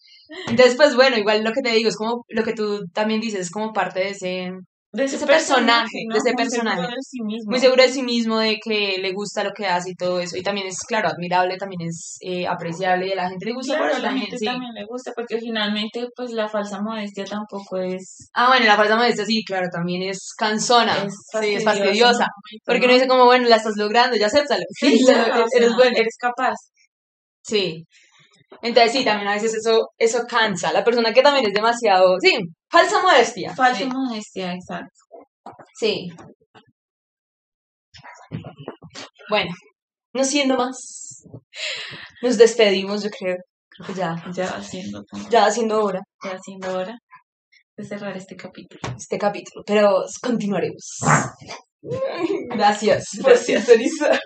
Entonces, 0.49 0.76
pues 0.76 0.95
bueno, 0.95 1.16
igual 1.16 1.43
lo 1.43 1.53
que 1.53 1.62
te 1.62 1.72
digo 1.72 1.89
es 1.89 1.97
como 1.97 2.24
lo 2.28 2.45
que 2.45 2.53
tú 2.53 2.85
también 2.93 3.20
dices, 3.20 3.41
es 3.41 3.51
como 3.51 3.72
parte 3.72 4.01
de 4.01 4.11
ese, 4.11 4.51
de 4.93 5.05
ese 5.05 5.24
personaje, 5.24 5.99
de 6.11 6.18
ese 6.18 6.30
Muy 6.32 6.36
personaje. 6.36 6.76
seguro 6.78 6.95
de 6.97 7.03
sí 7.03 7.22
mismo. 7.22 7.51
muy 7.51 7.61
seguro 7.61 7.82
de 7.84 7.88
sí 7.91 8.03
mismo, 8.03 8.38
de 8.41 8.59
que 8.62 8.97
le 9.01 9.12
gusta 9.12 9.45
lo 9.45 9.53
que 9.53 9.66
hace 9.66 9.91
y 9.91 9.95
todo 9.95 10.18
eso. 10.18 10.36
Y 10.36 10.43
también 10.43 10.66
es, 10.66 10.78
claro, 10.86 11.09
admirable, 11.09 11.57
también 11.59 11.82
es 11.82 12.16
eh, 12.20 12.47
apreciable 12.47 13.07
y 13.07 13.12
a 13.12 13.14
la 13.16 13.28
gente 13.28 13.47
le 13.47 13.53
gusta 13.53 13.74
Claro, 13.76 13.84
por 13.84 13.91
a 13.91 13.93
eso 13.95 14.03
la 14.03 14.09
también, 14.09 14.26
gente 14.26 14.38
sí. 14.38 14.45
también 14.47 14.72
le 14.74 14.84
gusta 14.86 15.12
porque 15.14 15.38
finalmente 15.38 16.07
pues 16.16 16.32
la 16.32 16.49
falsa 16.49 16.80
modestia 16.82 17.24
tampoco 17.24 17.78
es, 17.78 18.30
Ah, 18.34 18.49
bueno, 18.49 18.66
la 18.66 18.76
falsa 18.76 18.97
modestia 18.97 19.24
sí, 19.24 19.45
claro, 19.47 19.68
también 19.72 20.03
es 20.03 20.34
cansona. 20.36 20.93
es 21.05 21.14
sí, 21.41 21.55
es 21.55 21.62
fastidiosa, 21.64 21.64
fastidiosa. 21.64 22.24
¿no? 22.24 22.59
Porque 22.66 22.84
uno 22.86 22.95
dice 22.95 23.07
como, 23.09 23.24
bueno, 23.26 23.49
la 23.49 23.57
estás 23.57 23.74
logrando, 23.76 24.16
ya 24.16 24.26
acéptalo. 24.26 24.64
Sí, 24.78 24.99
ya, 25.07 25.26
ya, 25.28 25.34
o 25.45 25.47
eres 25.55 25.68
sea, 25.68 25.76
bueno. 25.76 25.97
eres 25.97 26.16
capaz. 26.18 26.55
Sí. 27.43 27.84
Entonces 28.62 28.92
sí, 28.92 29.05
también 29.05 29.28
a 29.28 29.34
veces 29.34 29.55
eso, 29.55 29.88
eso 29.98 30.24
cansa. 30.28 30.72
La 30.72 30.84
persona 30.84 31.12
que 31.12 31.22
también 31.22 31.46
es 31.46 31.53
demasiado, 31.55 32.16
sí, 32.20 32.38
falsa 32.70 33.03
modestia. 33.03 33.55
Falsa 33.55 33.78
Sí. 33.80 33.86
modestia, 33.86 34.53
exacto. 34.55 34.98
Sí. 35.74 36.09
Bueno, 39.28 39.51
no 40.14 40.24
siendo 40.24 40.57
más, 40.57 41.22
nos 42.22 42.36
despedimos, 42.38 43.03
yo 43.05 43.11
creo. 43.11 43.36
Creo 43.70 43.86
que 43.86 43.94
ya, 43.94 44.16
Ya 44.34 44.46
haciendo, 44.48 45.05
ya 45.30 45.46
haciendo 45.46 45.84
hora 45.84 46.01
ya 46.24 46.32
haciendo 46.32 46.76
hora 46.78 46.98
de 47.76 47.84
cerrar 47.84 48.16
este 48.16 48.36
capítulo. 48.36 48.80
este 48.96 49.18
capítulo, 49.18 49.62
pero 49.66 50.05
continuaremos. 50.22 50.98
Gracias 52.51 53.09
Gracias. 53.22 53.64
sintonizar. 53.64 54.20